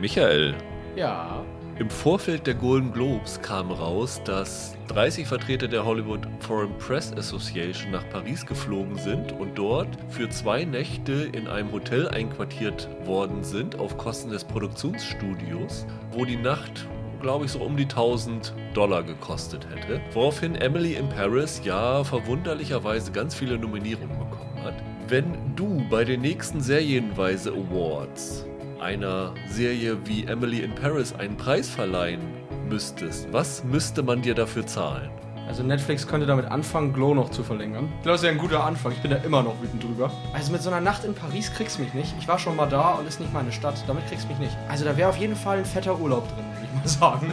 Michael, 0.00 0.54
Ja. 0.96 1.44
im 1.78 1.90
Vorfeld 1.90 2.46
der 2.46 2.54
Golden 2.54 2.92
Globes 2.92 3.40
kam 3.40 3.70
raus, 3.70 4.20
dass 4.24 4.76
30 4.88 5.26
Vertreter 5.26 5.68
der 5.68 5.84
Hollywood 5.84 6.20
Foreign 6.40 6.76
Press 6.78 7.12
Association 7.16 7.90
nach 7.90 8.08
Paris 8.10 8.44
geflogen 8.46 8.96
sind 8.96 9.32
und 9.32 9.56
dort 9.58 9.88
für 10.08 10.28
zwei 10.28 10.64
Nächte 10.64 11.28
in 11.32 11.46
einem 11.48 11.70
Hotel 11.72 12.08
einquartiert 12.08 12.88
worden 13.04 13.42
sind 13.44 13.78
auf 13.78 13.96
Kosten 13.96 14.30
des 14.30 14.44
Produktionsstudios, 14.44 15.86
wo 16.12 16.24
die 16.24 16.36
Nacht 16.36 16.86
glaube 17.20 17.46
ich, 17.46 17.50
so 17.50 17.58
um 17.58 17.76
die 17.76 17.82
1000 17.84 18.54
Dollar 18.74 19.02
gekostet 19.02 19.66
hätte. 19.74 20.00
Woraufhin 20.12 20.54
Emily 20.54 20.94
in 20.94 21.08
Paris 21.08 21.60
ja 21.64 22.04
verwunderlicherweise 22.04 23.10
ganz 23.10 23.34
viele 23.34 23.58
Nominierungen 23.58 24.16
bekommen 24.18 24.62
hat. 24.62 24.74
Wenn 25.08 25.56
du 25.56 25.84
bei 25.90 26.04
den 26.04 26.20
nächsten 26.20 26.60
Serienweise 26.60 27.50
Awards 27.52 28.46
einer 28.80 29.34
Serie 29.48 29.96
wie 30.04 30.24
Emily 30.26 30.60
in 30.60 30.74
Paris 30.74 31.12
einen 31.14 31.36
Preis 31.36 31.68
verleihen 31.68 32.20
müsstest, 32.68 33.32
was 33.32 33.64
müsste 33.64 34.02
man 34.02 34.22
dir 34.22 34.34
dafür 34.34 34.66
zahlen? 34.66 35.10
Also 35.48 35.62
Netflix 35.62 36.06
könnte 36.06 36.26
damit 36.26 36.44
anfangen, 36.44 36.92
Glow 36.92 37.14
noch 37.14 37.30
zu 37.30 37.42
verlängern. 37.42 37.84
Ich 37.96 38.02
glaube, 38.02 38.16
das 38.16 38.22
wäre 38.22 38.32
ein 38.34 38.38
guter 38.38 38.64
Anfang. 38.64 38.92
Ich 38.92 39.00
bin 39.00 39.10
da 39.10 39.16
immer 39.16 39.42
noch 39.42 39.60
wütend 39.62 39.82
drüber. 39.82 40.12
Also 40.34 40.52
mit 40.52 40.60
so 40.60 40.68
einer 40.68 40.82
Nacht 40.82 41.04
in 41.06 41.14
Paris 41.14 41.50
kriegst 41.54 41.78
du 41.78 41.82
mich 41.82 41.94
nicht. 41.94 42.14
Ich 42.18 42.28
war 42.28 42.38
schon 42.38 42.54
mal 42.54 42.66
da 42.66 42.90
und 42.92 43.08
ist 43.08 43.18
nicht 43.18 43.32
meine 43.32 43.50
Stadt. 43.50 43.82
Damit 43.86 44.06
kriegst 44.08 44.24
du 44.24 44.28
mich 44.28 44.38
nicht. 44.38 44.56
Also 44.68 44.84
da 44.84 44.94
wäre 44.98 45.08
auf 45.08 45.16
jeden 45.16 45.34
Fall 45.36 45.56
ein 45.56 45.64
fetter 45.64 45.98
Urlaub 45.98 46.28
drin, 46.28 46.44
würde 46.54 46.66
ich 46.66 46.74
mal 46.74 46.88
sagen. 47.10 47.32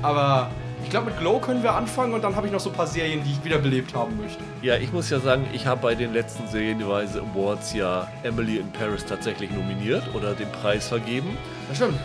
Aber 0.00 0.48
ich 0.84 0.90
glaube, 0.90 1.06
mit 1.06 1.18
Glow 1.18 1.38
können 1.40 1.62
wir 1.62 1.74
anfangen 1.74 2.12
und 2.12 2.22
dann 2.22 2.36
habe 2.36 2.46
ich 2.46 2.52
noch 2.52 2.60
so 2.60 2.68
ein 2.68 2.76
paar 2.76 2.86
Serien, 2.86 3.24
die 3.24 3.32
ich 3.32 3.42
wiederbelebt 3.42 3.94
haben 3.94 4.18
möchte. 4.20 4.44
Ja, 4.60 4.76
ich 4.76 4.92
muss 4.92 5.08
ja 5.08 5.18
sagen, 5.18 5.46
ich 5.54 5.66
habe 5.66 5.80
bei 5.80 5.94
den 5.94 6.12
letzten 6.12 6.46
Serienweise 6.46 7.22
Awards 7.22 7.72
ja 7.72 8.06
Emily 8.22 8.58
in 8.58 8.70
Paris 8.70 9.04
tatsächlich 9.06 9.50
nominiert 9.50 10.02
oder 10.14 10.34
den 10.34 10.50
Preis 10.52 10.88
vergeben. 10.88 11.38
Das 11.68 11.78
stimmt. 11.78 11.98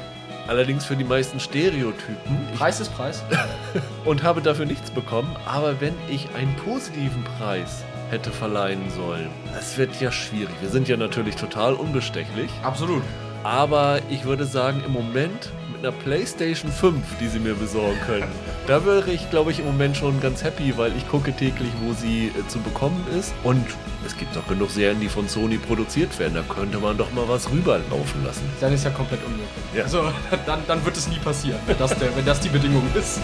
Allerdings 0.48 0.86
für 0.86 0.96
die 0.96 1.04
meisten 1.04 1.42
Stereotypen. 1.42 2.48
Preis 2.58 2.80
ist 2.80 2.96
Preis. 2.96 3.22
und 4.06 4.24
habe 4.24 4.42
dafür 4.42 4.66
nichts 4.66 4.90
bekommen. 4.90 5.36
Aber 5.46 5.80
wenn 5.82 5.94
ich 6.08 6.34
einen 6.36 6.56
positiven 6.56 7.24
Preis 7.38 7.84
hätte 8.10 8.32
verleihen 8.32 8.90
sollen, 8.90 9.30
das 9.54 9.78
wird 9.78 10.00
ja 10.00 10.12
schwierig. 10.12 10.56
Wir 10.62 10.70
sind 10.70 10.88
ja 10.88 10.96
natürlich 10.96 11.36
total 11.36 11.74
unbestechlich. 11.74 12.50
Absolut. 12.64 13.04
Aber 13.44 14.02
ich 14.10 14.26
würde 14.26 14.46
sagen, 14.46 14.84
im 14.86 14.92
Moment 14.92 15.52
mit 15.72 15.80
einer 15.80 15.94
PlayStation 15.94 16.70
5, 16.70 17.02
die 17.22 17.28
sie 17.30 17.40
mir 17.40 17.56
besorgen 17.56 17.98
können, 18.06 18.28
da 18.68 18.86
wäre 18.86 19.10
ich, 19.12 19.30
glaube 19.30 19.52
ich, 19.52 19.60
im 19.60 19.66
Moment 19.66 19.96
schon 19.96 20.20
ganz 20.20 20.44
happy, 20.44 20.78
weil 20.78 20.96
ich 20.98 21.08
gucke 21.08 21.32
täglich, 21.32 21.72
wo 21.82 21.94
sie 21.94 22.28
äh, 22.28 22.48
zu 22.50 22.60
bekommen 22.60 23.02
ist. 23.18 23.34
Und 23.44 23.66
es 24.06 24.18
gibt 24.18 24.36
doch 24.36 24.46
genug 24.48 24.70
Serien, 24.70 25.00
die 25.00 25.08
von 25.08 25.30
Sony 25.30 25.58
produziert 25.58 26.20
werden. 26.20 26.34
Da 26.34 26.42
könnte 26.54 26.80
man 26.80 26.98
doch 26.98 27.12
mal 27.14 27.30
was 27.30 27.50
rüberlaufen 27.50 28.26
lassen. 28.26 28.44
Dann 28.60 28.74
ist 28.74 28.84
ja 28.84 28.92
komplett 28.92 29.24
unmöglich. 29.24 29.48
Ja. 29.74 29.84
Also 29.84 30.12
dann, 30.46 30.60
dann 30.68 30.84
wird 30.84 30.98
es 30.98 31.08
nie 31.08 31.20
passieren, 31.20 31.60
wenn 31.66 31.78
das, 31.78 31.98
der, 31.98 32.14
wenn 32.18 32.26
das 32.26 32.42
die 32.42 32.50
Bedingung 32.50 32.84
ist. 32.94 33.22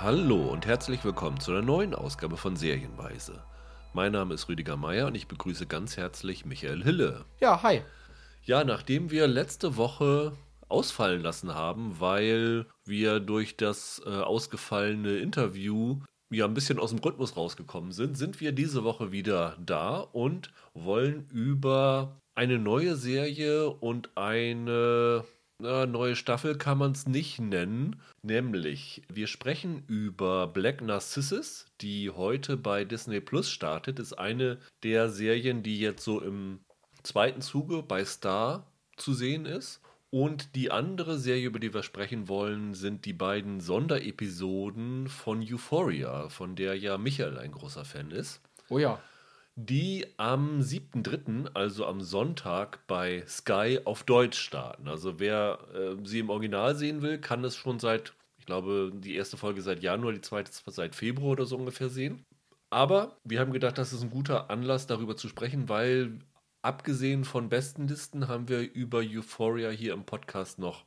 Hallo 0.00 0.48
und 0.48 0.66
herzlich 0.66 1.04
willkommen 1.04 1.38
zu 1.38 1.52
einer 1.52 1.62
neuen 1.62 1.94
Ausgabe 1.94 2.36
von 2.36 2.56
Serienweise. 2.56 3.34
Mein 3.94 4.12
Name 4.12 4.32
ist 4.32 4.48
Rüdiger 4.48 4.78
Meier 4.78 5.06
und 5.06 5.14
ich 5.14 5.28
begrüße 5.28 5.66
ganz 5.66 5.98
herzlich 5.98 6.46
Michael 6.46 6.82
Hille. 6.82 7.26
Ja, 7.40 7.62
hi. 7.62 7.82
Ja, 8.42 8.64
nachdem 8.64 9.10
wir 9.10 9.26
letzte 9.26 9.76
Woche 9.76 10.32
ausfallen 10.70 11.20
lassen 11.20 11.54
haben, 11.54 12.00
weil 12.00 12.64
wir 12.86 13.20
durch 13.20 13.58
das 13.58 14.00
äh, 14.06 14.08
ausgefallene 14.08 15.18
Interview 15.18 16.00
ja 16.30 16.46
ein 16.46 16.54
bisschen 16.54 16.78
aus 16.78 16.88
dem 16.88 17.00
Rhythmus 17.00 17.36
rausgekommen 17.36 17.92
sind, 17.92 18.16
sind 18.16 18.40
wir 18.40 18.52
diese 18.52 18.82
Woche 18.82 19.12
wieder 19.12 19.58
da 19.60 19.98
und 19.98 20.50
wollen 20.72 21.28
über 21.28 22.18
eine 22.34 22.58
neue 22.58 22.96
Serie 22.96 23.68
und 23.68 24.16
eine 24.16 25.24
na, 25.62 25.86
neue 25.86 26.16
Staffel 26.16 26.56
kann 26.58 26.78
man 26.78 26.92
es 26.92 27.06
nicht 27.06 27.40
nennen. 27.40 27.96
Nämlich, 28.22 29.02
wir 29.08 29.26
sprechen 29.26 29.84
über 29.86 30.46
Black 30.46 30.82
Narcissus, 30.82 31.66
die 31.80 32.10
heute 32.10 32.56
bei 32.56 32.84
Disney 32.84 33.20
Plus 33.20 33.50
startet. 33.50 33.98
Ist 33.98 34.14
eine 34.14 34.58
der 34.82 35.08
Serien, 35.08 35.62
die 35.62 35.78
jetzt 35.78 36.04
so 36.04 36.20
im 36.20 36.60
zweiten 37.02 37.40
Zuge 37.40 37.82
bei 37.82 38.04
Star 38.04 38.66
zu 38.96 39.14
sehen 39.14 39.46
ist. 39.46 39.80
Und 40.10 40.54
die 40.56 40.70
andere 40.70 41.18
Serie, 41.18 41.46
über 41.46 41.58
die 41.58 41.72
wir 41.72 41.82
sprechen 41.82 42.28
wollen, 42.28 42.74
sind 42.74 43.06
die 43.06 43.14
beiden 43.14 43.60
Sonderepisoden 43.60 45.08
von 45.08 45.42
Euphoria, 45.42 46.28
von 46.28 46.54
der 46.54 46.76
ja 46.76 46.98
Michael 46.98 47.38
ein 47.38 47.52
großer 47.52 47.86
Fan 47.86 48.10
ist 48.10 48.42
Oh 48.72 48.78
ja. 48.78 48.98
Die 49.54 50.06
am 50.16 50.60
7.3., 50.60 51.54
also 51.54 51.86
am 51.86 52.00
Sonntag, 52.00 52.86
bei 52.86 53.24
Sky 53.26 53.80
auf 53.84 54.04
Deutsch 54.04 54.38
starten. 54.38 54.88
Also 54.88 55.20
wer 55.20 55.58
äh, 55.74 55.96
sie 56.04 56.20
im 56.20 56.30
Original 56.30 56.74
sehen 56.74 57.02
will, 57.02 57.18
kann 57.18 57.44
es 57.44 57.56
schon 57.56 57.78
seit, 57.78 58.14
ich 58.38 58.46
glaube, 58.46 58.92
die 58.94 59.14
erste 59.14 59.36
Folge 59.36 59.60
seit 59.62 59.82
Januar, 59.82 60.12
die 60.12 60.20
zweite 60.20 60.50
seit 60.66 60.94
Februar 60.94 61.32
oder 61.32 61.44
so 61.44 61.56
ungefähr 61.56 61.90
sehen. 61.90 62.24
Aber 62.70 63.18
wir 63.24 63.40
haben 63.40 63.52
gedacht, 63.52 63.76
das 63.76 63.92
ist 63.92 64.02
ein 64.02 64.10
guter 64.10 64.48
Anlass, 64.50 64.86
darüber 64.86 65.16
zu 65.16 65.28
sprechen, 65.28 65.68
weil 65.68 66.18
abgesehen 66.62 67.24
von 67.24 67.50
Bestenlisten 67.50 68.28
haben 68.28 68.48
wir 68.48 68.72
über 68.72 69.00
Euphoria 69.00 69.68
hier 69.68 69.92
im 69.92 70.04
Podcast 70.04 70.58
noch 70.58 70.84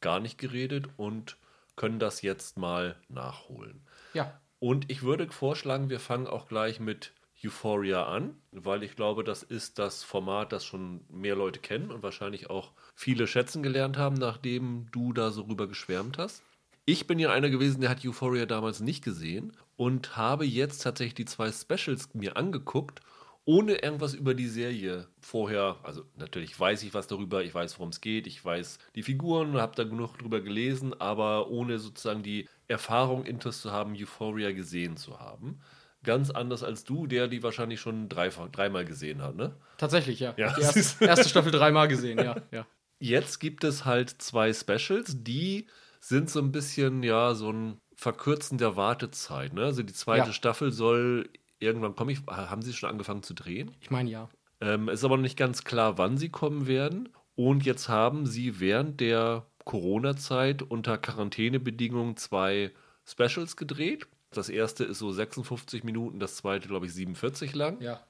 gar 0.00 0.18
nicht 0.18 0.38
geredet 0.38 0.88
und 0.96 1.36
können 1.76 2.00
das 2.00 2.22
jetzt 2.22 2.58
mal 2.58 2.96
nachholen. 3.08 3.80
Ja. 4.14 4.40
Und 4.58 4.90
ich 4.90 5.02
würde 5.02 5.30
vorschlagen, 5.30 5.90
wir 5.90 6.00
fangen 6.00 6.26
auch 6.26 6.48
gleich 6.48 6.80
mit 6.80 7.12
Euphoria 7.44 8.06
an, 8.06 8.36
weil 8.50 8.82
ich 8.82 8.96
glaube, 8.96 9.22
das 9.24 9.42
ist 9.42 9.78
das 9.78 10.02
Format, 10.02 10.52
das 10.52 10.64
schon 10.64 11.04
mehr 11.08 11.36
Leute 11.36 11.60
kennen 11.60 11.90
und 11.90 12.02
wahrscheinlich 12.02 12.50
auch 12.50 12.72
viele 12.94 13.26
schätzen 13.26 13.62
gelernt 13.62 13.96
haben, 13.96 14.16
nachdem 14.16 14.86
du 14.90 15.12
da 15.12 15.30
so 15.30 15.42
rüber 15.42 15.68
geschwärmt 15.68 16.18
hast. 16.18 16.42
Ich 16.84 17.06
bin 17.06 17.18
ja 17.18 17.30
einer 17.30 17.50
gewesen, 17.50 17.80
der 17.82 17.90
hat 17.90 18.04
Euphoria 18.04 18.46
damals 18.46 18.80
nicht 18.80 19.04
gesehen 19.04 19.52
und 19.76 20.16
habe 20.16 20.46
jetzt 20.46 20.82
tatsächlich 20.82 21.14
die 21.14 21.24
zwei 21.26 21.52
Specials 21.52 22.08
mir 22.14 22.36
angeguckt, 22.36 23.00
ohne 23.44 23.74
irgendwas 23.76 24.14
über 24.14 24.34
die 24.34 24.46
Serie 24.46 25.08
vorher. 25.20 25.78
Also 25.82 26.04
natürlich 26.16 26.58
weiß 26.58 26.82
ich 26.82 26.94
was 26.94 27.06
darüber, 27.06 27.44
ich 27.44 27.54
weiß, 27.54 27.78
worum 27.78 27.90
es 27.90 28.00
geht, 28.00 28.26
ich 28.26 28.44
weiß 28.44 28.78
die 28.94 29.02
Figuren, 29.02 29.54
habe 29.60 29.76
da 29.76 29.84
genug 29.84 30.16
drüber 30.18 30.40
gelesen, 30.40 30.98
aber 30.98 31.48
ohne 31.50 31.78
sozusagen 31.78 32.22
die 32.22 32.48
Erfahrung, 32.68 33.24
Intus 33.24 33.60
zu 33.60 33.70
haben, 33.70 33.94
Euphoria 33.94 34.52
gesehen 34.52 34.96
zu 34.96 35.20
haben. 35.20 35.60
Ganz 36.04 36.30
anders 36.30 36.62
als 36.62 36.84
du, 36.84 37.06
der 37.06 37.28
die 37.28 37.42
wahrscheinlich 37.42 37.80
schon 37.80 38.08
dreifach, 38.08 38.48
dreimal 38.48 38.84
gesehen 38.84 39.22
hat, 39.22 39.34
ne? 39.36 39.56
Tatsächlich, 39.78 40.20
ja. 40.20 40.34
Ja. 40.36 40.54
Die 40.54 40.62
erste, 40.62 41.04
erste 41.04 41.28
Staffel 41.28 41.52
dreimal 41.52 41.88
gesehen, 41.88 42.18
ja. 42.18 42.36
ja. 42.52 42.66
Jetzt 43.00 43.40
gibt 43.40 43.64
es 43.64 43.84
halt 43.84 44.10
zwei 44.10 44.52
Specials, 44.52 45.22
die 45.22 45.66
sind 46.00 46.30
so 46.30 46.40
ein 46.40 46.52
bisschen, 46.52 47.02
ja, 47.02 47.34
so 47.34 47.50
ein 47.52 47.80
Verkürzen 47.96 48.58
der 48.58 48.76
Wartezeit. 48.76 49.52
Ne? 49.52 49.64
Also 49.64 49.82
die 49.82 49.92
zweite 49.92 50.28
Ja. 50.28 50.32
Staffel 50.32 50.70
soll 50.70 51.28
irgendwann 51.58 51.96
kommen. 51.96 52.10
Ich, 52.10 52.20
haben 52.28 52.62
sie 52.62 52.72
schon 52.72 52.90
angefangen 52.90 53.24
zu 53.24 53.34
drehen? 53.34 53.72
Ich 53.80 53.90
meine 53.90 54.10
ja. 54.10 54.28
Ähm, 54.60 54.88
ist 54.88 55.04
aber 55.04 55.16
noch 55.16 55.22
nicht 55.22 55.36
ganz 55.36 55.64
klar, 55.64 55.98
wann 55.98 56.16
sie 56.16 56.28
kommen 56.28 56.66
werden. 56.66 57.08
Und 57.34 57.64
jetzt 57.64 57.88
haben 57.88 58.26
sie 58.26 58.60
während 58.60 59.00
der 59.00 59.46
Corona-Zeit 59.64 60.62
unter 60.62 60.98
Quarantänebedingungen 60.98 62.16
zwei 62.16 62.72
Specials 63.04 63.56
gedreht. 63.56 64.06
Das 64.30 64.48
erste 64.48 64.84
ist 64.84 64.98
so 64.98 65.10
56 65.10 65.84
Minuten, 65.84 66.18
das 66.18 66.36
zweite, 66.36 66.68
glaube 66.68 66.86
ich, 66.86 66.94
47 66.94 67.54
lang. 67.54 67.80
Ja. 67.80 68.00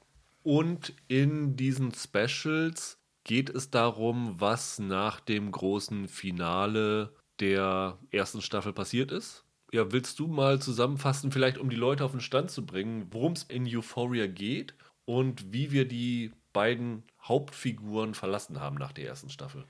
Und 0.43 0.95
in 1.09 1.57
diesen 1.57 1.93
Specials 1.95 2.99
geht 3.25 3.51
es 3.51 3.71
darum, 3.71 4.35
was 4.39 4.79
nach 4.79 5.21
dem 5.21 5.53
großen 5.53 6.09
Finale 6.09 7.13
der 7.41 7.99
ersten 8.11 8.41
Staffel 8.41 8.73
passiert 8.73 9.13
ist. 9.13 9.45
Ja, 9.71 9.93
willst 9.93 10.19
du 10.19 10.27
mal 10.27 10.61
zusammenfassen, 10.61 11.31
vielleicht 11.31 11.59
um 11.59 11.69
die 11.69 11.77
Leute 11.77 12.05
auf 12.05 12.13
den 12.13 12.21
Stand 12.21 12.51
zu 12.51 12.65
bringen, 12.65 13.07
worum 13.11 13.35
es 13.35 13.43
in 13.45 13.67
Euphoria 13.67 14.27
geht 14.27 14.75
und 15.05 15.53
wie 15.53 15.71
wir 15.73 15.87
die 15.87 16.33
beiden 16.55 17.03
Hauptfiguren 17.23 18.15
verlassen 18.15 18.61
haben 18.61 18.77
nach 18.77 18.93
der 18.93 19.07
ersten 19.07 19.29
Staffel? 19.29 19.65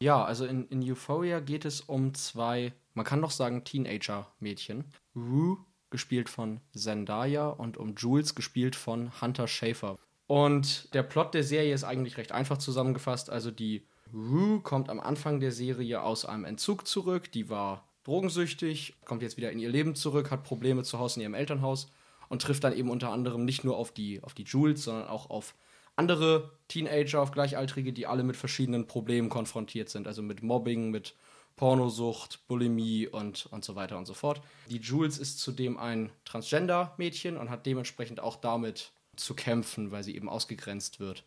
Ja, 0.00 0.24
also 0.24 0.44
in, 0.44 0.66
in 0.68 0.82
Euphoria 0.82 1.40
geht 1.40 1.64
es 1.64 1.80
um 1.80 2.12
zwei, 2.14 2.72
man 2.94 3.06
kann 3.06 3.22
doch 3.22 3.30
sagen, 3.30 3.64
Teenager-Mädchen. 3.64 4.84
Rue, 5.14 5.58
gespielt 5.90 6.28
von 6.28 6.60
Zendaya, 6.74 7.48
und 7.48 7.76
um 7.76 7.94
Jules, 7.94 8.34
gespielt 8.34 8.76
von 8.76 9.20
Hunter 9.20 9.48
Schafer. 9.48 9.98
Und 10.26 10.92
der 10.94 11.02
Plot 11.02 11.34
der 11.34 11.44
Serie 11.44 11.72
ist 11.72 11.84
eigentlich 11.84 12.16
recht 12.16 12.32
einfach 12.32 12.58
zusammengefasst. 12.58 13.30
Also 13.30 13.50
die 13.50 13.86
Rue 14.12 14.60
kommt 14.60 14.88
am 14.88 15.00
Anfang 15.00 15.40
der 15.40 15.52
Serie 15.52 16.02
aus 16.02 16.24
einem 16.24 16.44
Entzug 16.44 16.86
zurück. 16.86 17.30
Die 17.32 17.48
war 17.48 17.88
drogensüchtig, 18.04 18.94
kommt 19.04 19.22
jetzt 19.22 19.36
wieder 19.36 19.50
in 19.50 19.58
ihr 19.58 19.68
Leben 19.68 19.94
zurück, 19.94 20.30
hat 20.30 20.44
Probleme 20.44 20.82
zu 20.82 20.98
Hause 20.98 21.16
in 21.16 21.22
ihrem 21.22 21.34
Elternhaus 21.34 21.90
und 22.28 22.42
trifft 22.42 22.64
dann 22.64 22.72
eben 22.76 22.90
unter 22.90 23.10
anderem 23.10 23.44
nicht 23.44 23.64
nur 23.64 23.76
auf 23.76 23.92
die, 23.92 24.22
auf 24.22 24.34
die 24.34 24.44
Jules, 24.44 24.84
sondern 24.84 25.08
auch 25.08 25.30
auf 25.30 25.54
andere 25.96 26.50
Teenager, 26.68 27.20
auf 27.20 27.32
Gleichaltrige, 27.32 27.92
die 27.92 28.06
alle 28.06 28.22
mit 28.22 28.36
verschiedenen 28.36 28.86
Problemen 28.86 29.28
konfrontiert 29.28 29.88
sind. 29.88 30.06
Also 30.06 30.22
mit 30.22 30.42
Mobbing, 30.42 30.90
mit 30.90 31.14
Pornosucht, 31.56 32.46
Bulimie 32.48 33.08
und, 33.08 33.46
und 33.46 33.64
so 33.64 33.74
weiter 33.74 33.98
und 33.98 34.06
so 34.06 34.14
fort. 34.14 34.42
Die 34.68 34.78
Jules 34.78 35.18
ist 35.18 35.40
zudem 35.40 35.78
ein 35.78 36.10
Transgender-Mädchen 36.24 37.36
und 37.36 37.50
hat 37.50 37.66
dementsprechend 37.66 38.20
auch 38.20 38.36
damit 38.36 38.92
zu 39.16 39.34
kämpfen, 39.34 39.90
weil 39.90 40.04
sie 40.04 40.14
eben 40.14 40.28
ausgegrenzt 40.28 41.00
wird. 41.00 41.24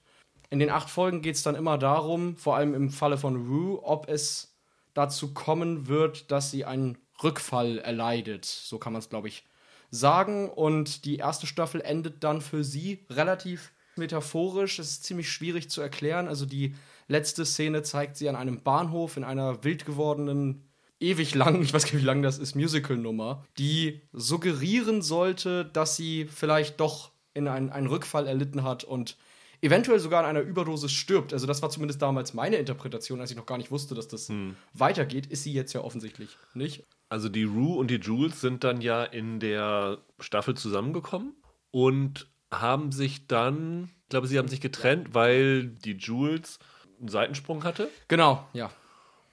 In 0.51 0.59
den 0.59 0.69
acht 0.69 0.89
Folgen 0.89 1.21
geht 1.21 1.35
es 1.35 1.43
dann 1.43 1.55
immer 1.55 1.77
darum, 1.77 2.37
vor 2.37 2.55
allem 2.55 2.73
im 2.73 2.89
Falle 2.89 3.17
von 3.17 3.47
Rue, 3.47 3.83
ob 3.83 4.07
es 4.07 4.55
dazu 4.93 5.33
kommen 5.33 5.87
wird, 5.87 6.31
dass 6.31 6.51
sie 6.51 6.65
einen 6.65 6.97
Rückfall 7.23 7.79
erleidet. 7.79 8.45
So 8.45 8.77
kann 8.79 8.93
man 8.93 9.01
es, 9.01 9.09
glaube 9.09 9.27
ich, 9.27 9.43
sagen. 9.91 10.49
Und 10.49 11.05
die 11.05 11.17
erste 11.17 11.47
Staffel 11.47 11.81
endet 11.81 12.23
dann 12.23 12.41
für 12.41 12.63
sie 12.63 13.05
relativ 13.09 13.71
metaphorisch. 13.99 14.79
Es 14.79 14.91
ist 14.91 15.03
ziemlich 15.03 15.31
schwierig 15.31 15.69
zu 15.69 15.81
erklären. 15.81 16.27
Also 16.27 16.45
die 16.45 16.75
letzte 17.07 17.45
Szene 17.45 17.83
zeigt 17.83 18.17
sie 18.17 18.29
an 18.29 18.35
einem 18.35 18.61
Bahnhof 18.61 19.17
in 19.17 19.23
einer 19.23 19.63
wild 19.63 19.85
gewordenen, 19.85 20.63
ewig 20.99 21.35
lang, 21.35 21.61
ich 21.61 21.73
weiß 21.73 21.83
gar 21.85 21.93
nicht, 21.93 22.01
wie 22.01 22.07
lang 22.07 22.21
das 22.21 22.37
ist, 22.37 22.55
Musical-Nummer, 22.55 23.45
die 23.57 24.01
suggerieren 24.13 25.01
sollte, 25.01 25.65
dass 25.65 25.95
sie 25.95 26.25
vielleicht 26.25 26.79
doch 26.79 27.11
in 27.33 27.47
einen, 27.47 27.69
einen 27.69 27.87
Rückfall 27.87 28.27
erlitten 28.27 28.63
hat 28.63 28.83
und 28.83 29.17
eventuell 29.61 29.99
sogar 29.99 30.23
an 30.23 30.29
einer 30.29 30.41
Überdosis 30.41 30.91
stirbt. 30.91 31.33
Also 31.33 31.45
das 31.45 31.61
war 31.61 31.69
zumindest 31.69 32.01
damals 32.01 32.33
meine 32.33 32.57
Interpretation, 32.57 33.19
als 33.19 33.31
ich 33.31 33.37
noch 33.37 33.45
gar 33.45 33.57
nicht 33.57 33.71
wusste, 33.71 33.95
dass 33.95 34.07
das 34.07 34.29
hm. 34.29 34.55
weitergeht. 34.73 35.27
Ist 35.27 35.43
sie 35.43 35.53
jetzt 35.53 35.73
ja 35.73 35.81
offensichtlich 35.81 36.37
nicht. 36.53 36.85
Also 37.09 37.29
die 37.29 37.43
Rue 37.43 37.77
und 37.77 37.89
die 37.89 37.95
Jules 37.95 38.41
sind 38.41 38.63
dann 38.63 38.81
ja 38.81 39.03
in 39.03 39.39
der 39.39 39.99
Staffel 40.19 40.55
zusammengekommen 40.55 41.33
und 41.71 42.29
haben 42.51 42.91
sich 42.91 43.27
dann, 43.27 43.89
ich 44.03 44.09
glaube, 44.09 44.27
sie 44.27 44.37
haben 44.37 44.47
sich 44.47 44.61
getrennt, 44.61 45.13
weil 45.13 45.67
die 45.67 45.93
Jules 45.93 46.59
einen 46.99 47.09
Seitensprung 47.09 47.63
hatte. 47.63 47.89
Genau, 48.07 48.45
ja. 48.53 48.71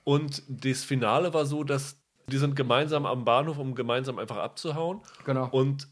Und 0.04 0.42
das 0.48 0.84
Finale 0.84 1.34
war 1.34 1.46
so, 1.46 1.64
dass 1.64 1.98
die 2.28 2.38
sind 2.38 2.56
gemeinsam 2.56 3.06
am 3.06 3.24
Bahnhof, 3.24 3.58
um 3.58 3.74
gemeinsam 3.74 4.18
einfach 4.18 4.36
abzuhauen. 4.36 5.00
Genau. 5.24 5.48
Und 5.50 5.88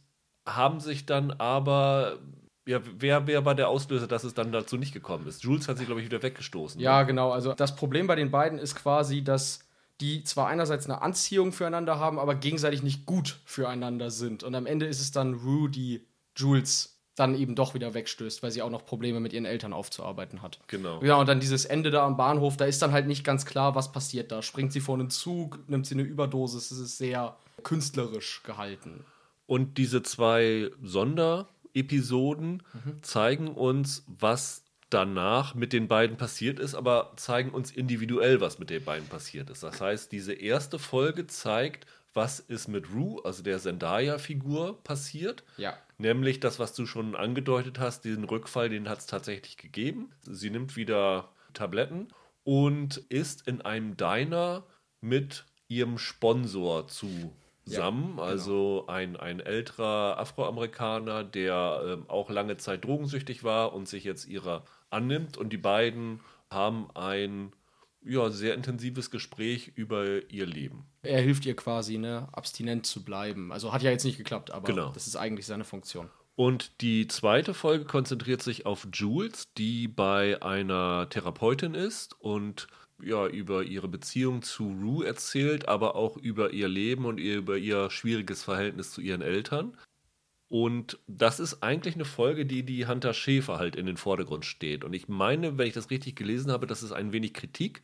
haben 0.47 0.81
sich 0.81 1.07
dann 1.07 1.31
aber 1.33 2.19
ja, 2.67 2.81
wer, 2.97 3.27
wer 3.27 3.45
war 3.45 3.55
der 3.55 3.69
Auslöser, 3.69 4.07
dass 4.07 4.25
es 4.25 4.35
dann 4.35 4.53
dazu 4.53 4.77
nicht 4.77 4.93
gekommen 4.93 5.27
ist? 5.27 5.43
Jules 5.43 5.69
hat 5.69 5.79
sich, 5.79 5.87
glaube 5.87 6.01
ich, 6.01 6.07
wieder 6.07 6.23
weggestoßen. 6.23 6.81
Ja, 6.81 7.01
ne? 7.01 7.07
genau. 7.07 7.31
Also 7.31 7.55
das 7.55 7.77
Problem 7.77 8.07
bei 8.07 8.15
den 8.15 8.31
beiden 8.31 8.59
ist 8.59 8.75
quasi, 8.75 9.23
dass 9.23 9.61
die 10.01 10.25
zwar 10.25 10.49
einerseits 10.49 10.87
eine 10.87 11.03
Anziehung 11.03 11.53
füreinander 11.53 11.99
haben, 11.99 12.19
aber 12.19 12.35
gegenseitig 12.35 12.83
nicht 12.83 13.07
gut 13.07 13.41
füreinander 13.45 14.11
sind. 14.11 14.43
Und 14.43 14.55
am 14.55 14.67
Ende 14.67 14.87
ist 14.87 15.01
es 15.01 15.13
dann 15.13 15.35
Rue, 15.35 15.71
die 15.71 16.07
Jules 16.37 16.94
dann 17.15 17.35
eben 17.35 17.55
doch 17.55 17.75
wieder 17.75 17.95
wegstößt, 17.95 18.43
weil 18.43 18.51
sie 18.51 18.63
auch 18.63 18.71
noch 18.71 18.85
Probleme 18.85 19.21
mit 19.21 19.33
ihren 19.33 19.45
Eltern 19.45 19.73
aufzuarbeiten 19.73 20.43
hat. 20.43 20.59
Genau. 20.67 21.03
Ja, 21.03 21.17
und 21.17 21.29
dann 21.29 21.41
dieses 21.41 21.65
Ende 21.65 21.91
da 21.91 22.05
am 22.05 22.17
Bahnhof, 22.17 22.57
da 22.57 22.65
ist 22.65 22.83
dann 22.83 22.93
halt 22.93 23.07
nicht 23.07 23.25
ganz 23.25 23.47
klar, 23.47 23.75
was 23.75 23.93
passiert 23.93 24.33
da. 24.33 24.43
Springt 24.43 24.73
sie 24.73 24.81
vor 24.81 24.97
einen 24.97 25.11
Zug, 25.11 25.59
nimmt 25.69 25.87
sie 25.87 25.95
eine 25.95 26.03
Überdosis, 26.03 26.71
es 26.71 26.79
ist 26.79 26.99
sehr 26.99 27.37
künstlerisch 27.63 28.43
gehalten. 28.43 29.05
Und 29.47 29.79
diese 29.79 30.03
zwei 30.03 30.71
Sonderepisoden 30.83 32.63
mhm. 32.73 33.03
zeigen 33.03 33.49
uns, 33.49 34.05
was 34.07 34.63
danach 34.91 35.55
mit 35.55 35.73
den 35.73 35.89
beiden 35.89 36.17
passiert 36.17 36.59
ist, 36.59 36.75
aber 36.75 37.13
zeigen 37.17 37.51
uns 37.51 37.71
individuell, 37.71 38.41
was 38.41 38.59
mit 38.59 38.71
den 38.71 38.85
beiden 38.85 39.09
passiert 39.09 39.51
ist. 39.51 39.63
Das 39.63 39.81
heißt, 39.81 40.13
diese 40.13 40.33
erste 40.33 40.79
Folge 40.79 41.27
zeigt, 41.27 41.87
was 42.15 42.41
ist 42.41 42.69
mit 42.69 42.93
Rue, 42.95 43.21
also 43.25 43.43
der 43.43 43.59
Zendaya-Figur, 43.59 44.83
passiert. 44.83 45.45
Ja. 45.57 45.77
Nämlich 45.99 46.41
das, 46.41 46.59
was 46.59 46.75
du 46.75 46.87
schon 46.87 47.15
angedeutet 47.15 47.79
hast, 47.79 48.05
diesen 48.05 48.25
Rückfall, 48.25 48.69
den 48.69 48.89
hat 48.89 49.01
es 49.01 49.07
tatsächlich 49.07 49.57
gegeben. 49.57 50.11
Sie 50.23 50.51
nimmt 50.51 50.77
wieder 50.77 51.29
Tabletten 51.53 52.09
und 52.45 52.99
ist 53.09 53.47
in 53.47 53.61
einem 53.63 53.97
Diner 53.97 54.65
mit 55.01 55.45
ihrem 55.69 55.99
Sponsor 55.99 56.87
zusammen. 56.89 57.33
Ja, 57.67 57.91
genau. 57.91 58.23
Also 58.23 58.85
ein, 58.89 59.17
ein 59.17 59.41
älterer 59.41 60.19
Afroamerikaner, 60.19 61.25
der 61.25 61.99
äh, 62.07 62.11
auch 62.11 62.31
lange 62.31 62.57
Zeit 62.59 62.85
drogensüchtig 62.85 63.43
war 63.43 63.73
und 63.73 63.89
sich 63.89 64.05
jetzt 64.05 64.27
ihrer 64.27 64.65
annimmt. 64.91 65.37
Und 65.37 65.53
die 65.53 65.59
beiden 65.59 66.21
haben 66.51 66.91
ein 66.95 67.53
ja, 68.05 68.31
sehr 68.31 68.55
intensives 68.55 69.11
Gespräch 69.11 69.73
über 69.75 70.31
ihr 70.31 70.47
Leben. 70.47 70.85
Er 71.03 71.21
hilft 71.21 71.47
ihr 71.47 71.57
quasi, 71.57 71.99
ne, 71.99 72.29
abstinent 72.33 72.87
zu 72.87 73.05
bleiben. 73.05 73.53
Also 73.53 73.73
hat 73.73 73.83
ja 73.83 73.91
jetzt 73.91 74.05
nicht 74.05 74.19
geklappt, 74.19 74.51
aber 74.51 74.67
genau. 74.67 74.91
das 74.93 75.07
ist 75.07 75.17
eigentlich 75.17 75.47
seine 75.47 75.65
Funktion. 75.65 76.11
Und 76.37 76.81
die 76.81 77.07
zweite 77.07 77.55
Folge 77.55 77.85
konzentriert 77.85 78.43
sich 78.43 78.67
auf 78.67 78.89
Jules, 78.93 79.45
die 79.57 79.87
bei 79.87 80.43
einer 80.43 81.09
Therapeutin 81.09 81.75
ist 81.75 82.21
und 82.21 82.67
ja, 83.03 83.27
über 83.27 83.63
ihre 83.63 83.89
Beziehung 83.89 84.43
zu 84.43 84.69
Rue 84.69 85.07
erzählt, 85.07 85.69
aber 85.69 85.95
auch 85.97 86.17
über 86.17 86.53
ihr 86.53 86.69
Leben 86.69 87.05
und 87.05 87.19
über 87.19 87.57
ihr 87.57 87.91
schwieriges 87.91 88.43
Verhältnis 88.43 88.93
zu 88.93 89.01
ihren 89.01 89.23
Eltern. 89.23 89.77
Und 90.55 91.01
das 91.09 91.41
ist 91.41 91.65
eigentlich 91.65 91.97
eine 91.97 92.05
Folge, 92.05 92.47
die 92.47 92.63
die 92.63 92.87
Hunter 92.87 93.13
Schäfer 93.13 93.59
halt 93.59 93.75
in 93.75 93.87
den 93.87 93.97
Vordergrund 93.97 94.45
steht. 94.45 94.85
Und 94.85 94.93
ich 94.93 95.09
meine, 95.09 95.59
wenn 95.59 95.67
ich 95.67 95.75
das 95.75 95.91
richtig 95.91 96.15
gelesen 96.15 96.53
habe, 96.53 96.69
dass 96.69 96.83
es 96.83 96.93
ein 96.93 97.13
wenig 97.13 97.35
Kritik 97.35 97.83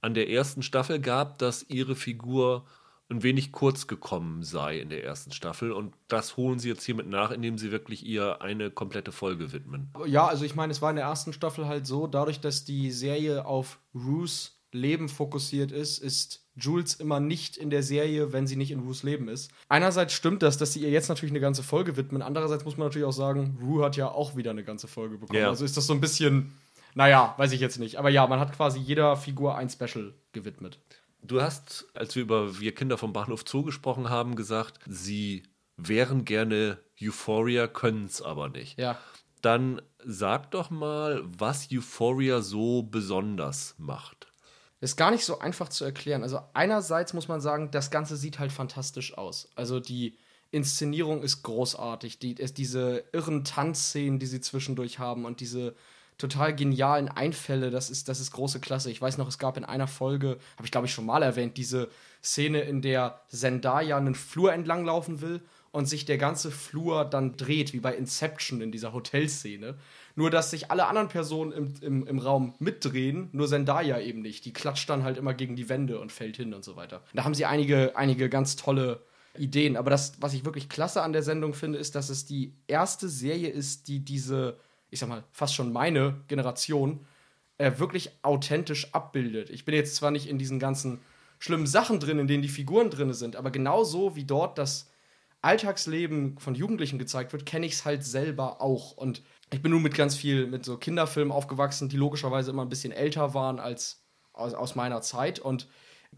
an 0.00 0.14
der 0.14 0.28
ersten 0.28 0.64
Staffel 0.64 0.98
gab, 0.98 1.38
dass 1.38 1.64
ihre 1.68 1.94
Figur 1.94 2.66
ein 3.10 3.22
wenig 3.22 3.52
kurz 3.52 3.86
gekommen 3.86 4.42
sei 4.42 4.80
in 4.80 4.88
der 4.88 5.04
ersten 5.04 5.30
Staffel. 5.30 5.70
Und 5.70 5.94
das 6.08 6.36
holen 6.36 6.58
sie 6.58 6.70
jetzt 6.70 6.82
hiermit 6.82 7.06
nach, 7.06 7.30
indem 7.30 7.58
sie 7.58 7.70
wirklich 7.70 8.04
ihr 8.04 8.42
eine 8.42 8.72
komplette 8.72 9.12
Folge 9.12 9.52
widmen. 9.52 9.92
Ja, 10.06 10.26
also 10.26 10.44
ich 10.44 10.56
meine, 10.56 10.72
es 10.72 10.82
war 10.82 10.90
in 10.90 10.96
der 10.96 11.04
ersten 11.04 11.32
Staffel 11.32 11.68
halt 11.68 11.86
so, 11.86 12.08
dadurch, 12.08 12.40
dass 12.40 12.64
die 12.64 12.90
Serie 12.90 13.46
auf 13.46 13.78
Ruths 13.94 14.59
Leben 14.72 15.08
fokussiert 15.08 15.72
ist, 15.72 15.98
ist 15.98 16.46
Jules 16.56 16.94
immer 16.94 17.20
nicht 17.20 17.56
in 17.56 17.70
der 17.70 17.82
Serie, 17.82 18.32
wenn 18.32 18.46
sie 18.46 18.56
nicht 18.56 18.70
in 18.70 18.80
Rues 18.80 19.02
Leben 19.02 19.28
ist. 19.28 19.50
Einerseits 19.68 20.12
stimmt 20.12 20.42
das, 20.42 20.58
dass 20.58 20.72
sie 20.72 20.80
ihr 20.80 20.90
jetzt 20.90 21.08
natürlich 21.08 21.32
eine 21.32 21.40
ganze 21.40 21.62
Folge 21.62 21.96
widmen. 21.96 22.22
Andererseits 22.22 22.64
muss 22.64 22.76
man 22.76 22.88
natürlich 22.88 23.06
auch 23.06 23.12
sagen, 23.12 23.58
Rue 23.62 23.84
hat 23.84 23.96
ja 23.96 24.08
auch 24.08 24.36
wieder 24.36 24.50
eine 24.50 24.64
ganze 24.64 24.88
Folge 24.88 25.18
bekommen. 25.18 25.38
Yeah. 25.38 25.48
Also 25.48 25.64
ist 25.64 25.76
das 25.76 25.86
so 25.86 25.94
ein 25.94 26.00
bisschen, 26.00 26.52
naja, 26.94 27.34
weiß 27.38 27.52
ich 27.52 27.60
jetzt 27.60 27.78
nicht. 27.78 27.96
Aber 27.96 28.10
ja, 28.10 28.26
man 28.26 28.40
hat 28.40 28.54
quasi 28.54 28.78
jeder 28.78 29.16
Figur 29.16 29.56
ein 29.56 29.70
Special 29.70 30.14
gewidmet. 30.32 30.78
Du 31.22 31.40
hast, 31.40 31.86
als 31.94 32.14
wir 32.14 32.22
über 32.22 32.60
Wir 32.60 32.74
Kinder 32.74 32.98
vom 32.98 33.12
Bahnhof 33.12 33.44
Zoo 33.46 33.62
gesprochen 33.62 34.08
haben, 34.08 34.36
gesagt, 34.36 34.78
sie 34.86 35.42
wären 35.76 36.24
gerne 36.24 36.78
Euphoria, 37.00 37.66
können 37.66 38.06
es 38.06 38.22
aber 38.22 38.48
nicht. 38.48 38.78
Ja. 38.78 38.98
Dann 39.42 39.80
sag 40.04 40.50
doch 40.50 40.70
mal, 40.70 41.22
was 41.24 41.68
Euphoria 41.72 42.42
so 42.42 42.82
besonders 42.82 43.74
macht. 43.78 44.29
Ist 44.80 44.96
gar 44.96 45.10
nicht 45.10 45.24
so 45.24 45.38
einfach 45.40 45.68
zu 45.68 45.84
erklären. 45.84 46.22
Also 46.22 46.40
einerseits 46.54 47.12
muss 47.12 47.28
man 47.28 47.40
sagen, 47.40 47.70
das 47.70 47.90
Ganze 47.90 48.16
sieht 48.16 48.38
halt 48.38 48.50
fantastisch 48.50 49.16
aus. 49.16 49.50
Also 49.54 49.78
die 49.78 50.16
Inszenierung 50.50 51.22
ist 51.22 51.42
großartig. 51.42 52.18
Die, 52.18 52.34
diese 52.34 53.04
irren 53.12 53.44
Tanzszenen, 53.44 54.18
die 54.18 54.26
sie 54.26 54.40
zwischendurch 54.40 54.98
haben 54.98 55.26
und 55.26 55.40
diese 55.40 55.74
total 56.16 56.54
genialen 56.54 57.08
Einfälle, 57.08 57.70
das 57.70 57.90
ist, 57.90 58.08
das 58.08 58.20
ist 58.20 58.32
große 58.32 58.60
Klasse. 58.60 58.90
Ich 58.90 59.00
weiß 59.00 59.18
noch, 59.18 59.28
es 59.28 59.38
gab 59.38 59.56
in 59.56 59.64
einer 59.64 59.86
Folge, 59.86 60.38
habe 60.56 60.64
ich 60.64 60.70
glaube 60.70 60.86
ich 60.86 60.92
schon 60.92 61.06
mal 61.06 61.22
erwähnt, 61.22 61.56
diese 61.56 61.88
Szene, 62.22 62.60
in 62.60 62.82
der 62.82 63.20
Zendaya 63.28 63.96
einen 63.96 64.14
Flur 64.14 64.52
entlang 64.52 64.84
laufen 64.84 65.20
will 65.20 65.40
und 65.72 65.86
sich 65.86 66.04
der 66.04 66.18
ganze 66.18 66.50
Flur 66.50 67.04
dann 67.04 67.36
dreht, 67.36 67.72
wie 67.72 67.80
bei 67.80 67.94
Inception 67.94 68.60
in 68.60 68.72
dieser 68.72 68.92
Hotelszene. 68.92 69.76
Nur, 70.16 70.30
dass 70.30 70.50
sich 70.50 70.70
alle 70.70 70.86
anderen 70.86 71.08
Personen 71.08 71.52
im, 71.52 71.74
im, 71.80 72.06
im 72.06 72.18
Raum 72.18 72.54
mitdrehen, 72.58 73.28
nur 73.32 73.48
Zendaya 73.48 74.00
eben 74.00 74.22
nicht. 74.22 74.44
Die 74.44 74.52
klatscht 74.52 74.88
dann 74.90 75.04
halt 75.04 75.18
immer 75.18 75.34
gegen 75.34 75.56
die 75.56 75.68
Wände 75.68 76.00
und 76.00 76.12
fällt 76.12 76.36
hin 76.36 76.54
und 76.54 76.64
so 76.64 76.76
weiter. 76.76 77.02
Da 77.14 77.24
haben 77.24 77.34
sie 77.34 77.46
einige, 77.46 77.96
einige 77.96 78.28
ganz 78.28 78.56
tolle 78.56 79.02
Ideen. 79.38 79.76
Aber 79.76 79.90
das, 79.90 80.14
was 80.20 80.34
ich 80.34 80.44
wirklich 80.44 80.68
klasse 80.68 81.02
an 81.02 81.12
der 81.12 81.22
Sendung 81.22 81.54
finde, 81.54 81.78
ist, 81.78 81.94
dass 81.94 82.10
es 82.10 82.26
die 82.26 82.54
erste 82.66 83.08
Serie 83.08 83.48
ist, 83.48 83.88
die 83.88 84.00
diese, 84.00 84.58
ich 84.90 84.98
sag 84.98 85.08
mal, 85.08 85.24
fast 85.32 85.54
schon 85.54 85.72
meine 85.72 86.20
Generation 86.28 87.06
äh, 87.58 87.78
wirklich 87.78 88.10
authentisch 88.22 88.92
abbildet. 88.94 89.50
Ich 89.50 89.64
bin 89.64 89.74
jetzt 89.74 89.94
zwar 89.94 90.10
nicht 90.10 90.28
in 90.28 90.38
diesen 90.38 90.58
ganzen 90.58 91.00
schlimmen 91.38 91.66
Sachen 91.66 92.00
drin, 92.00 92.18
in 92.18 92.26
denen 92.26 92.42
die 92.42 92.48
Figuren 92.48 92.90
drin 92.90 93.12
sind, 93.12 93.36
aber 93.36 93.50
genauso 93.50 94.16
wie 94.16 94.24
dort 94.24 94.58
das 94.58 94.90
Alltagsleben 95.42 96.38
von 96.38 96.54
Jugendlichen 96.54 96.98
gezeigt 96.98 97.32
wird, 97.32 97.46
kenne 97.46 97.66
ich 97.66 97.72
es 97.72 97.84
halt 97.84 98.04
selber 98.04 98.60
auch. 98.60 98.92
Und 98.92 99.22
ich 99.52 99.62
bin 99.62 99.72
nun 99.72 99.82
mit 99.82 99.94
ganz 99.94 100.16
viel, 100.16 100.46
mit 100.46 100.64
so 100.64 100.76
Kinderfilmen 100.76 101.32
aufgewachsen, 101.32 101.88
die 101.88 101.96
logischerweise 101.96 102.50
immer 102.50 102.62
ein 102.62 102.68
bisschen 102.68 102.92
älter 102.92 103.34
waren 103.34 103.58
als 103.58 104.02
aus, 104.32 104.54
aus 104.54 104.74
meiner 104.74 105.02
Zeit. 105.02 105.38
Und 105.38 105.66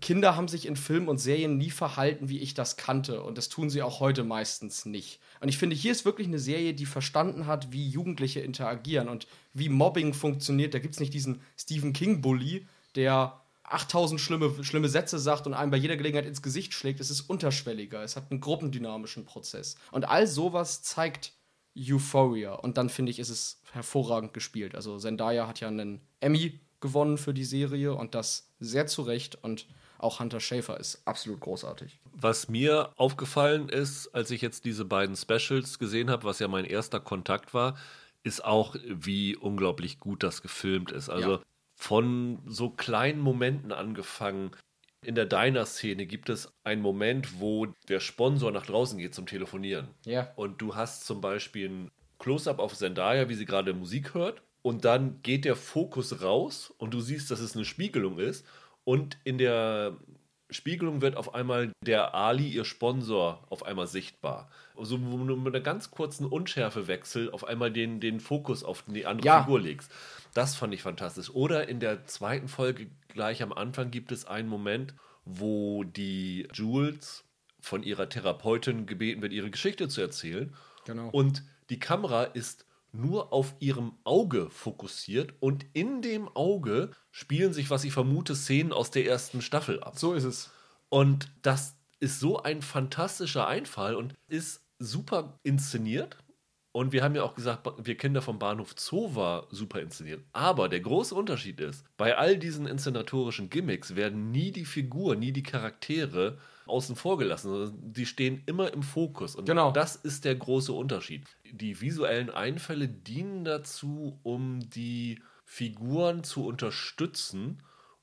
Kinder 0.00 0.36
haben 0.36 0.48
sich 0.48 0.66
in 0.66 0.76
Filmen 0.76 1.08
und 1.08 1.18
Serien 1.18 1.58
nie 1.58 1.70
verhalten, 1.70 2.28
wie 2.28 2.38
ich 2.38 2.54
das 2.54 2.76
kannte. 2.76 3.22
Und 3.22 3.38
das 3.38 3.48
tun 3.48 3.70
sie 3.70 3.82
auch 3.82 4.00
heute 4.00 4.24
meistens 4.24 4.84
nicht. 4.84 5.20
Und 5.40 5.48
ich 5.48 5.58
finde, 5.58 5.76
hier 5.76 5.92
ist 5.92 6.04
wirklich 6.04 6.28
eine 6.28 6.38
Serie, 6.38 6.74
die 6.74 6.86
verstanden 6.86 7.46
hat, 7.46 7.72
wie 7.72 7.88
Jugendliche 7.88 8.40
interagieren 8.40 9.08
und 9.08 9.26
wie 9.52 9.68
Mobbing 9.68 10.14
funktioniert. 10.14 10.74
Da 10.74 10.78
gibt 10.78 10.94
es 10.94 11.00
nicht 11.00 11.14
diesen 11.14 11.42
Stephen 11.56 11.92
King-Bully, 11.92 12.66
der 12.96 13.40
8000 13.64 14.20
schlimme, 14.20 14.64
schlimme 14.64 14.88
Sätze 14.88 15.18
sagt 15.18 15.46
und 15.46 15.54
einem 15.54 15.70
bei 15.70 15.76
jeder 15.76 15.96
Gelegenheit 15.96 16.26
ins 16.26 16.42
Gesicht 16.42 16.74
schlägt. 16.74 17.00
Es 17.00 17.10
ist 17.10 17.22
unterschwelliger. 17.22 18.02
Es 18.02 18.16
hat 18.16 18.30
einen 18.30 18.40
gruppendynamischen 18.40 19.24
Prozess. 19.24 19.76
Und 19.90 20.04
all 20.04 20.26
sowas 20.26 20.82
zeigt 20.82 21.32
Euphoria. 21.76 22.54
Und 22.54 22.76
dann 22.76 22.88
finde 22.88 23.10
ich, 23.10 23.18
ist 23.18 23.30
es 23.30 23.60
hervorragend 23.72 24.34
gespielt. 24.34 24.74
Also 24.74 24.98
Zendaya 24.98 25.46
hat 25.46 25.60
ja 25.60 25.68
einen 25.68 26.00
Emmy 26.20 26.60
gewonnen 26.80 27.18
für 27.18 27.32
die 27.34 27.44
Serie 27.44 27.94
und 27.94 28.14
das 28.14 28.50
sehr 28.60 28.86
zu 28.86 29.02
Recht. 29.02 29.36
Und 29.42 29.66
auch 29.98 30.20
Hunter 30.20 30.40
Schafer 30.40 30.78
ist 30.78 31.02
absolut 31.06 31.40
großartig. 31.40 31.98
Was 32.12 32.48
mir 32.48 32.90
aufgefallen 32.96 33.68
ist, 33.68 34.08
als 34.08 34.30
ich 34.30 34.42
jetzt 34.42 34.64
diese 34.64 34.84
beiden 34.84 35.16
Specials 35.16 35.78
gesehen 35.78 36.10
habe, 36.10 36.24
was 36.24 36.40
ja 36.40 36.48
mein 36.48 36.64
erster 36.64 37.00
Kontakt 37.00 37.54
war, 37.54 37.76
ist 38.24 38.44
auch, 38.44 38.76
wie 38.86 39.36
unglaublich 39.36 39.98
gut 39.98 40.22
das 40.22 40.42
gefilmt 40.42 40.92
ist. 40.92 41.08
Also 41.08 41.32
Ja. 41.32 41.40
von 41.74 42.38
so 42.46 42.70
kleinen 42.70 43.20
Momenten 43.20 43.72
angefangen. 43.72 44.50
In 45.04 45.14
der 45.16 45.26
Diner-Szene 45.26 46.06
gibt 46.06 46.28
es 46.28 46.52
einen 46.62 46.80
Moment, 46.80 47.40
wo 47.40 47.66
der 47.88 48.00
Sponsor 48.00 48.52
nach 48.52 48.66
draußen 48.66 48.98
geht 48.98 49.14
zum 49.14 49.26
Telefonieren. 49.26 49.88
Ja. 50.04 50.32
Und 50.36 50.62
du 50.62 50.76
hast 50.76 51.04
zum 51.06 51.20
Beispiel 51.20 51.68
ein 51.68 51.90
Close-up 52.18 52.60
auf 52.60 52.76
Zendaya, 52.76 53.28
wie 53.28 53.34
sie 53.34 53.46
gerade 53.46 53.74
Musik 53.74 54.14
hört. 54.14 54.42
Und 54.62 54.84
dann 54.84 55.20
geht 55.22 55.44
der 55.44 55.56
Fokus 55.56 56.22
raus 56.22 56.72
und 56.78 56.94
du 56.94 57.00
siehst, 57.00 57.30
dass 57.32 57.40
es 57.40 57.56
eine 57.56 57.64
Spiegelung 57.64 58.20
ist. 58.20 58.46
Und 58.84 59.18
in 59.24 59.38
der 59.38 59.96
Spiegelung 60.50 61.00
wird 61.00 61.16
auf 61.16 61.34
einmal 61.34 61.72
der 61.84 62.14
Ali, 62.14 62.48
ihr 62.48 62.64
Sponsor, 62.64 63.44
auf 63.50 63.64
einmal 63.64 63.88
sichtbar. 63.88 64.50
Also 64.76 64.98
wo 65.00 65.16
du 65.24 65.36
mit 65.36 65.54
einer 65.54 65.64
ganz 65.64 65.90
kurzen 65.90 66.26
Unschärfewechsel 66.26 67.30
auf 67.30 67.44
einmal 67.44 67.72
den, 67.72 68.00
den 68.00 68.20
Fokus 68.20 68.62
auf 68.62 68.84
die 68.86 69.06
andere 69.06 69.26
Ja. 69.26 69.42
Figur 69.42 69.60
legst. 69.60 69.90
Das 70.34 70.54
fand 70.54 70.72
ich 70.74 70.82
fantastisch. 70.82 71.30
Oder 71.30 71.68
in 71.68 71.80
der 71.80 72.06
zweiten 72.06 72.48
Folge 72.48 72.90
gleich 73.08 73.42
am 73.42 73.52
Anfang 73.52 73.90
gibt 73.90 74.12
es 74.12 74.24
einen 74.24 74.48
Moment, 74.48 74.94
wo 75.24 75.84
die 75.84 76.48
Jules 76.52 77.24
von 77.60 77.82
ihrer 77.82 78.08
Therapeutin 78.08 78.86
gebeten 78.86 79.22
wird, 79.22 79.32
ihre 79.32 79.50
Geschichte 79.50 79.88
zu 79.88 80.00
erzählen. 80.00 80.54
Genau. 80.84 81.10
Und 81.10 81.44
die 81.70 81.78
Kamera 81.78 82.24
ist 82.24 82.66
nur 82.92 83.32
auf 83.32 83.54
ihrem 83.60 83.92
Auge 84.04 84.50
fokussiert 84.50 85.32
und 85.40 85.64
in 85.72 86.02
dem 86.02 86.28
Auge 86.28 86.90
spielen 87.10 87.52
sich, 87.52 87.70
was 87.70 87.84
ich 87.84 87.92
vermute, 87.92 88.34
Szenen 88.34 88.72
aus 88.72 88.90
der 88.90 89.06
ersten 89.06 89.40
Staffel 89.40 89.82
ab. 89.82 89.98
So 89.98 90.12
ist 90.14 90.24
es. 90.24 90.50
Und 90.88 91.30
das 91.40 91.76
ist 92.00 92.20
so 92.20 92.42
ein 92.42 92.60
fantastischer 92.60 93.46
Einfall 93.46 93.94
und 93.94 94.14
ist 94.28 94.62
super 94.78 95.38
inszeniert. 95.42 96.18
Und 96.72 96.92
wir 96.92 97.04
haben 97.04 97.14
ja 97.14 97.22
auch 97.22 97.34
gesagt, 97.34 97.68
wir 97.84 97.96
Kinder 97.96 98.22
vom 98.22 98.38
Bahnhof 98.38 98.74
Zoo 98.78 99.14
war 99.14 99.46
super 99.50 99.80
inszeniert. 99.80 100.22
Aber 100.32 100.70
der 100.70 100.80
große 100.80 101.14
Unterschied 101.14 101.60
ist, 101.60 101.84
bei 101.98 102.16
all 102.16 102.38
diesen 102.38 102.66
inszenatorischen 102.66 103.50
Gimmicks 103.50 103.94
werden 103.94 104.30
nie 104.30 104.52
die 104.52 104.64
Figuren, 104.64 105.18
nie 105.18 105.32
die 105.32 105.42
Charaktere 105.42 106.38
außen 106.66 106.96
vor 106.96 107.18
gelassen. 107.18 107.50
sondern 107.50 107.92
Die 107.92 108.06
stehen 108.06 108.42
immer 108.46 108.72
im 108.72 108.82
Fokus. 108.82 109.36
Und 109.36 109.44
Genau. 109.44 109.70
das 109.70 109.96
ist 109.96 110.24
der 110.24 110.34
große 110.34 110.72
Unterschied. 110.72 111.26
Die 111.50 111.80
visuellen 111.82 112.30
Einfälle 112.30 112.88
dienen 112.88 113.44
dazu, 113.44 114.18
um 114.22 114.60
die 114.70 115.20
Figuren 115.44 116.24
zu 116.24 116.46
unterstützen 116.46 117.58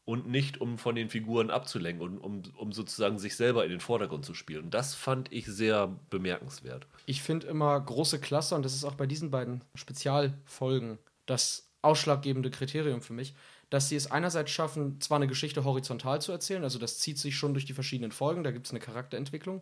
und 0.09 0.27
nicht 0.27 0.59
um 0.59 0.79
von 0.79 0.95
den 0.95 1.07
Figuren 1.07 1.51
abzulenken 1.51 2.01
und 2.01 2.17
um, 2.17 2.41
um 2.57 2.71
sozusagen 2.71 3.19
sich 3.19 3.35
selber 3.35 3.63
in 3.63 3.69
den 3.69 3.79
Vordergrund 3.79 4.25
zu 4.25 4.33
spielen. 4.33 4.63
Und 4.65 4.73
das 4.73 4.95
fand 4.95 5.31
ich 5.31 5.45
sehr 5.45 5.95
bemerkenswert. 6.09 6.87
Ich 7.05 7.21
finde 7.21 7.45
immer 7.45 7.79
große 7.79 8.19
Klasse, 8.19 8.55
und 8.55 8.65
das 8.65 8.73
ist 8.73 8.85
auch 8.85 8.95
bei 8.95 9.05
diesen 9.05 9.29
beiden 9.29 9.63
Spezialfolgen 9.75 10.97
das 11.27 11.69
ausschlaggebende 11.83 12.49
Kriterium 12.49 13.03
für 13.03 13.13
mich, 13.13 13.35
dass 13.69 13.87
sie 13.87 13.95
es 13.95 14.09
einerseits 14.09 14.49
schaffen, 14.49 14.99
zwar 14.99 15.17
eine 15.17 15.27
Geschichte 15.27 15.63
horizontal 15.63 16.19
zu 16.23 16.31
erzählen, 16.31 16.63
also 16.63 16.79
das 16.79 16.97
zieht 16.97 17.19
sich 17.19 17.35
schon 17.35 17.53
durch 17.53 17.65
die 17.65 17.73
verschiedenen 17.73 18.11
Folgen, 18.11 18.43
da 18.43 18.49
gibt 18.49 18.65
es 18.65 18.71
eine 18.71 18.79
Charakterentwicklung, 18.79 19.61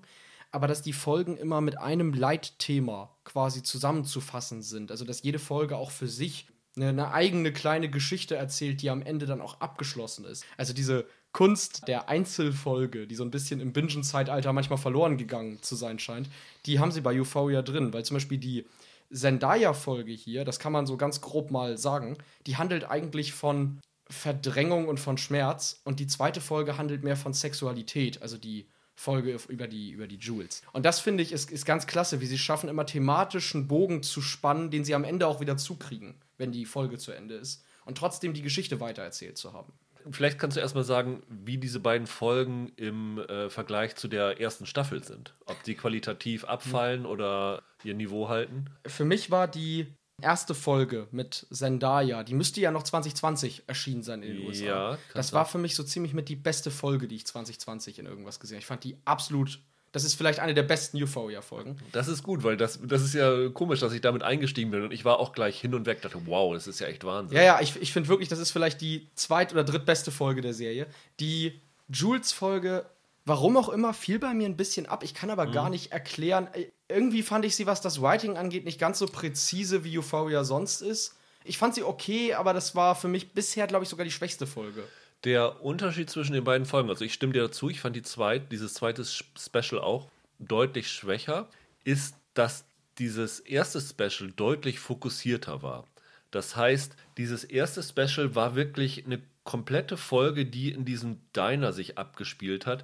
aber 0.53 0.67
dass 0.67 0.81
die 0.81 0.93
Folgen 0.93 1.35
immer 1.35 1.59
mit 1.59 1.77
einem 1.77 2.13
Leitthema 2.13 3.13
quasi 3.25 3.63
zusammenzufassen 3.63 4.61
sind. 4.61 4.91
Also 4.91 5.03
dass 5.03 5.23
jede 5.23 5.39
Folge 5.39 5.75
auch 5.75 5.91
für 5.91 6.07
sich 6.07 6.47
eine, 6.77 7.11
eigene 7.11 7.51
kleine 7.51 7.89
Geschichte 7.89 8.35
erzählt, 8.35 8.81
die 8.81 8.89
am 8.89 9.01
Ende 9.01 9.25
dann 9.25 9.41
auch 9.41 9.59
abgeschlossen 9.59 10.25
ist. 10.25 10.45
Also 10.57 10.73
diese 10.73 11.05
Kunst 11.31 11.87
der 11.87 12.09
Einzelfolge, 12.09 13.07
die 13.07 13.15
so 13.15 13.23
ein 13.23 13.31
bisschen 13.31 13.59
im 13.59 13.73
Bingen-Zeitalter 13.73 14.53
manchmal 14.53 14.79
verloren 14.79 15.17
gegangen 15.17 15.61
zu 15.61 15.75
sein 15.75 15.99
scheint, 15.99 16.29
die 16.65 16.79
haben 16.79 16.91
sie 16.91 17.01
bei 17.01 17.19
Euphoria 17.19 17.61
drin, 17.61 17.93
weil 17.93 18.05
zum 18.05 18.15
Beispiel 18.15 18.37
die 18.37 18.65
Zendaya-Folge 19.11 20.11
hier, 20.11 20.45
das 20.45 20.59
kann 20.59 20.71
man 20.71 20.85
so 20.85 20.97
ganz 20.97 21.21
grob 21.21 21.51
mal 21.51 21.77
sagen, 21.77 22.17
die 22.45 22.57
handelt 22.57 22.89
eigentlich 22.89 23.33
von 23.33 23.79
Verdrängung 24.09 24.87
und 24.87 24.99
von 24.99 25.17
Schmerz 25.17 25.81
und 25.83 25.99
die 25.99 26.07
zweite 26.07 26.41
Folge 26.41 26.77
handelt 26.77 27.03
mehr 27.03 27.17
von 27.17 27.33
Sexualität, 27.33 28.21
also 28.21 28.37
die 28.37 28.65
Folge 28.97 29.37
über 29.47 29.67
die, 29.67 29.91
über 29.91 30.07
die 30.07 30.17
Jules. 30.17 30.63
Und 30.73 30.85
das 30.85 30.99
finde 30.99 31.21
ich 31.21 31.31
ist, 31.31 31.51
ist 31.51 31.65
ganz 31.65 31.85
klasse, 31.85 32.19
wie 32.19 32.25
sie 32.25 32.37
schaffen, 32.37 32.67
immer 32.67 32.85
thematischen 32.85 33.67
Bogen 33.67 34.01
zu 34.01 34.21
spannen, 34.21 34.71
den 34.71 34.83
sie 34.83 34.95
am 34.95 35.03
Ende 35.03 35.27
auch 35.27 35.39
wieder 35.39 35.55
zukriegen, 35.55 36.15
wenn 36.37 36.51
die 36.51 36.65
Folge 36.65 36.97
zu 36.97 37.11
Ende 37.11 37.35
ist. 37.35 37.63
Und 37.85 37.97
trotzdem 37.97 38.33
die 38.33 38.41
Geschichte 38.41 38.79
weitererzählt 38.79 39.37
zu 39.37 39.53
haben. 39.53 39.71
Vielleicht 40.09 40.39
kannst 40.39 40.57
du 40.57 40.61
erstmal 40.61 40.83
sagen, 40.83 41.21
wie 41.29 41.57
diese 41.57 41.79
beiden 41.79 42.07
Folgen 42.07 42.71
im 42.75 43.19
äh, 43.19 43.49
Vergleich 43.49 43.95
zu 43.95 44.07
der 44.07 44.41
ersten 44.41 44.65
Staffel 44.65 45.03
sind. 45.03 45.35
Ob 45.45 45.61
die 45.63 45.75
qualitativ 45.75 46.45
abfallen 46.45 47.05
oder 47.05 47.61
ihr 47.83 47.93
Niveau 47.93 48.29
halten. 48.29 48.65
Für 48.85 49.05
mich 49.05 49.31
war 49.31 49.47
die 49.47 49.87
erste 50.21 50.55
Folge 50.55 51.07
mit 51.11 51.45
Zendaya, 51.51 52.23
die 52.23 52.33
müsste 52.33 52.59
ja 52.59 52.71
noch 52.71 52.83
2020 52.83 53.63
erschienen 53.67 54.03
sein 54.03 54.23
in 54.23 54.37
den 54.37 54.47
USA. 54.47 54.65
Ja, 54.65 54.97
das 55.13 55.33
war 55.33 55.45
für 55.45 55.59
mich 55.59 55.75
so 55.75 55.83
ziemlich 55.83 56.13
mit 56.13 56.27
die 56.29 56.35
beste 56.35 56.71
Folge, 56.71 57.07
die 57.07 57.15
ich 57.15 57.27
2020 57.27 57.99
in 57.99 58.05
irgendwas 58.07 58.39
gesehen 58.39 58.55
habe. 58.55 58.61
Ich 58.61 58.65
fand 58.65 58.83
die 58.83 58.97
absolut, 59.05 59.59
das 59.91 60.03
ist 60.03 60.15
vielleicht 60.15 60.39
eine 60.39 60.55
der 60.55 60.63
besten 60.63 60.97
Euphoria-Folgen. 60.97 61.77
Das 61.91 62.07
ist 62.07 62.23
gut, 62.23 62.43
weil 62.43 62.57
das, 62.57 62.79
das 62.83 63.03
ist 63.03 63.13
ja 63.13 63.49
komisch, 63.49 63.79
dass 63.79 63.93
ich 63.93 64.01
damit 64.01 64.23
eingestiegen 64.23 64.71
bin. 64.71 64.81
Und 64.81 64.91
ich 64.91 65.05
war 65.05 65.19
auch 65.19 65.33
gleich 65.33 65.59
hin 65.59 65.75
und 65.75 65.85
weg, 65.85 66.01
dachte, 66.01 66.19
wow, 66.25 66.51
das 66.53 66.65
ist 66.65 66.79
ja 66.79 66.87
echt 66.87 67.03
Wahnsinn. 67.03 67.37
Ja, 67.37 67.43
ja, 67.43 67.61
ich, 67.61 67.79
ich 67.79 67.93
finde 67.93 68.09
wirklich, 68.09 68.27
das 68.27 68.39
ist 68.39 68.49
vielleicht 68.49 68.81
die 68.81 69.09
zweit- 69.13 69.53
oder 69.53 69.63
drittbeste 69.63 70.09
Folge 70.09 70.41
der 70.41 70.55
Serie. 70.55 70.87
Die 71.19 71.61
Jules-Folge, 71.89 72.85
warum 73.27 73.57
auch 73.57 73.69
immer, 73.69 73.93
fiel 73.93 74.19
bei 74.19 74.33
mir 74.33 74.45
ein 74.45 74.57
bisschen 74.57 74.85
ab. 74.85 75.03
Ich 75.03 75.13
kann 75.13 75.29
aber 75.29 75.47
gar 75.47 75.69
nicht 75.69 75.91
erklären. 75.91 76.47
Äh, 76.53 76.67
Irgendwie 76.87 77.23
fand 77.23 77.45
ich 77.45 77.55
sie, 77.55 77.67
was 77.67 77.81
das 77.81 78.01
Writing 78.01 78.37
angeht, 78.37 78.63
nicht 78.63 78.79
ganz 78.79 78.99
so 78.99 79.05
präzise, 79.05 79.83
wie 79.83 79.99
Euphoria 79.99 80.43
sonst 80.43 80.81
ist. 80.81 81.15
Ich 81.43 81.57
fand 81.57 81.75
sie 81.75 81.83
okay, 81.83 82.33
aber 82.33 82.53
das 82.53 82.75
war 82.75 82.95
für 82.95 83.07
mich 83.07 83.33
bisher, 83.33 83.67
glaube 83.67 83.83
ich, 83.83 83.89
sogar 83.89 84.05
die 84.05 84.11
schwächste 84.11 84.47
Folge. 84.47 84.83
Der 85.23 85.61
Unterschied 85.63 86.09
zwischen 86.09 86.33
den 86.33 86.43
beiden 86.43 86.65
Folgen, 86.65 86.89
also 86.89 87.03
ich 87.03 87.13
stimme 87.13 87.33
dir 87.33 87.43
dazu, 87.43 87.69
ich 87.69 87.81
fand 87.81 87.95
die 87.95 88.01
zweit, 88.01 88.51
dieses 88.51 88.73
zweite 88.75 89.03
Special 89.03 89.81
auch 89.81 90.09
deutlich 90.39 90.89
schwächer, 90.89 91.49
ist, 91.83 92.15
dass 92.33 92.65
dieses 92.97 93.39
erste 93.39 93.81
Special 93.81 94.31
deutlich 94.31 94.79
fokussierter 94.79 95.61
war. 95.63 95.85
Das 96.31 96.55
heißt, 96.55 96.95
dieses 97.17 97.43
erste 97.43 97.81
Special 97.83 98.35
war 98.35 98.55
wirklich 98.55 99.05
eine 99.05 99.21
komplette 99.43 99.97
Folge, 99.97 100.45
die 100.45 100.71
in 100.71 100.85
diesem 100.85 101.19
Diner 101.33 101.73
sich 101.73 101.97
abgespielt 101.97 102.65
hat, 102.65 102.83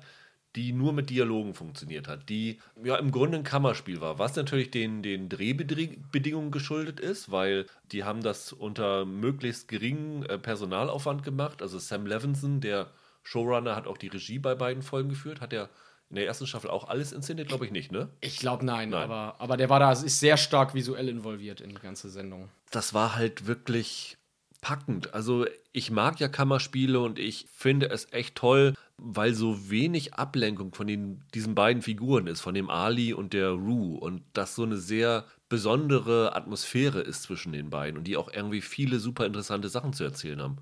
die 0.55 0.71
nur 0.71 0.93
mit 0.93 1.09
Dialogen 1.09 1.53
funktioniert 1.53 2.07
hat, 2.07 2.29
die 2.29 2.59
ja 2.83 2.95
im 2.97 3.11
Grunde 3.11 3.39
ein 3.39 3.43
Kammerspiel 3.43 4.01
war, 4.01 4.19
was 4.19 4.35
natürlich 4.35 4.69
den, 4.71 5.01
den 5.01 5.29
Drehbedingungen 5.29 6.51
geschuldet 6.51 6.99
ist, 6.99 7.31
weil 7.31 7.65
die 7.91 8.03
haben 8.03 8.21
das 8.21 8.53
unter 8.53 9.05
möglichst 9.05 9.67
geringem 9.67 10.23
äh, 10.23 10.37
Personalaufwand 10.37 11.23
gemacht. 11.23 11.61
Also 11.61 11.79
Sam 11.79 12.05
Levinson, 12.05 12.61
der 12.61 12.91
Showrunner, 13.23 13.75
hat 13.75 13.87
auch 13.87 13.97
die 13.97 14.07
Regie 14.09 14.39
bei 14.39 14.53
beiden 14.53 14.83
Folgen 14.83 15.09
geführt. 15.09 15.41
Hat 15.41 15.53
er 15.53 15.69
in 16.09 16.17
der 16.17 16.27
ersten 16.27 16.45
Staffel 16.45 16.69
auch 16.69 16.87
alles 16.87 17.11
inszeniert? 17.11 17.47
Glaube 17.47 17.65
ich 17.65 17.71
nicht, 17.71 17.91
ne? 17.91 18.09
Ich 18.21 18.37
glaube, 18.37 18.63
nein, 18.63 18.89
Nein. 18.89 19.03
Aber, 19.03 19.35
aber 19.39 19.57
der 19.57 19.69
war 19.69 19.79
da, 19.79 19.91
ist 19.91 20.19
sehr 20.19 20.37
stark 20.37 20.75
visuell 20.75 21.09
involviert 21.09 21.61
in 21.61 21.69
die 21.69 21.75
ganze 21.75 22.09
Sendung. 22.09 22.49
das 22.69 22.93
war 22.93 23.15
halt 23.15 23.47
wirklich 23.47 24.17
packend. 24.61 25.13
Also 25.13 25.45
ich 25.71 25.91
mag 25.91 26.19
ja 26.19 26.27
Kammerspiele 26.27 26.99
und 26.99 27.19
ich 27.19 27.47
finde 27.51 27.89
es 27.89 28.11
echt 28.13 28.35
toll, 28.35 28.73
weil 28.97 29.33
so 29.33 29.69
wenig 29.69 30.13
Ablenkung 30.13 30.73
von 30.73 30.87
den, 30.87 31.23
diesen 31.33 31.55
beiden 31.55 31.81
Figuren 31.81 32.27
ist, 32.27 32.41
von 32.41 32.53
dem 32.53 32.69
Ali 32.69 33.13
und 33.13 33.33
der 33.33 33.49
Rue 33.49 33.99
und 33.99 34.23
das 34.33 34.55
so 34.55 34.63
eine 34.63 34.77
sehr 34.77 35.25
besondere 35.49 36.35
Atmosphäre 36.35 37.01
ist 37.01 37.23
zwischen 37.23 37.53
den 37.53 37.69
beiden 37.69 37.97
und 37.97 38.05
die 38.05 38.17
auch 38.17 38.31
irgendwie 38.31 38.61
viele 38.61 38.99
super 38.99 39.25
interessante 39.25 39.69
Sachen 39.69 39.93
zu 39.93 40.03
erzählen 40.03 40.41
haben. 40.41 40.57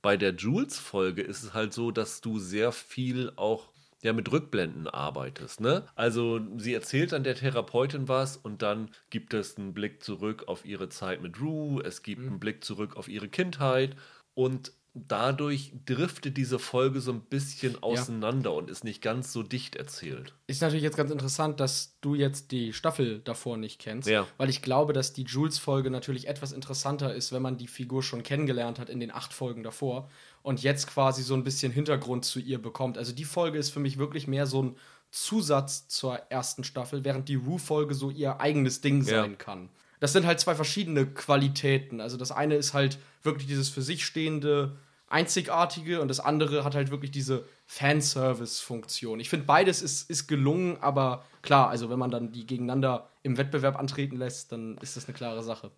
Bei 0.00 0.16
der 0.16 0.34
Jules-Folge 0.34 1.22
ist 1.22 1.42
es 1.44 1.54
halt 1.54 1.72
so, 1.72 1.90
dass 1.90 2.20
du 2.20 2.38
sehr 2.38 2.72
viel 2.72 3.32
auch 3.36 3.72
ja, 4.02 4.12
mit 4.12 4.30
Rückblenden 4.32 4.88
arbeitest. 4.88 5.60
Ne? 5.60 5.86
Also 5.94 6.40
sie 6.58 6.74
erzählt 6.74 7.12
dann 7.12 7.22
der 7.22 7.36
Therapeutin 7.36 8.08
was 8.08 8.36
und 8.36 8.62
dann 8.62 8.90
gibt 9.10 9.32
es 9.32 9.56
einen 9.56 9.74
Blick 9.74 10.02
zurück 10.02 10.44
auf 10.48 10.64
ihre 10.64 10.88
Zeit 10.88 11.22
mit 11.22 11.40
Rue, 11.40 11.82
es 11.84 12.02
gibt 12.02 12.20
einen 12.20 12.40
Blick 12.40 12.64
zurück 12.64 12.96
auf 12.96 13.08
ihre 13.08 13.28
Kindheit 13.28 13.96
und 14.34 14.72
dadurch 14.94 15.72
driftet 15.86 16.36
diese 16.36 16.58
Folge 16.58 17.00
so 17.00 17.12
ein 17.12 17.20
bisschen 17.22 17.82
auseinander 17.82 18.52
und 18.52 18.68
ist 18.68 18.84
nicht 18.84 19.00
ganz 19.00 19.32
so 19.32 19.42
dicht 19.42 19.74
erzählt. 19.74 20.34
Ist 20.46 20.60
natürlich 20.60 20.82
jetzt 20.82 20.98
ganz 20.98 21.10
interessant, 21.10 21.60
dass 21.60 21.96
du 22.02 22.14
jetzt 22.14 22.50
die 22.50 22.72
Staffel 22.74 23.20
davor 23.20 23.56
nicht 23.56 23.78
kennst, 23.80 24.08
Ja. 24.08 24.26
weil 24.36 24.50
ich 24.50 24.60
glaube, 24.60 24.92
dass 24.92 25.14
die 25.14 25.22
Jules-Folge 25.24 25.90
natürlich 25.90 26.28
etwas 26.28 26.52
interessanter 26.52 27.14
ist, 27.14 27.32
wenn 27.32 27.40
man 27.42 27.56
die 27.56 27.68
Figur 27.68 28.02
schon 28.02 28.22
kennengelernt 28.22 28.78
hat 28.78 28.90
in 28.90 29.00
den 29.00 29.10
acht 29.10 29.32
Folgen 29.32 29.62
davor 29.62 30.10
und 30.42 30.62
jetzt 30.62 30.86
quasi 30.88 31.22
so 31.22 31.34
ein 31.34 31.44
bisschen 31.44 31.72
Hintergrund 31.72 32.24
zu 32.26 32.38
ihr 32.38 32.60
bekommt. 32.60 32.98
Also 32.98 33.12
die 33.12 33.24
Folge 33.24 33.58
ist 33.58 33.70
für 33.70 33.80
mich 33.80 33.96
wirklich 33.98 34.26
mehr 34.26 34.46
so 34.46 34.62
ein 34.62 34.76
Zusatz 35.10 35.88
zur 35.88 36.16
ersten 36.30 36.64
Staffel, 36.64 37.04
während 37.04 37.28
die 37.28 37.34
Rue-Folge 37.36 37.94
so 37.94 38.10
ihr 38.10 38.40
eigenes 38.40 38.80
Ding 38.82 38.98
Ja. 39.04 39.22
sein 39.22 39.38
kann. 39.38 39.68
Das 40.02 40.12
sind 40.12 40.26
halt 40.26 40.40
zwei 40.40 40.56
verschiedene 40.56 41.06
Qualitäten. 41.06 42.00
Also 42.00 42.16
das 42.16 42.32
eine 42.32 42.56
ist 42.56 42.74
halt 42.74 42.98
wirklich 43.22 43.46
dieses 43.46 43.68
für 43.68 43.82
sich 43.82 44.04
stehende, 44.04 44.76
einzigartige 45.06 46.00
und 46.00 46.08
das 46.08 46.18
andere 46.18 46.64
hat 46.64 46.74
halt 46.74 46.90
wirklich 46.90 47.12
diese 47.12 47.44
Fanservice-Funktion. 47.66 49.20
Ich 49.20 49.30
finde, 49.30 49.46
beides 49.46 49.80
ist, 49.80 50.10
ist 50.10 50.26
gelungen, 50.26 50.76
aber 50.80 51.24
klar, 51.42 51.68
also 51.68 51.88
wenn 51.88 52.00
man 52.00 52.10
dann 52.10 52.32
die 52.32 52.46
gegeneinander 52.46 53.10
im 53.22 53.38
Wettbewerb 53.38 53.78
antreten 53.78 54.16
lässt, 54.16 54.50
dann 54.50 54.76
ist 54.78 54.96
das 54.96 55.04
eine 55.04 55.14
klare 55.14 55.44
Sache. 55.44 55.70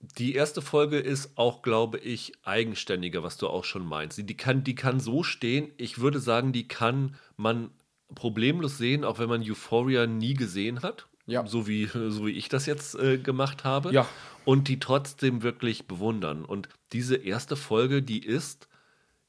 Die 0.00 0.34
erste 0.34 0.60
Folge 0.60 0.98
ist 0.98 1.38
auch, 1.38 1.62
glaube 1.62 1.98
ich, 1.98 2.32
eigenständiger, 2.42 3.22
was 3.22 3.36
du 3.36 3.46
auch 3.46 3.62
schon 3.64 3.86
meinst. 3.86 4.28
Die 4.28 4.36
kann, 4.36 4.64
die 4.64 4.74
kann 4.74 4.98
so 4.98 5.22
stehen, 5.22 5.70
ich 5.76 6.00
würde 6.00 6.18
sagen, 6.18 6.52
die 6.52 6.66
kann 6.66 7.14
man 7.36 7.70
problemlos 8.16 8.76
sehen, 8.76 9.04
auch 9.04 9.20
wenn 9.20 9.28
man 9.28 9.48
Euphoria 9.48 10.08
nie 10.08 10.34
gesehen 10.34 10.82
hat. 10.82 11.06
Ja. 11.26 11.46
So 11.46 11.66
wie, 11.66 11.86
so 11.86 12.26
wie 12.26 12.32
ich 12.32 12.48
das 12.48 12.66
jetzt 12.66 12.94
äh, 12.96 13.18
gemacht 13.18 13.64
habe. 13.64 13.92
Ja. 13.92 14.08
Und 14.44 14.68
die 14.68 14.80
trotzdem 14.80 15.42
wirklich 15.42 15.86
bewundern. 15.86 16.44
Und 16.44 16.68
diese 16.92 17.16
erste 17.16 17.56
Folge, 17.56 18.02
die 18.02 18.24
ist 18.24 18.68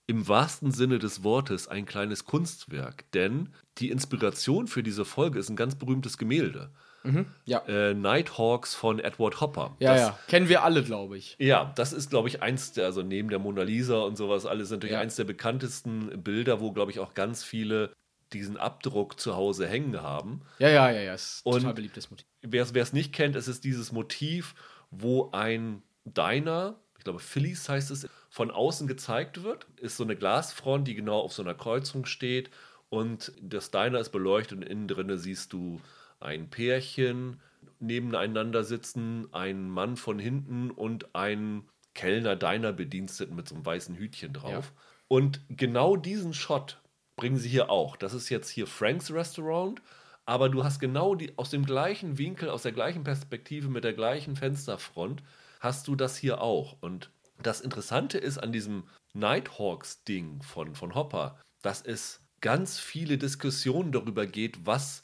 im 0.07 0.27
wahrsten 0.27 0.71
Sinne 0.71 0.99
des 0.99 1.23
Wortes 1.23 1.67
ein 1.67 1.85
kleines 1.85 2.25
Kunstwerk. 2.25 3.09
Denn 3.13 3.49
die 3.77 3.89
Inspiration 3.89 4.67
für 4.67 4.83
diese 4.83 5.05
Folge 5.05 5.39
ist 5.39 5.49
ein 5.49 5.55
ganz 5.55 5.75
berühmtes 5.75 6.17
Gemälde. 6.17 6.71
Ja. 7.43 7.59
Äh, 7.67 7.93
Nighthawks 7.93 8.75
von 8.75 8.99
Edward 8.99 9.41
Hopper. 9.41 9.75
Ja, 9.79 9.93
das, 9.93 10.01
ja. 10.01 10.19
Kennen 10.29 10.47
wir 10.47 10.63
alle, 10.63 10.83
glaube 10.83 11.17
ich. 11.17 11.35
ja, 11.37 11.73
das 11.75 11.91
ist, 11.91 12.09
glaube 12.09 12.29
ich, 12.29 12.41
eins 12.41 12.71
der, 12.71 12.85
also 12.85 13.01
neben 13.01 13.27
der 13.27 13.39
Mona 13.39 13.63
Lisa 13.63 13.99
und 14.03 14.15
sowas, 14.15 14.45
alles 14.45 14.71
natürlich 14.71 14.93
Ja. 14.93 15.01
eins 15.01 15.17
der 15.17 15.25
bekanntesten 15.25 16.23
Bilder, 16.23 16.61
wo, 16.61 16.71
glaube 16.71 16.91
ich, 16.91 16.99
auch 16.99 17.13
ganz 17.13 17.43
viele 17.43 17.91
diesen 18.33 18.57
Abdruck 18.57 19.19
zu 19.19 19.35
Hause 19.35 19.67
hängen 19.67 20.01
haben. 20.01 20.41
Ja, 20.59 20.69
ja, 20.69 20.89
ja, 20.89 21.01
ja. 21.01 21.13
Ist 21.13 21.45
Und- 21.45 21.59
total 21.59 21.73
beliebtes 21.73 22.09
Motiv. 22.09 22.25
Wer 22.41 22.65
es 22.83 22.93
nicht 22.93 23.13
kennt, 23.13 23.35
es 23.35 23.47
ist 23.47 23.63
dieses 23.63 23.91
Motiv, 23.91 24.55
wo 24.91 25.31
ein 25.31 25.81
Diner, 26.05 26.79
ich 26.97 27.03
glaube 27.03 27.19
Phillies 27.19 27.69
heißt 27.69 27.91
es, 27.91 28.07
von 28.29 28.51
außen 28.51 28.87
gezeigt 28.87 29.43
wird. 29.43 29.67
Ist 29.77 29.97
so 29.97 30.03
eine 30.03 30.15
Glasfront, 30.15 30.87
die 30.87 30.95
genau 30.95 31.19
auf 31.19 31.33
so 31.33 31.41
einer 31.41 31.53
Kreuzung 31.53 32.05
steht. 32.05 32.49
Und 32.89 33.31
das 33.41 33.71
Diner 33.71 33.99
ist 33.99 34.09
beleuchtet 34.11 34.57
und 34.59 34.63
innen 34.63 34.87
drinne 34.87 35.17
siehst 35.17 35.53
du 35.53 35.79
ein 36.19 36.49
Pärchen 36.49 37.39
nebeneinander 37.79 38.63
sitzen, 38.63 39.27
einen 39.33 39.69
Mann 39.69 39.97
von 39.97 40.19
hinten 40.19 40.71
und 40.71 41.15
einen 41.15 41.67
Kellner 41.93 42.35
Diner-Bediensteten 42.35 43.35
mit 43.35 43.47
so 43.47 43.55
einem 43.55 43.65
weißen 43.65 43.95
Hütchen 43.95 44.33
drauf. 44.33 44.73
Und 45.07 45.41
genau 45.49 45.95
diesen 45.95 46.33
Shot 46.33 46.81
bringen 47.15 47.37
sie 47.37 47.49
hier 47.49 47.69
auch. 47.69 47.95
Das 47.95 48.13
ist 48.13 48.29
jetzt 48.29 48.49
hier 48.49 48.67
Franks 48.67 49.11
Restaurant, 49.11 49.81
aber 50.25 50.49
du 50.49 50.63
hast 50.63 50.79
genau 50.79 51.15
die, 51.15 51.37
aus 51.37 51.49
dem 51.49 51.65
gleichen 51.65 52.17
Winkel, 52.17 52.49
aus 52.49 52.63
der 52.63 52.71
gleichen 52.71 53.03
Perspektive, 53.03 53.69
mit 53.69 53.83
der 53.83 53.93
gleichen 53.93 54.35
Fensterfront, 54.35 55.23
hast 55.59 55.87
du 55.87 55.95
das 55.95 56.17
hier 56.17 56.41
auch. 56.41 56.77
Und 56.81 57.11
das 57.41 57.61
Interessante 57.61 58.17
ist 58.17 58.37
an 58.37 58.51
diesem 58.51 58.83
Nighthawks-Ding 59.13 60.41
von, 60.41 60.75
von 60.75 60.95
Hopper, 60.95 61.39
dass 61.61 61.81
es 61.81 62.21
ganz 62.41 62.79
viele 62.79 63.17
Diskussionen 63.17 63.91
darüber 63.91 64.25
geht, 64.25 64.65
was 64.65 65.03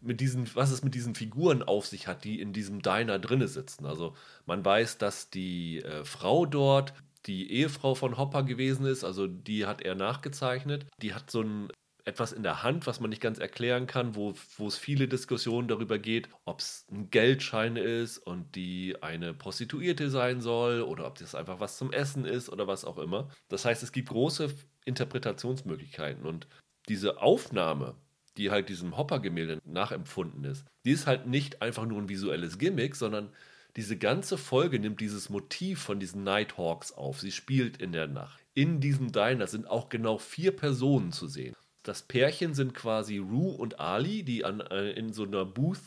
mit 0.00 0.20
diesen, 0.20 0.54
was 0.54 0.70
es 0.70 0.82
mit 0.82 0.94
diesen 0.94 1.14
Figuren 1.14 1.62
auf 1.62 1.86
sich 1.86 2.06
hat, 2.06 2.24
die 2.24 2.40
in 2.40 2.52
diesem 2.52 2.82
Diner 2.82 3.18
drinne 3.18 3.48
sitzen. 3.48 3.86
Also 3.86 4.14
man 4.44 4.64
weiß, 4.64 4.98
dass 4.98 5.30
die 5.30 5.82
äh, 5.82 6.04
Frau 6.04 6.44
dort 6.44 6.92
die 7.26 7.50
Ehefrau 7.50 7.94
von 7.94 8.18
Hopper 8.18 8.42
gewesen 8.42 8.86
ist, 8.86 9.04
also 9.04 9.26
die 9.26 9.66
hat 9.66 9.82
er 9.82 9.94
nachgezeichnet. 9.94 10.86
Die 11.00 11.14
hat 11.14 11.30
so 11.30 11.42
ein 11.42 11.68
etwas 12.04 12.32
in 12.32 12.42
der 12.42 12.62
Hand, 12.62 12.86
was 12.86 13.00
man 13.00 13.10
nicht 13.10 13.22
ganz 13.22 13.38
erklären 13.38 13.86
kann, 13.86 14.14
wo, 14.14 14.34
wo 14.58 14.66
es 14.66 14.76
viele 14.76 15.08
Diskussionen 15.08 15.68
darüber 15.68 15.98
geht, 15.98 16.28
ob 16.44 16.60
es 16.60 16.86
ein 16.92 17.10
Geldschein 17.10 17.76
ist 17.76 18.18
und 18.18 18.54
die 18.54 18.96
eine 19.02 19.32
Prostituierte 19.32 20.10
sein 20.10 20.40
soll 20.40 20.82
oder 20.82 21.06
ob 21.06 21.18
das 21.18 21.34
einfach 21.34 21.60
was 21.60 21.78
zum 21.78 21.92
Essen 21.92 22.26
ist 22.26 22.50
oder 22.50 22.66
was 22.66 22.84
auch 22.84 22.98
immer. 22.98 23.30
Das 23.48 23.64
heißt, 23.64 23.82
es 23.82 23.92
gibt 23.92 24.10
große 24.10 24.54
Interpretationsmöglichkeiten 24.84 26.26
und 26.26 26.46
diese 26.88 27.22
Aufnahme, 27.22 27.94
die 28.36 28.50
halt 28.50 28.68
diesem 28.68 28.96
Hopper-Gemälde 28.96 29.60
nachempfunden 29.64 30.44
ist, 30.44 30.66
die 30.84 30.90
ist 30.90 31.06
halt 31.06 31.26
nicht 31.26 31.62
einfach 31.62 31.86
nur 31.86 31.98
ein 31.98 32.08
visuelles 32.10 32.58
Gimmick, 32.58 32.96
sondern 32.96 33.30
diese 33.76 33.96
ganze 33.96 34.38
Folge 34.38 34.78
nimmt 34.78 35.00
dieses 35.00 35.28
Motiv 35.30 35.80
von 35.82 35.98
diesen 35.98 36.22
Nighthawks 36.22 36.92
auf. 36.92 37.20
Sie 37.20 37.32
spielt 37.32 37.78
in 37.78 37.92
der 37.92 38.06
Nacht. 38.06 38.40
In 38.54 38.80
diesem 38.80 39.10
Diner 39.10 39.46
sind 39.48 39.68
auch 39.68 39.88
genau 39.88 40.18
vier 40.18 40.54
Personen 40.54 41.10
zu 41.10 41.26
sehen. 41.26 41.56
Das 41.82 42.02
Pärchen 42.02 42.54
sind 42.54 42.72
quasi 42.74 43.18
Rue 43.18 43.54
und 43.56 43.80
Ali, 43.80 44.22
die 44.22 44.44
an, 44.44 44.60
äh, 44.60 44.92
in 44.92 45.12
so 45.12 45.24
einer 45.24 45.44
Booth 45.44 45.80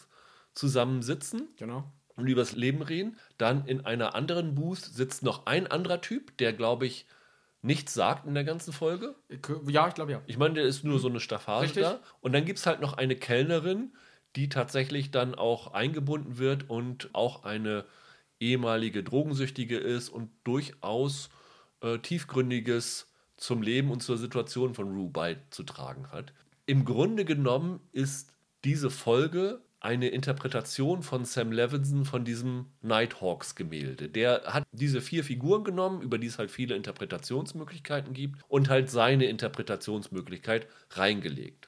zusammensitzen 0.54 1.48
Genau. 1.58 1.86
und 2.16 2.28
übers 2.28 2.54
Leben 2.54 2.82
reden. 2.82 3.18
Dann 3.38 3.66
in 3.66 3.86
einer 3.86 4.16
anderen 4.16 4.56
Booth 4.56 4.80
sitzt 4.80 5.24
noch 5.24 5.46
ein 5.46 5.68
anderer 5.68 6.02
Typ, 6.02 6.38
der, 6.38 6.52
glaube 6.54 6.86
ich, 6.86 7.06
nichts 7.62 7.94
sagt 7.94 8.28
in 8.28 8.34
der 8.34 8.44
ganzen 8.44 8.74
Folge. 8.74 9.16
Ja, 9.68 9.88
ich 9.88 9.94
glaube 9.96 10.12
ja. 10.12 10.22
Ich 10.28 10.38
meine, 10.38 10.56
der 10.56 10.66
ist 10.66 10.84
nur 10.84 11.00
so 11.00 11.08
eine 11.08 11.20
Staffage 11.20 11.64
Richtig. 11.66 11.84
da. 11.84 12.00
Und 12.22 12.34
dann 12.34 12.46
gibt 12.46 12.60
es 12.60 12.66
halt 12.66 12.82
noch 12.82 12.94
eine 12.94 13.16
Kellnerin, 13.16 13.94
die 14.36 14.50
tatsächlich 14.50 15.12
dann 15.12 15.36
auch 15.36 15.74
eingebunden 15.74 16.38
wird 16.38 16.70
und 16.70 17.10
auch 17.14 17.44
eine 17.44 17.86
ehemalige 18.40 19.04
Drogensüchtige 19.04 19.78
ist 19.78 20.10
und 20.10 20.30
durchaus 20.44 21.30
äh, 21.82 21.98
tiefgründiges 22.00 23.08
zum 23.38 23.62
Leben 23.62 23.92
und 23.92 24.02
zur 24.02 24.18
Situation 24.18 24.74
von 24.74 24.92
Rue 24.96 25.10
beizutragen 25.10 26.12
hat. 26.12 26.34
Im 26.66 26.86
Grunde 26.86 27.26
genommen 27.26 27.80
ist 27.94 28.34
diese 28.64 28.90
Folge 28.90 29.62
eine 29.80 30.10
Interpretation 30.10 31.04
von 31.04 31.24
Sam 31.24 31.52
Levinson 31.52 32.04
von 32.04 32.26
diesem 32.26 32.66
Nighthawks-Gemälde. 32.82 34.10
Der 34.10 34.42
hat 34.46 34.64
diese 34.72 35.02
vier 35.02 35.24
Figuren 35.24 35.64
genommen, 35.64 36.02
über 36.02 36.18
die 36.18 36.28
es 36.28 36.40
halt 36.40 36.50
viele 36.52 36.76
Interpretationsmöglichkeiten 36.76 38.14
gibt, 38.14 38.40
und 38.48 38.70
halt 38.70 38.90
seine 38.90 39.26
Interpretationsmöglichkeit 39.26 40.68
reingelegt. 40.92 41.67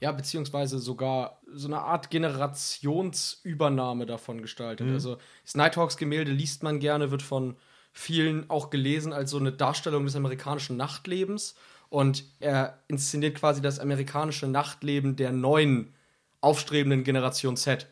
Ja, 0.00 0.12
beziehungsweise 0.12 0.78
sogar 0.78 1.40
so 1.52 1.68
eine 1.68 1.82
Art 1.82 2.10
Generationsübernahme 2.10 4.06
davon 4.06 4.40
gestaltet. 4.40 4.90
Also 4.90 5.18
das 5.44 5.54
Nighthawks-Gemälde 5.54 6.32
liest 6.32 6.62
man 6.62 6.80
gerne, 6.80 7.10
wird 7.10 7.22
von 7.22 7.56
vielen 7.92 8.48
auch 8.48 8.70
gelesen 8.70 9.12
als 9.12 9.30
so 9.30 9.38
eine 9.38 9.52
Darstellung 9.52 10.06
des 10.06 10.16
amerikanischen 10.16 10.78
Nachtlebens. 10.78 11.54
Und 11.90 12.24
er 12.38 12.78
inszeniert 12.88 13.36
quasi 13.36 13.60
das 13.60 13.78
amerikanische 13.78 14.46
Nachtleben 14.46 15.16
der 15.16 15.32
neuen 15.32 15.92
aufstrebenden 16.40 17.04
Generation 17.04 17.56
Z. 17.56 17.86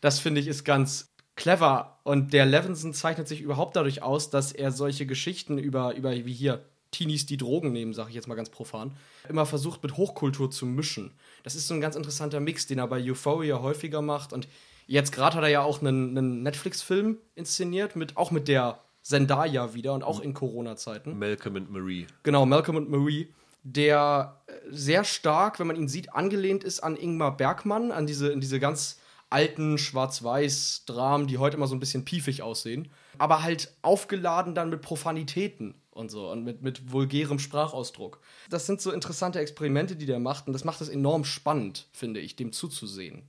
Das 0.00 0.18
finde 0.18 0.40
ich 0.40 0.48
ist 0.48 0.64
ganz 0.64 1.14
clever. 1.36 1.98
Und 2.02 2.32
der 2.32 2.46
Levinson 2.46 2.92
zeichnet 2.92 3.28
sich 3.28 3.40
überhaupt 3.40 3.76
dadurch 3.76 4.02
aus, 4.02 4.28
dass 4.28 4.52
er 4.52 4.70
solche 4.70 5.06
Geschichten 5.06 5.56
über, 5.58 5.94
über 5.94 6.10
wie 6.12 6.32
hier, 6.32 6.64
Teenies, 6.94 7.26
die 7.26 7.36
Drogen 7.36 7.72
nehmen, 7.72 7.92
sage 7.92 8.10
ich 8.10 8.14
jetzt 8.14 8.28
mal 8.28 8.34
ganz 8.34 8.50
profan, 8.50 8.96
immer 9.28 9.46
versucht 9.46 9.82
mit 9.82 9.96
Hochkultur 9.96 10.50
zu 10.50 10.64
mischen. 10.64 11.12
Das 11.42 11.54
ist 11.54 11.66
so 11.66 11.74
ein 11.74 11.80
ganz 11.80 11.96
interessanter 11.96 12.40
Mix, 12.40 12.66
den 12.66 12.78
er 12.78 12.86
bei 12.86 13.02
Euphoria 13.02 13.60
häufiger 13.60 14.00
macht. 14.00 14.32
Und 14.32 14.48
jetzt 14.86 15.12
gerade 15.12 15.36
hat 15.36 15.42
er 15.42 15.50
ja 15.50 15.62
auch 15.62 15.80
einen, 15.80 16.16
einen 16.16 16.42
Netflix-Film 16.42 17.18
inszeniert, 17.34 17.96
mit, 17.96 18.16
auch 18.16 18.30
mit 18.30 18.48
der 18.48 18.80
Zendaya 19.02 19.74
wieder 19.74 19.92
und 19.92 20.02
auch 20.02 20.20
in 20.20 20.32
Corona-Zeiten. 20.32 21.18
Malcolm 21.18 21.56
und 21.56 21.70
Marie. 21.70 22.06
Genau, 22.22 22.46
Malcolm 22.46 22.76
und 22.76 22.88
Marie, 22.88 23.28
der 23.64 24.40
äh, 24.46 24.52
sehr 24.70 25.04
stark, 25.04 25.58
wenn 25.58 25.66
man 25.66 25.76
ihn 25.76 25.88
sieht, 25.88 26.14
angelehnt 26.14 26.64
ist 26.64 26.80
an 26.80 26.96
Ingmar 26.96 27.36
Bergmann, 27.36 27.92
an 27.92 28.06
diese, 28.06 28.32
an 28.32 28.40
diese 28.40 28.60
ganz 28.60 29.00
alten 29.30 29.78
Schwarz-Weiß-Dramen, 29.78 31.26
die 31.26 31.38
heute 31.38 31.56
immer 31.56 31.66
so 31.66 31.74
ein 31.74 31.80
bisschen 31.80 32.04
piefig 32.04 32.42
aussehen, 32.42 32.88
aber 33.18 33.42
halt 33.42 33.74
aufgeladen 33.82 34.54
dann 34.54 34.70
mit 34.70 34.80
Profanitäten 34.80 35.74
und 35.94 36.10
so 36.10 36.30
und 36.30 36.44
mit, 36.44 36.62
mit 36.62 36.92
vulgärem 36.92 37.38
Sprachausdruck. 37.38 38.20
Das 38.50 38.66
sind 38.66 38.80
so 38.80 38.92
interessante 38.92 39.38
Experimente, 39.38 39.96
die 39.96 40.06
der 40.06 40.18
macht 40.18 40.46
und 40.46 40.52
das 40.52 40.64
macht 40.64 40.80
es 40.80 40.88
enorm 40.88 41.24
spannend, 41.24 41.88
finde 41.92 42.20
ich, 42.20 42.36
dem 42.36 42.52
zuzusehen. 42.52 43.28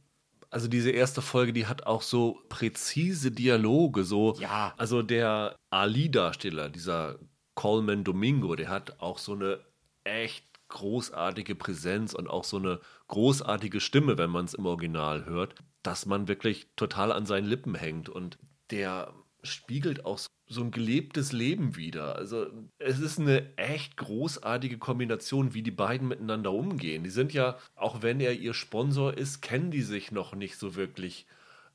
Also 0.49 0.67
diese 0.67 0.91
erste 0.91 1.21
Folge, 1.21 1.53
die 1.53 1.67
hat 1.67 1.85
auch 1.85 2.01
so 2.01 2.39
präzise 2.49 3.31
Dialoge, 3.31 4.03
so 4.03 4.35
Ja. 4.39 4.73
also 4.77 5.01
der 5.01 5.55
Ali-Darsteller, 5.69 6.69
dieser 6.69 7.19
Coleman 7.55 8.03
Domingo, 8.03 8.55
der 8.55 8.69
hat 8.69 8.99
auch 8.99 9.17
so 9.17 9.33
eine 9.33 9.59
echt 10.03 10.45
großartige 10.69 11.55
Präsenz 11.55 12.13
und 12.13 12.27
auch 12.29 12.43
so 12.43 12.57
eine 12.57 12.79
großartige 13.07 13.79
Stimme, 13.79 14.17
wenn 14.17 14.29
man 14.29 14.45
es 14.45 14.53
im 14.53 14.65
Original 14.65 15.25
hört, 15.25 15.55
dass 15.83 16.05
man 16.05 16.27
wirklich 16.27 16.67
total 16.75 17.11
an 17.11 17.25
seinen 17.25 17.45
Lippen 17.45 17.75
hängt 17.75 18.09
und 18.09 18.37
der 18.71 19.13
spiegelt 19.43 20.05
auch 20.05 20.19
so 20.47 20.61
ein 20.61 20.71
gelebtes 20.71 21.31
Leben 21.31 21.75
wieder. 21.75 22.15
Also 22.15 22.47
es 22.77 22.99
ist 22.99 23.19
eine 23.19 23.57
echt 23.57 23.97
großartige 23.97 24.77
Kombination, 24.77 25.53
wie 25.53 25.63
die 25.63 25.71
beiden 25.71 26.07
miteinander 26.07 26.51
umgehen. 26.51 27.03
Die 27.03 27.09
sind 27.09 27.33
ja, 27.33 27.57
auch 27.75 28.01
wenn 28.01 28.19
er 28.19 28.33
ihr 28.33 28.53
Sponsor 28.53 29.17
ist, 29.17 29.41
kennen 29.41 29.71
die 29.71 29.81
sich 29.81 30.11
noch 30.11 30.35
nicht 30.35 30.57
so 30.57 30.75
wirklich 30.75 31.25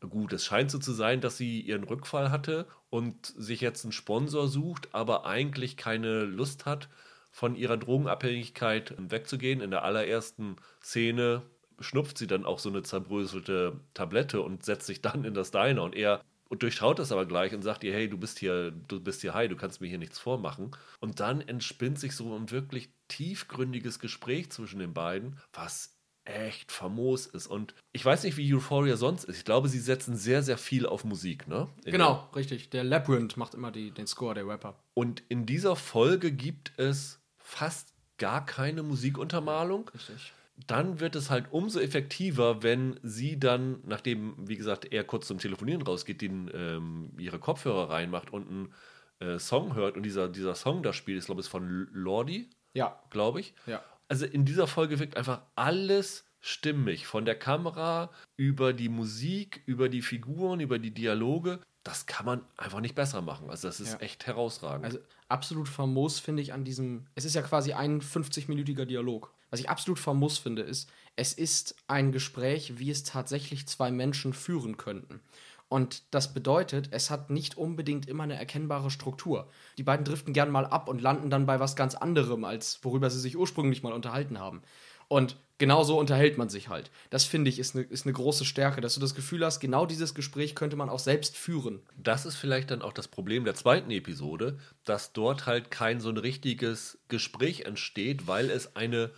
gut. 0.08 0.32
Es 0.32 0.44
scheint 0.44 0.70
so 0.70 0.78
zu 0.78 0.92
sein, 0.92 1.20
dass 1.20 1.36
sie 1.36 1.60
ihren 1.60 1.84
Rückfall 1.84 2.30
hatte 2.30 2.66
und 2.90 3.26
sich 3.26 3.60
jetzt 3.60 3.84
einen 3.84 3.92
Sponsor 3.92 4.48
sucht, 4.48 4.88
aber 4.92 5.26
eigentlich 5.26 5.76
keine 5.76 6.24
Lust 6.24 6.64
hat, 6.64 6.88
von 7.32 7.54
ihrer 7.56 7.76
Drogenabhängigkeit 7.76 8.94
wegzugehen. 8.98 9.60
In 9.60 9.70
der 9.70 9.84
allerersten 9.84 10.56
Szene 10.82 11.42
schnupft 11.80 12.18
sie 12.18 12.26
dann 12.26 12.44
auch 12.44 12.58
so 12.58 12.68
eine 12.68 12.82
zerbröselte 12.82 13.80
Tablette 13.94 14.42
und 14.42 14.64
setzt 14.64 14.86
sich 14.86 15.00
dann 15.02 15.24
in 15.24 15.34
das 15.34 15.50
Diner 15.50 15.82
und 15.82 15.94
er 15.94 16.22
und 16.50 16.64
durchschaut 16.64 16.98
das 16.98 17.12
aber 17.12 17.26
gleich 17.26 17.54
und 17.54 17.62
sagt 17.62 17.84
ihr, 17.84 17.94
hey, 17.94 18.08
du 18.08 18.18
bist 18.18 18.40
hier, 18.40 18.72
du 18.72 19.00
bist 19.00 19.20
hier 19.20 19.34
high, 19.34 19.48
du 19.48 19.56
kannst 19.56 19.80
mir 19.80 19.86
hier 19.86 19.98
nichts 19.98 20.18
vormachen. 20.18 20.72
Und 20.98 21.20
dann 21.20 21.40
entspinnt 21.40 21.98
sich 21.98 22.16
so 22.16 22.34
ein 22.34 22.50
wirklich 22.50 22.90
tiefgründiges 23.08 24.00
Gespräch 24.00 24.50
zwischen 24.50 24.80
den 24.80 24.92
beiden, 24.92 25.38
was 25.52 25.96
echt 26.24 26.72
famos 26.72 27.26
ist. 27.26 27.46
Und 27.46 27.74
ich 27.92 28.04
weiß 28.04 28.24
nicht, 28.24 28.36
wie 28.36 28.52
Euphoria 28.52 28.96
sonst 28.96 29.24
ist. 29.24 29.38
Ich 29.38 29.44
glaube, 29.44 29.68
sie 29.68 29.78
setzen 29.78 30.16
sehr, 30.16 30.42
sehr 30.42 30.58
viel 30.58 30.86
auf 30.86 31.04
Musik, 31.04 31.46
ne? 31.46 31.68
In 31.84 31.92
Genau, 31.92 32.28
richtig. 32.34 32.68
Der 32.70 32.82
Labyrinth 32.82 33.36
macht 33.36 33.54
immer 33.54 33.70
die, 33.70 33.92
den 33.92 34.08
Score, 34.08 34.34
der 34.34 34.46
Rapper. 34.46 34.76
Und 34.94 35.22
in 35.28 35.46
dieser 35.46 35.76
Folge 35.76 36.32
gibt 36.32 36.72
es 36.78 37.20
fast 37.38 37.94
gar 38.18 38.44
keine 38.44 38.82
Musikuntermalung. 38.82 39.88
Richtig. 39.94 40.32
Dann 40.66 41.00
wird 41.00 41.16
es 41.16 41.30
halt 41.30 41.46
umso 41.52 41.78
effektiver, 41.80 42.62
wenn 42.62 42.98
sie 43.02 43.38
dann, 43.38 43.80
nachdem, 43.86 44.34
wie 44.48 44.56
gesagt, 44.56 44.92
er 44.92 45.04
kurz 45.04 45.26
zum 45.26 45.38
Telefonieren 45.38 45.82
rausgeht, 45.82 46.20
den, 46.20 46.50
ähm, 46.54 47.10
ihre 47.18 47.38
Kopfhörer 47.38 47.90
reinmacht 47.90 48.32
und 48.32 48.48
einen 48.48 48.74
äh, 49.20 49.38
Song 49.38 49.74
hört 49.74 49.96
und 49.96 50.02
dieser, 50.02 50.28
dieser 50.28 50.54
Song 50.54 50.82
da 50.82 50.92
spielt, 50.92 51.18
ist, 51.18 51.26
glaube 51.26 51.40
ich, 51.40 51.48
von 51.48 51.88
Lordi, 51.92 52.50
Ja, 52.74 53.00
glaube 53.10 53.40
ich. 53.40 53.54
ja. 53.66 53.82
Also 54.08 54.26
in 54.26 54.44
dieser 54.44 54.66
Folge 54.66 54.98
wirkt 54.98 55.16
einfach 55.16 55.42
alles 55.54 56.24
stimmig. 56.40 57.06
Von 57.06 57.24
der 57.24 57.36
Kamera 57.38 58.10
über 58.36 58.72
die 58.72 58.88
Musik, 58.88 59.62
über 59.66 59.88
die 59.88 60.02
Figuren, 60.02 60.58
über 60.58 60.80
die 60.80 60.90
Dialoge. 60.90 61.60
Das 61.84 62.06
kann 62.06 62.26
man 62.26 62.40
einfach 62.56 62.80
nicht 62.80 62.96
besser 62.96 63.22
machen. 63.22 63.48
Also 63.50 63.68
das 63.68 63.78
ist 63.78 63.92
Ja. 63.92 63.98
echt 64.00 64.26
herausragend. 64.26 64.84
Also 64.84 64.98
absolut 65.28 65.68
famos 65.68 66.18
finde 66.18 66.42
ich 66.42 66.52
an 66.52 66.64
diesem. 66.64 67.06
Es 67.14 67.24
ist 67.24 67.34
ja 67.36 67.42
quasi 67.42 67.72
ein 67.72 68.00
50-minütiger 68.00 68.84
Dialog. 68.84 69.32
Was 69.50 69.60
ich 69.60 69.68
absolut 69.68 69.98
famos 69.98 70.38
finde, 70.38 70.62
ist, 70.62 70.90
es 71.16 71.32
ist 71.32 71.74
ein 71.88 72.12
Gespräch, 72.12 72.78
wie 72.78 72.90
es 72.90 73.02
tatsächlich 73.02 73.66
zwei 73.66 73.90
Menschen 73.90 74.32
führen 74.32 74.76
könnten. 74.76 75.20
Und 75.68 76.02
das 76.10 76.34
bedeutet, 76.34 76.88
es 76.90 77.10
hat 77.10 77.30
nicht 77.30 77.56
unbedingt 77.56 78.08
immer 78.08 78.24
eine 78.24 78.34
erkennbare 78.34 78.90
Struktur. 78.90 79.48
Die 79.78 79.84
beiden 79.84 80.04
driften 80.04 80.32
gern 80.32 80.50
mal 80.50 80.66
ab 80.66 80.88
und 80.88 81.00
landen 81.00 81.30
dann 81.30 81.46
bei 81.46 81.60
was 81.60 81.76
ganz 81.76 81.94
anderem, 81.94 82.44
als 82.44 82.80
worüber 82.82 83.08
sie 83.08 83.20
sich 83.20 83.36
ursprünglich 83.36 83.84
mal 83.84 83.92
unterhalten 83.92 84.40
haben. 84.40 84.62
Und 85.06 85.36
genauso 85.58 85.98
unterhält 85.98 86.38
man 86.38 86.48
sich 86.48 86.68
halt. 86.68 86.90
Das 87.10 87.24
finde 87.24 87.50
ich 87.50 87.58
ist 87.58 87.76
eine 87.76 87.84
ist 87.84 88.04
eine 88.04 88.12
große 88.12 88.44
Stärke, 88.44 88.80
dass 88.80 88.94
du 88.94 89.00
das 89.00 89.14
Gefühl 89.14 89.44
hast, 89.44 89.60
genau 89.60 89.86
dieses 89.86 90.14
Gespräch 90.14 90.56
könnte 90.56 90.76
man 90.76 90.88
auch 90.88 90.98
selbst 90.98 91.36
führen. 91.36 91.82
das 91.96 92.26
ist 92.26 92.36
vielleicht 92.36 92.70
dann 92.70 92.82
auch 92.82 92.92
das 92.92 93.08
Problem 93.08 93.44
der 93.44 93.54
zweiten 93.54 93.90
Episode, 93.90 94.58
dass 94.84 95.12
dort 95.12 95.46
halt 95.46 95.70
kein 95.70 96.00
so 96.00 96.08
ein 96.08 96.16
richtiges 96.16 96.98
Gespräch 97.08 97.62
entsteht, 97.62 98.26
weil 98.26 98.50
es 98.50 98.74
eine 98.74 99.10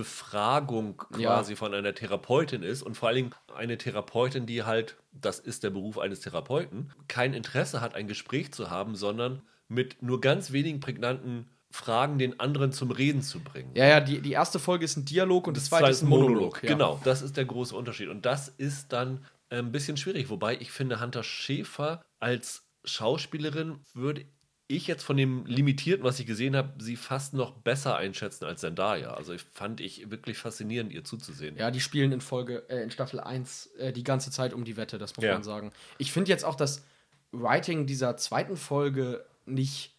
Befragung 0.00 0.96
quasi 0.96 1.52
Ja. 1.52 1.56
von 1.56 1.74
einer 1.74 1.94
Therapeutin 1.94 2.62
ist 2.62 2.82
und 2.82 2.94
vor 2.96 3.08
allen 3.08 3.16
Dingen 3.16 3.30
eine 3.54 3.76
Therapeutin, 3.76 4.46
die 4.46 4.62
halt, 4.62 4.96
das 5.12 5.38
ist 5.38 5.62
der 5.62 5.70
Beruf 5.70 5.98
eines 5.98 6.20
Therapeuten, 6.20 6.90
kein 7.06 7.34
Interesse 7.34 7.80
hat, 7.80 7.94
ein 7.94 8.08
Gespräch 8.08 8.52
zu 8.52 8.70
haben, 8.70 8.96
sondern 8.96 9.42
mit 9.68 10.02
nur 10.02 10.20
ganz 10.20 10.52
wenigen 10.52 10.80
prägnanten 10.80 11.48
Fragen 11.70 12.18
den 12.18 12.40
anderen 12.40 12.72
zum 12.72 12.90
Reden 12.90 13.22
zu 13.22 13.40
bringen. 13.40 13.70
Ja, 13.74 13.86
ja, 13.86 14.00
die, 14.00 14.20
die 14.20 14.32
erste 14.32 14.58
Folge 14.58 14.84
ist 14.84 14.96
ein 14.96 15.04
Dialog 15.04 15.46
und 15.46 15.56
die 15.56 15.62
zweite 15.62 15.90
ist 15.90 16.02
ein 16.02 16.08
Monolog. 16.08 16.62
Ja. 16.62 16.70
Genau, 16.70 17.00
das 17.04 17.22
ist 17.22 17.36
der 17.36 17.44
große 17.44 17.76
Unterschied. 17.76 18.08
Und 18.08 18.26
das 18.26 18.48
ist 18.48 18.92
dann 18.92 19.24
äh, 19.50 19.58
ein 19.58 19.70
bisschen 19.70 19.96
schwierig. 19.96 20.30
Wobei 20.30 20.56
ich 20.56 20.72
finde, 20.72 21.00
Hunter 21.00 21.22
Schäfer 21.22 22.02
als 22.18 22.64
Schauspielerin 22.84 23.78
würde 23.94 24.24
ich 24.70 24.86
jetzt 24.86 25.02
von 25.02 25.16
dem 25.16 25.44
Limitierten, 25.46 26.04
was 26.04 26.18
ich 26.20 26.26
gesehen 26.26 26.56
habe, 26.56 26.72
sie 26.82 26.96
fast 26.96 27.34
noch 27.34 27.52
besser 27.52 27.96
einschätzen 27.96 28.44
als 28.44 28.60
Zendaya. 28.60 29.12
Also 29.14 29.32
ich 29.32 29.42
fand 29.42 29.80
ich 29.80 30.10
wirklich 30.10 30.38
faszinierend, 30.38 30.92
ihr 30.92 31.04
zuzusehen. 31.04 31.56
Ja, 31.56 31.70
die 31.70 31.80
spielen 31.80 32.12
in 32.12 32.20
Folge, 32.20 32.64
äh, 32.68 32.82
in 32.82 32.90
Staffel 32.90 33.20
1 33.20 33.66
äh, 33.78 33.92
die 33.92 34.04
ganze 34.04 34.30
Zeit 34.30 34.54
um 34.54 34.64
die 34.64 34.76
Wette, 34.76 34.98
das 34.98 35.16
muss 35.16 35.24
Ja. 35.24 35.34
man 35.34 35.42
sagen. 35.42 35.72
Ich 35.98 36.12
finde 36.12 36.30
jetzt 36.30 36.44
auch 36.44 36.54
das 36.54 36.84
Writing 37.32 37.86
dieser 37.86 38.16
zweiten 38.16 38.56
Folge 38.56 39.24
nicht 39.46 39.94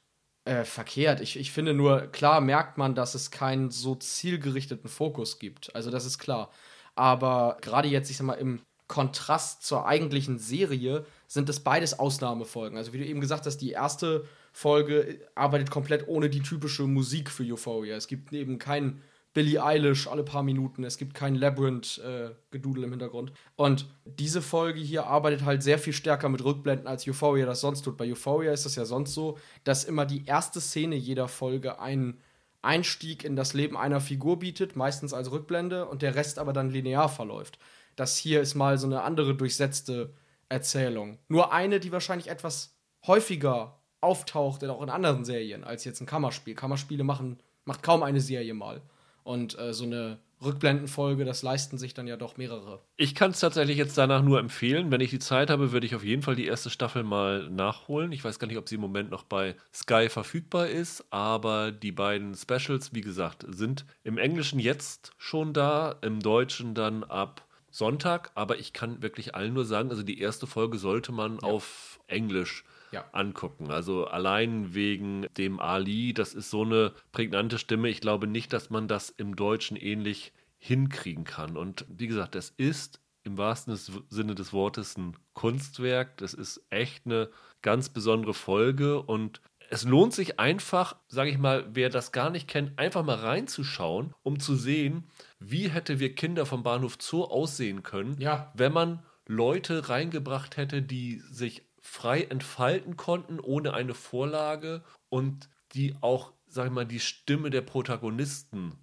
äh, 0.45 0.63
verkehrt. 0.63 1.21
Ich, 1.21 1.37
ich 1.37 1.51
finde 1.51 1.73
nur, 1.73 2.07
klar 2.07 2.41
merkt 2.41 2.77
man, 2.77 2.95
dass 2.95 3.13
es 3.13 3.29
keinen 3.31 3.69
so 3.71 3.95
zielgerichteten 3.95 4.89
Fokus 4.89 5.37
gibt. 5.37 5.75
Also 5.75 5.91
das 5.91 6.05
ist 6.05 6.17
klar. 6.17 6.51
Aber 6.95 7.57
gerade 7.61 7.87
jetzt, 7.87 8.09
ich 8.09 8.17
sag 8.17 8.25
mal, 8.25 8.33
im 8.33 8.61
Kontrast 8.87 9.63
zur 9.65 9.85
eigentlichen 9.85 10.37
Serie 10.39 11.05
sind 11.27 11.47
es 11.47 11.61
beides 11.61 11.97
Ausnahmefolgen. 11.99 12.77
Also 12.77 12.91
wie 12.91 12.97
du 12.97 13.05
eben 13.05 13.21
gesagt 13.21 13.45
hast, 13.45 13.57
die 13.57 13.71
erste 13.71 14.25
Folge 14.51 15.19
arbeitet 15.35 15.71
komplett 15.71 16.07
ohne 16.07 16.29
die 16.29 16.41
typische 16.41 16.83
Musik 16.83 17.29
für 17.29 17.43
Euphoria. 17.43 17.95
Es 17.95 18.07
gibt 18.07 18.33
eben 18.33 18.59
kein 18.59 19.01
Billie 19.33 19.63
Eilish 19.63 20.07
alle 20.07 20.23
paar 20.23 20.43
Minuten, 20.43 20.83
es 20.83 20.97
gibt 20.97 21.13
kein 21.13 21.35
Labyrinth-Gedudel 21.35 22.83
im 22.83 22.89
Hintergrund. 22.89 23.31
Und 23.55 23.87
diese 24.03 24.41
Folge 24.41 24.81
hier 24.81 25.05
arbeitet 25.05 25.45
halt 25.45 25.63
sehr 25.63 25.79
viel 25.79 25.93
stärker 25.93 26.27
mit 26.27 26.43
Rückblenden, 26.43 26.87
als 26.87 27.07
Euphoria 27.07 27.45
das 27.45 27.61
sonst 27.61 27.83
tut. 27.83 27.95
Bei 27.95 28.11
Euphoria 28.11 28.51
ist 28.51 28.65
das 28.65 28.75
ja 28.75 28.83
sonst 28.83 29.13
so, 29.13 29.37
dass 29.63 29.85
immer 29.85 30.05
die 30.05 30.25
erste 30.25 30.59
Szene 30.59 30.95
jeder 30.95 31.29
Folge 31.29 31.79
einen 31.79 32.19
Einstieg 32.61 33.23
in 33.23 33.37
das 33.37 33.53
Leben 33.53 33.77
einer 33.77 34.01
Figur 34.01 34.37
bietet, 34.37 34.75
meistens 34.75 35.13
als 35.13 35.31
Rückblende, 35.31 35.87
und 35.87 36.01
der 36.01 36.15
Rest 36.15 36.37
aber 36.37 36.51
dann 36.51 36.69
linear 36.69 37.07
verläuft. 37.07 37.57
Das 37.95 38.17
hier 38.17 38.41
ist 38.41 38.55
mal 38.55 38.77
so 38.77 38.85
eine 38.85 39.01
andere 39.03 39.33
durchsetzte 39.35 40.13
Erzählung. 40.49 41.19
Nur 41.29 41.53
eine, 41.53 41.79
die 41.79 41.93
wahrscheinlich 41.93 42.29
etwas 42.29 42.75
häufiger 43.07 43.80
auftaucht, 44.01 44.63
auch 44.65 44.81
in 44.81 44.89
anderen 44.89 45.23
Serien, 45.23 45.63
als 45.63 45.85
jetzt 45.85 46.01
ein 46.01 46.07
Kammerspiel. 46.07 46.55
Kammerspiele 46.55 47.03
machen, 47.03 47.39
macht 47.65 47.83
kaum 47.83 48.03
eine 48.03 48.21
Serie 48.21 48.53
mal. 48.53 48.81
Und 49.23 49.57
äh, 49.59 49.73
so 49.73 49.83
eine 49.83 50.19
Rückblendenfolge, 50.43 51.23
das 51.23 51.43
leisten 51.43 51.77
sich 51.77 51.93
dann 51.93 52.07
ja 52.07 52.17
doch 52.17 52.37
mehrere. 52.37 52.81
Ich 52.97 53.13
kann 53.13 53.31
es 53.31 53.39
tatsächlich 53.39 53.77
jetzt 53.77 53.97
danach 53.97 54.23
nur 54.23 54.39
empfehlen. 54.39 54.89
Wenn 54.89 55.01
ich 55.01 55.11
die 55.11 55.19
Zeit 55.19 55.51
habe, 55.51 55.71
würde 55.71 55.85
ich 55.85 55.93
auf 55.93 56.03
jeden 56.03 56.23
Fall 56.23 56.35
die 56.35 56.47
erste 56.47 56.71
Staffel 56.71 57.03
mal 57.03 57.47
nachholen. 57.49 58.11
Ich 58.11 58.23
weiß 58.23 58.39
gar 58.39 58.47
nicht, 58.47 58.57
ob 58.57 58.67
sie 58.67 58.75
im 58.75 58.81
Moment 58.81 59.11
noch 59.11 59.23
bei 59.23 59.55
Sky 59.71 60.09
verfügbar 60.09 60.67
ist, 60.67 61.05
aber 61.11 61.71
die 61.71 61.91
beiden 61.91 62.33
Specials, 62.33 62.93
wie 62.95 63.01
gesagt, 63.01 63.45
sind 63.49 63.85
im 64.03 64.17
Englischen 64.17 64.59
jetzt 64.59 65.11
schon 65.17 65.53
da, 65.53 65.95
im 66.01 66.19
Deutschen 66.19 66.73
dann 66.73 67.03
ab 67.03 67.45
Sonntag. 67.69 68.31
Aber 68.33 68.57
ich 68.57 68.73
kann 68.73 69.03
wirklich 69.03 69.35
allen 69.35 69.53
nur 69.53 69.65
sagen, 69.65 69.91
also 69.91 70.01
die 70.01 70.19
erste 70.19 70.47
Folge 70.47 70.79
sollte 70.79 71.11
man 71.11 71.39
auf 71.39 71.99
Englisch 72.07 72.63
Ja. 72.91 73.05
angucken. 73.13 73.71
Also 73.71 74.05
allein 74.05 74.73
wegen 74.73 75.25
dem 75.37 75.59
Ali, 75.59 76.13
das 76.13 76.33
ist 76.33 76.49
so 76.49 76.63
eine 76.63 76.93
prägnante 77.11 77.57
Stimme. 77.57 77.89
Ich 77.89 78.01
glaube 78.01 78.27
nicht, 78.27 78.53
dass 78.53 78.69
man 78.69 78.87
das 78.87 79.09
im 79.09 79.35
Deutschen 79.35 79.77
ähnlich 79.77 80.33
hinkriegen 80.57 81.23
kann. 81.23 81.57
Und 81.57 81.85
wie 81.89 82.07
gesagt, 82.07 82.35
das 82.35 82.49
ist 82.57 82.99
im 83.23 83.37
wahrsten 83.37 83.75
Sinne 84.09 84.35
des 84.35 84.51
Wortes 84.53 84.97
ein 84.97 85.15
Kunstwerk. 85.33 86.17
Das 86.17 86.33
ist 86.33 86.61
echt 86.69 87.05
eine 87.05 87.29
ganz 87.61 87.89
besondere 87.89 88.33
Folge 88.33 89.01
und 89.01 89.41
es 89.69 89.85
lohnt 89.85 90.13
sich 90.13 90.37
einfach, 90.39 90.97
sage 91.07 91.29
ich 91.29 91.37
mal, 91.37 91.65
wer 91.73 91.89
das 91.89 92.11
gar 92.11 92.29
nicht 92.29 92.47
kennt, 92.47 92.77
einfach 92.77 93.03
mal 93.05 93.15
reinzuschauen, 93.15 94.13
um 94.21 94.37
zu 94.39 94.55
sehen, 94.55 95.05
wie 95.39 95.69
hätte 95.69 95.99
wir 95.99 96.13
Kinder 96.13 96.45
vom 96.45 96.61
Bahnhof 96.61 96.97
Zoo 96.99 97.23
aussehen 97.23 97.81
können, 97.81 98.19
Ja. 98.19 98.51
wenn 98.53 98.73
man 98.73 99.01
Leute 99.27 99.87
reingebracht 99.87 100.57
hätte, 100.57 100.81
die 100.81 101.19
sich 101.31 101.63
frei 101.91 102.21
entfalten 102.21 102.95
konnten, 102.95 103.41
ohne 103.41 103.73
eine 103.73 103.93
Vorlage 103.93 104.81
und 105.09 105.49
die 105.73 105.93
auch, 105.99 106.31
sag 106.47 106.67
ich 106.67 106.71
mal, 106.71 106.85
die 106.85 107.01
Stimme 107.01 107.49
der 107.49 107.59
Protagonisten 107.59 108.77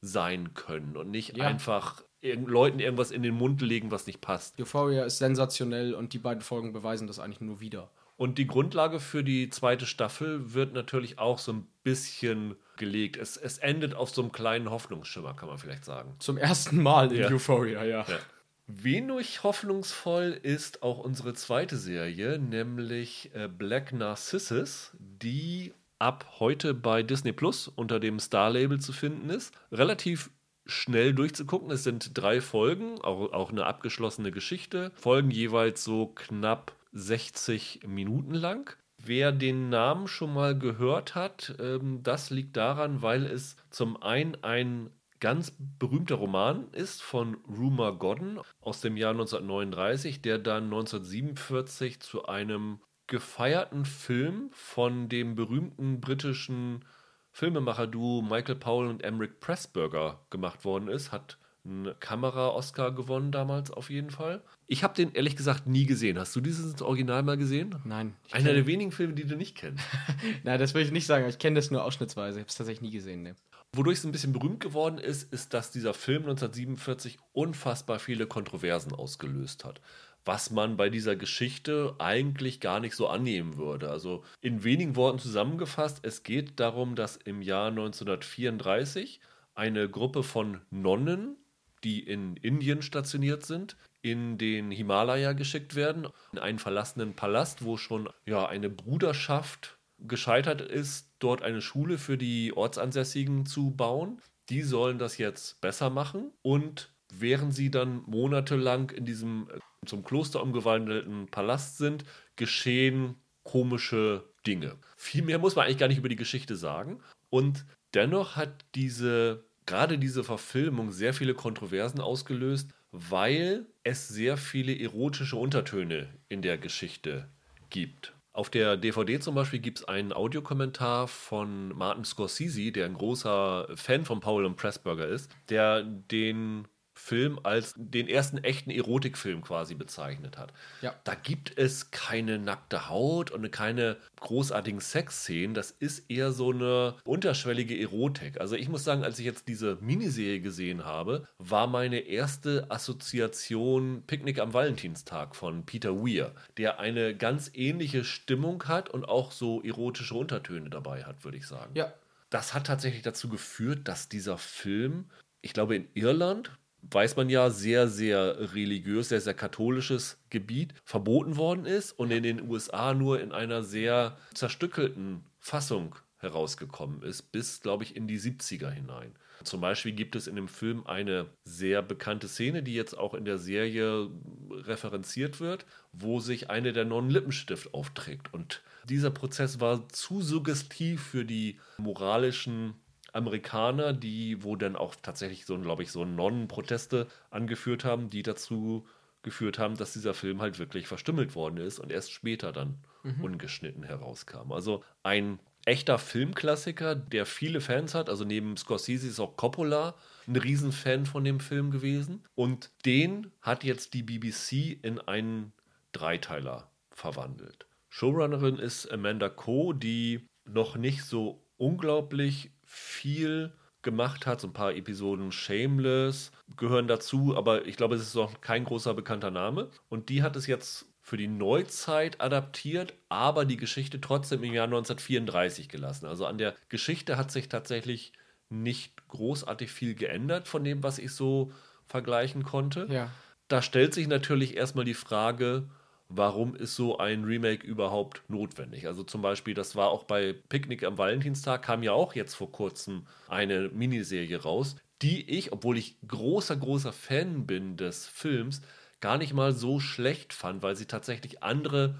sein 0.00 0.54
können 0.54 0.96
und 0.96 1.10
nicht 1.10 1.36
Ja. 1.36 1.44
einfach 1.46 2.02
Leuten 2.22 2.80
irgendwas 2.80 3.10
in 3.10 3.22
den 3.22 3.34
Mund 3.34 3.60
legen, 3.60 3.90
was 3.90 4.06
nicht 4.06 4.22
passt. 4.22 4.58
Euphoria 4.58 5.04
ist 5.04 5.18
sensationell 5.18 5.92
und 5.92 6.14
die 6.14 6.18
beiden 6.18 6.40
Folgen 6.42 6.72
beweisen 6.72 7.06
das 7.06 7.18
eigentlich 7.18 7.42
nur 7.42 7.60
wieder. 7.60 7.90
Und 8.16 8.38
die 8.38 8.46
Grundlage 8.46 8.98
für 8.98 9.22
die 9.22 9.50
zweite 9.50 9.84
Staffel 9.84 10.54
wird 10.54 10.72
natürlich 10.72 11.18
auch 11.18 11.38
so 11.38 11.52
ein 11.52 11.66
bisschen 11.82 12.54
gelegt. 12.78 13.18
Es, 13.18 13.36
es 13.36 13.58
endet 13.58 13.94
auf 13.94 14.08
so 14.08 14.22
einem 14.22 14.32
kleinen 14.32 14.70
Hoffnungsschimmer, 14.70 15.34
kann 15.34 15.50
man 15.50 15.58
vielleicht 15.58 15.84
sagen. 15.84 16.14
Zum 16.18 16.38
ersten 16.38 16.82
Mal 16.82 17.12
in 17.12 17.20
Ja. 17.20 17.28
Euphoria, 17.28 17.84
ja. 17.84 18.06
Ja. 18.08 18.18
Wenig 18.66 19.42
hoffnungsvoll 19.42 20.38
ist 20.42 20.82
auch 20.82 20.98
unsere 20.98 21.34
zweite 21.34 21.76
Serie, 21.76 22.38
nämlich 22.38 23.30
äh, 23.34 23.46
Black 23.46 23.92
Narcissus, 23.92 24.92
die 24.98 25.74
ab 25.98 26.26
heute 26.40 26.72
bei 26.72 27.02
Disney 27.02 27.32
Plus 27.32 27.68
unter 27.68 28.00
dem 28.00 28.18
Star-Label 28.18 28.80
zu 28.80 28.92
finden 28.92 29.28
ist. 29.28 29.54
Relativ 29.70 30.30
schnell 30.64 31.12
durchzugucken. 31.12 31.70
Es 31.70 31.84
sind 31.84 32.16
drei 32.16 32.40
Folgen, 32.40 33.00
auch, 33.02 33.32
auch 33.32 33.50
eine 33.50 33.66
abgeschlossene 33.66 34.32
Geschichte. 34.32 34.92
Folgen 34.94 35.30
jeweils 35.30 35.84
so 35.84 36.06
knapp 36.06 36.72
60 36.92 37.80
Minuten 37.86 38.34
lang. 38.34 38.74
Wer 38.96 39.32
den 39.32 39.68
Namen 39.68 40.08
schon 40.08 40.32
mal 40.32 40.58
gehört 40.58 41.14
hat, 41.14 41.54
ähm, 41.60 42.02
das 42.02 42.30
liegt 42.30 42.56
daran, 42.56 43.02
weil 43.02 43.26
es 43.26 43.56
zum 43.68 44.02
einen 44.02 44.42
ein 44.42 44.88
ganz 45.20 45.56
berühmter 45.78 46.16
Roman 46.16 46.68
ist 46.72 47.02
von 47.02 47.36
Rumor 47.48 47.98
Godden 47.98 48.40
aus 48.60 48.80
dem 48.80 48.96
Jahr 48.96 49.12
1939, 49.12 50.22
der 50.22 50.38
dann 50.38 50.64
1947 50.64 52.00
zu 52.00 52.26
einem 52.26 52.80
gefeierten 53.06 53.84
Film 53.84 54.50
von 54.52 55.08
dem 55.08 55.34
berühmten 55.34 56.00
britischen 56.00 56.84
Filmemacher-Duo 57.32 58.22
Michael 58.22 58.56
Powell 58.56 58.88
und 58.88 59.02
Emmerich 59.02 59.40
Pressburger 59.40 60.24
gemacht 60.30 60.64
worden 60.64 60.88
ist. 60.88 61.12
Hat 61.12 61.38
einen 61.64 61.98
Kamera-Oscar 61.98 62.92
gewonnen 62.92 63.32
damals 63.32 63.70
auf 63.70 63.90
jeden 63.90 64.10
Fall. 64.10 64.42
Ich 64.66 64.84
habe 64.84 64.94
den 64.94 65.12
ehrlich 65.12 65.36
gesagt 65.36 65.66
nie 65.66 65.86
gesehen. 65.86 66.18
Hast 66.18 66.36
du 66.36 66.40
dieses 66.40 66.80
Original 66.82 67.22
mal 67.22 67.36
gesehen? 67.36 67.74
Nein. 67.84 68.14
Einer 68.30 68.52
der 68.52 68.66
wenigen 68.66 68.92
Filme, 68.92 69.14
die 69.14 69.24
du 69.24 69.36
nicht 69.36 69.56
kennst. 69.56 69.82
Nein, 70.44 70.60
das 70.60 70.74
will 70.74 70.82
ich 70.82 70.92
nicht 70.92 71.06
sagen. 71.06 71.26
Ich 71.28 71.38
kenne 71.38 71.56
das 71.56 71.70
nur 71.70 71.82
ausschnittsweise. 71.82 72.38
Ich 72.38 72.42
habe 72.42 72.50
es 72.50 72.56
tatsächlich 72.56 72.82
nie 72.82 72.96
gesehen. 72.96 73.22
Ne. 73.22 73.34
Wodurch 73.76 73.98
es 73.98 74.04
ein 74.04 74.12
bisschen 74.12 74.32
berühmt 74.32 74.60
geworden 74.60 74.98
ist, 74.98 75.32
ist, 75.32 75.52
dass 75.52 75.72
dieser 75.72 75.94
Film 75.94 76.22
1947 76.22 77.18
unfassbar 77.32 77.98
viele 77.98 78.26
Kontroversen 78.26 78.92
ausgelöst 78.92 79.64
hat. 79.64 79.80
Was 80.24 80.50
man 80.50 80.76
bei 80.76 80.90
dieser 80.90 81.16
Geschichte 81.16 81.96
eigentlich 81.98 82.60
gar 82.60 82.78
nicht 82.78 82.94
so 82.94 83.08
annehmen 83.08 83.56
würde. 83.56 83.90
Also 83.90 84.22
in 84.40 84.62
wenigen 84.62 84.94
Worten 84.94 85.18
zusammengefasst, 85.18 86.00
es 86.02 86.22
geht 86.22 86.60
darum, 86.60 86.94
dass 86.94 87.16
im 87.16 87.42
Jahr 87.42 87.68
1934 87.68 89.20
eine 89.54 89.88
Gruppe 89.88 90.22
von 90.22 90.60
Nonnen, 90.70 91.36
die 91.82 92.00
in 92.00 92.36
Indien 92.36 92.80
stationiert 92.80 93.44
sind, 93.44 93.76
in 94.02 94.38
den 94.38 94.70
Himalaya 94.70 95.32
geschickt 95.32 95.74
werden, 95.74 96.06
in 96.32 96.38
einen 96.38 96.58
verlassenen 96.58 97.14
Palast, 97.14 97.64
wo 97.64 97.76
schon 97.76 98.08
ja, 98.24 98.46
eine 98.46 98.70
Bruderschaft 98.70 99.78
gescheitert 100.06 100.60
ist, 100.60 101.10
dort 101.18 101.42
eine 101.42 101.60
Schule 101.60 101.98
für 101.98 102.18
die 102.18 102.56
Ortsansässigen 102.56 103.46
zu 103.46 103.70
bauen. 103.70 104.20
Die 104.48 104.62
sollen 104.62 104.98
das 104.98 105.18
jetzt 105.18 105.60
besser 105.60 105.90
machen 105.90 106.30
und 106.42 106.92
während 107.12 107.54
sie 107.54 107.70
dann 107.70 108.02
monatelang 108.06 108.90
in 108.90 109.04
diesem 109.04 109.48
äh, 109.50 109.58
zum 109.86 110.04
Kloster 110.04 110.42
umgewandelten 110.42 111.26
Palast 111.28 111.78
sind, 111.78 112.04
geschehen 112.36 113.16
komische 113.42 114.24
Dinge. 114.46 114.76
Viel 114.96 115.22
mehr 115.22 115.38
muss 115.38 115.56
man 115.56 115.66
eigentlich 115.66 115.78
gar 115.78 115.88
nicht 115.88 115.98
über 115.98 116.08
die 116.08 116.16
Geschichte 116.16 116.56
sagen. 116.56 117.00
Und 117.30 117.64
dennoch 117.92 118.36
hat 118.36 118.64
diese, 118.74 119.44
gerade 119.66 119.98
diese 119.98 120.24
Verfilmung 120.24 120.90
sehr 120.90 121.14
viele 121.14 121.34
Kontroversen 121.34 122.00
ausgelöst, 122.00 122.70
weil 122.90 123.66
es 123.82 124.08
sehr 124.08 124.36
viele 124.36 124.78
erotische 124.78 125.36
Untertöne 125.36 126.08
in 126.28 126.42
der 126.42 126.58
Geschichte 126.58 127.28
gibt. 127.70 128.14
Auf 128.34 128.50
der 128.50 128.76
DVD 128.76 129.20
zum 129.20 129.36
Beispiel 129.36 129.60
gibt 129.60 129.78
es 129.78 129.84
einen 129.84 130.12
Audiokommentar 130.12 131.06
von 131.06 131.68
Martin 131.68 132.04
Scorsese, 132.04 132.72
der 132.72 132.86
ein 132.86 132.94
großer 132.94 133.68
Fan 133.76 134.04
von 134.04 134.18
Paul 134.18 134.44
und 134.44 134.56
Pressburger 134.56 135.06
ist, 135.06 135.30
der 135.50 135.84
den 135.84 136.66
Film 137.04 137.38
als 137.42 137.74
den 137.76 138.08
ersten 138.08 138.38
echten 138.38 138.70
Erotikfilm 138.70 139.42
quasi 139.42 139.74
bezeichnet 139.74 140.38
hat. 140.38 140.54
Ja. 140.80 140.94
Da 141.04 141.14
gibt 141.14 141.52
es 141.58 141.90
keine 141.90 142.38
nackte 142.38 142.88
Haut 142.88 143.30
und 143.30 143.50
keine 143.52 143.98
großartigen 144.20 144.80
Sexszenen. 144.80 145.52
Das 145.52 145.70
ist 145.70 146.10
eher 146.10 146.32
so 146.32 146.50
eine 146.50 146.94
unterschwellige 147.04 147.78
Erotik. 147.78 148.40
Also 148.40 148.56
ich 148.56 148.70
muss 148.70 148.84
sagen, 148.84 149.04
als 149.04 149.18
ich 149.18 149.26
jetzt 149.26 149.48
diese 149.48 149.76
Miniserie 149.82 150.40
gesehen 150.40 150.86
habe, 150.86 151.28
war 151.36 151.66
meine 151.66 151.98
erste 151.98 152.70
Assoziation 152.70 154.04
Picknick 154.06 154.38
am 154.38 154.54
Valentinstag 154.54 155.36
von 155.36 155.66
Peter 155.66 155.94
Weir, 155.96 156.34
der 156.56 156.80
eine 156.80 157.14
ganz 157.14 157.50
ähnliche 157.52 158.04
Stimmung 158.04 158.64
hat 158.64 158.88
und 158.88 159.04
auch 159.04 159.30
so 159.30 159.62
erotische 159.62 160.14
Untertöne 160.14 160.70
dabei 160.70 161.04
hat, 161.04 161.22
würde 161.22 161.36
ich 161.36 161.46
sagen. 161.46 161.72
Ja. 161.74 161.92
Das 162.30 162.54
hat 162.54 162.66
tatsächlich 162.66 163.02
dazu 163.02 163.28
geführt, 163.28 163.88
dass 163.88 164.08
dieser 164.08 164.38
Film, 164.38 165.10
ich 165.42 165.52
glaube 165.52 165.76
in 165.76 165.86
Irland, 165.92 166.50
weiß 166.90 167.16
man 167.16 167.30
ja, 167.30 167.50
sehr, 167.50 167.88
sehr 167.88 168.54
religiös, 168.54 169.08
sehr, 169.08 169.20
sehr 169.20 169.34
katholisches 169.34 170.18
Gebiet 170.30 170.74
verboten 170.84 171.36
worden 171.36 171.66
ist 171.66 171.92
und 171.92 172.10
in 172.10 172.22
den 172.22 172.48
USA 172.48 172.94
nur 172.94 173.20
in 173.20 173.32
einer 173.32 173.62
sehr 173.62 174.16
zerstückelten 174.34 175.24
Fassung 175.40 175.96
herausgekommen 176.18 177.02
ist, 177.02 177.32
bis, 177.32 177.60
glaube 177.60 177.84
ich, 177.84 177.96
in 177.96 178.08
die 178.08 178.18
70er 178.18 178.70
hinein. 178.70 179.14
Zum 179.42 179.60
Beispiel 179.60 179.92
gibt 179.92 180.16
es 180.16 180.26
in 180.26 180.36
dem 180.36 180.48
Film 180.48 180.86
eine 180.86 181.26
sehr 181.44 181.82
bekannte 181.82 182.28
Szene, 182.28 182.62
die 182.62 182.74
jetzt 182.74 182.96
auch 182.96 183.14
in 183.14 183.24
der 183.24 183.38
Serie 183.38 184.08
referenziert 184.50 185.40
wird, 185.40 185.66
wo 185.92 186.20
sich 186.20 186.50
eine 186.50 186.72
der 186.72 186.84
Nonnen 186.84 187.10
Lippenstift 187.10 187.74
aufträgt. 187.74 188.32
Und 188.32 188.62
dieser 188.88 189.10
Prozess 189.10 189.60
war 189.60 189.88
zu 189.90 190.22
suggestiv 190.22 191.02
für 191.02 191.24
die 191.24 191.58
moralischen 191.78 192.74
Amerikaner, 193.14 193.92
die, 193.92 194.42
wo 194.42 194.56
dann 194.56 194.76
auch 194.76 194.94
tatsächlich 194.96 195.46
so, 195.46 195.58
glaube 195.58 195.82
ich, 195.82 195.92
so 195.92 196.04
Nonnenproteste 196.04 197.06
angeführt 197.30 197.84
haben, 197.84 198.10
die 198.10 198.22
dazu 198.22 198.86
geführt 199.22 199.58
haben, 199.58 199.76
dass 199.76 199.94
dieser 199.94 200.14
Film 200.14 200.42
halt 200.42 200.58
wirklich 200.58 200.86
verstümmelt 200.86 201.34
worden 201.34 201.58
ist 201.58 201.78
und 201.78 201.90
erst 201.90 202.12
später 202.12 202.52
dann 202.52 202.78
ungeschnitten 203.22 203.82
herauskam. 203.82 204.52
Also 204.52 204.82
ein 205.02 205.38
echter 205.66 205.98
Filmklassiker, 205.98 206.94
der 206.94 207.26
viele 207.26 207.60
Fans 207.60 207.94
hat. 207.94 208.08
Also 208.08 208.24
neben 208.24 208.56
Scorsese 208.56 209.08
ist 209.08 209.20
auch 209.20 209.36
Coppola 209.36 209.94
ein 210.26 210.36
Riesenfan 210.36 211.06
von 211.06 211.24
dem 211.24 211.40
Film 211.40 211.70
gewesen. 211.70 212.22
Und 212.34 212.70
den 212.84 213.30
hat 213.40 213.64
jetzt 213.64 213.94
die 213.94 214.02
BBC 214.02 214.78
in 214.82 215.00
einen 215.00 215.52
Dreiteiler 215.92 216.70
verwandelt. 216.90 217.66
Showrunnerin 217.88 218.58
ist 218.58 218.90
Amanda 218.90 219.28
Coe, 219.28 219.72
die 219.72 220.26
noch 220.44 220.76
nicht 220.76 221.04
so 221.04 221.44
unglaublich 221.56 222.50
viel 222.74 223.52
gemacht 223.82 224.26
hat. 224.26 224.40
So 224.40 224.48
ein 224.48 224.52
paar 224.52 224.74
Episoden 224.74 225.30
Shameless 225.30 226.32
gehören 226.56 226.88
dazu, 226.88 227.36
aber 227.36 227.66
ich 227.66 227.76
glaube, 227.76 227.94
es 227.94 228.02
ist 228.02 228.14
noch 228.14 228.40
kein 228.40 228.64
großer 228.64 228.94
bekannter 228.94 229.30
Name. 229.30 229.70
Und 229.88 230.08
die 230.08 230.22
hat 230.22 230.34
es 230.36 230.46
jetzt 230.46 230.86
für 231.00 231.16
die 231.16 231.28
Neuzeit 231.28 232.20
adaptiert, 232.20 232.94
aber 233.08 233.44
die 233.44 233.58
Geschichte 233.58 234.00
trotzdem 234.00 234.42
im 234.42 234.54
Jahr 234.54 234.64
1934 234.64 235.68
gelassen. 235.68 236.06
Also 236.06 236.26
an 236.26 236.38
der 236.38 236.54
Geschichte 236.68 237.16
hat 237.16 237.30
sich 237.30 237.48
tatsächlich 237.48 238.12
nicht 238.48 239.06
großartig 239.08 239.70
viel 239.70 239.94
geändert 239.94 240.48
von 240.48 240.64
dem, 240.64 240.82
was 240.82 240.98
ich 240.98 241.12
so 241.12 241.52
vergleichen 241.86 242.42
konnte. 242.42 242.86
Ja. 242.90 243.10
Da 243.48 243.60
stellt 243.60 243.94
sich 243.94 244.08
natürlich 244.08 244.56
erstmal 244.56 244.86
die 244.86 244.94
Frage, 244.94 245.68
warum 246.08 246.54
ist 246.54 246.76
so 246.76 246.98
ein 246.98 247.24
Remake 247.24 247.66
überhaupt 247.66 248.22
notwendig? 248.28 248.86
Also 248.86 249.02
zum 249.02 249.22
Beispiel, 249.22 249.54
das 249.54 249.76
war 249.76 249.88
auch 249.88 250.04
bei 250.04 250.34
Picknick 250.48 250.84
am 250.84 250.98
Valentinstag, 250.98 251.62
kam 251.62 251.82
ja 251.82 251.92
auch 251.92 252.14
jetzt 252.14 252.34
vor 252.34 252.52
kurzem 252.52 253.06
eine 253.28 253.68
Miniserie 253.68 254.42
raus, 254.42 254.76
die 255.02 255.28
ich, 255.30 255.52
obwohl 255.52 255.78
ich 255.78 255.96
großer, 256.06 256.56
großer 256.56 256.92
Fan 256.92 257.46
bin 257.46 257.76
des 257.76 258.06
Films, 258.06 258.62
gar 259.00 259.18
nicht 259.18 259.34
mal 259.34 259.52
so 259.52 259.80
schlecht 259.80 260.32
fand, 260.32 260.62
weil 260.62 260.76
sie 260.76 260.86
tatsächlich 260.86 261.42
andere 261.42 261.96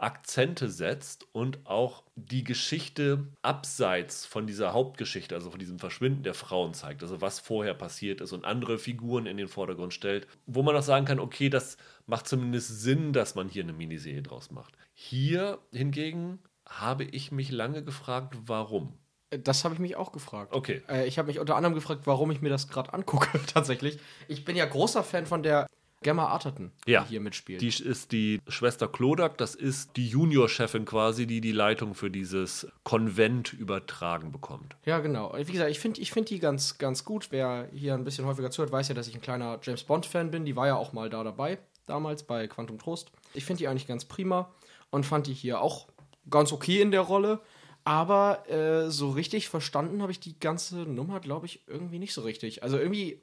Akzente 0.00 0.70
setzt 0.70 1.26
und 1.32 1.66
auch 1.66 2.04
die 2.16 2.44
Geschichte 2.44 3.26
abseits 3.42 4.24
von 4.24 4.46
dieser 4.46 4.72
Hauptgeschichte, 4.72 5.34
also 5.34 5.50
von 5.50 5.58
diesem 5.58 5.78
Verschwinden 5.78 6.22
der 6.22 6.34
Frauen 6.34 6.74
zeigt, 6.74 7.02
also 7.02 7.20
was 7.20 7.38
vorher 7.38 7.74
passiert 7.74 8.20
ist 8.20 8.32
und 8.32 8.44
andere 8.44 8.78
Figuren 8.78 9.26
in 9.26 9.36
den 9.36 9.48
Vordergrund 9.48 9.92
stellt, 9.92 10.26
wo 10.46 10.62
man 10.62 10.76
auch 10.76 10.82
sagen 10.82 11.06
kann, 11.06 11.20
okay, 11.20 11.50
das 11.50 11.76
macht 12.06 12.26
zumindest 12.26 12.80
Sinn, 12.80 13.12
dass 13.12 13.34
man 13.34 13.48
hier 13.48 13.62
eine 13.62 13.72
Miniserie 13.72 14.22
draus 14.22 14.50
macht. 14.50 14.76
Hier 14.94 15.58
hingegen 15.72 16.38
habe 16.66 17.04
ich 17.04 17.32
mich 17.32 17.50
lange 17.50 17.82
gefragt, 17.84 18.36
warum. 18.46 18.94
Das 19.30 19.64
habe 19.64 19.74
ich 19.74 19.80
mich 19.80 19.96
auch 19.96 20.12
gefragt. 20.12 20.52
Okay. 20.52 20.82
Äh, 20.88 21.06
ich 21.06 21.18
habe 21.18 21.28
mich 21.28 21.38
unter 21.38 21.56
anderem 21.56 21.74
gefragt, 21.74 22.02
warum 22.04 22.30
ich 22.30 22.40
mir 22.40 22.48
das 22.48 22.68
gerade 22.68 22.92
angucke, 22.92 23.38
tatsächlich. 23.46 23.98
Ich 24.28 24.44
bin 24.44 24.56
ja 24.56 24.66
großer 24.66 25.04
Fan 25.04 25.26
von 25.26 25.42
der 25.42 25.66
Gemma 26.02 26.26
Arterton, 26.28 26.72
Ja. 26.86 27.02
die 27.02 27.10
hier 27.10 27.20
mitspielt. 27.20 27.60
Die 27.60 27.68
ist 27.68 28.12
die 28.12 28.40
Schwester 28.48 28.88
Klodak, 28.88 29.36
das 29.36 29.54
ist 29.54 29.96
die 29.96 30.08
Juniorchefin 30.08 30.86
quasi, 30.86 31.26
die 31.26 31.42
die 31.42 31.52
Leitung 31.52 31.94
für 31.94 32.10
dieses 32.10 32.66
Konvent 32.84 33.52
übertragen 33.52 34.32
bekommt. 34.32 34.76
Ja, 34.86 35.00
genau. 35.00 35.34
Wie 35.36 35.52
gesagt, 35.52 35.70
ich 35.70 35.78
finde 35.78 36.00
ich 36.00 36.10
find 36.10 36.30
die 36.30 36.38
ganz, 36.38 36.78
ganz 36.78 37.04
gut. 37.04 37.28
Wer 37.30 37.68
hier 37.74 37.92
ein 37.94 38.04
bisschen 38.04 38.24
häufiger 38.24 38.50
zuhört, 38.50 38.72
weiß 38.72 38.88
ja, 38.88 38.94
dass 38.94 39.08
ich 39.08 39.14
ein 39.14 39.20
kleiner 39.20 39.58
James 39.62 39.84
Bond-Fan 39.84 40.30
bin. 40.30 40.46
Die 40.46 40.56
war 40.56 40.66
ja 40.66 40.76
auch 40.76 40.94
mal 40.94 41.10
da 41.10 41.22
dabei, 41.22 41.58
damals 41.86 42.22
bei 42.22 42.46
Quantum 42.48 42.78
Trost. 42.78 43.12
Ich 43.34 43.44
finde 43.44 43.58
die 43.58 43.68
eigentlich 43.68 43.86
ganz 43.86 44.06
prima 44.06 44.50
und 44.90 45.04
fand 45.04 45.26
die 45.26 45.34
hier 45.34 45.60
auch 45.60 45.88
ganz 46.30 46.50
okay 46.52 46.80
in 46.80 46.92
der 46.92 47.02
Rolle. 47.02 47.40
Aber 47.84 48.48
äh, 48.48 48.90
so 48.90 49.10
richtig 49.10 49.48
verstanden 49.50 50.00
habe 50.00 50.12
ich 50.12 50.20
die 50.20 50.38
ganze 50.38 50.76
Nummer, 50.80 51.20
glaube 51.20 51.44
ich, 51.46 51.62
irgendwie 51.66 51.98
nicht 51.98 52.14
so 52.14 52.22
richtig. 52.22 52.62
Also 52.62 52.78
irgendwie 52.78 53.20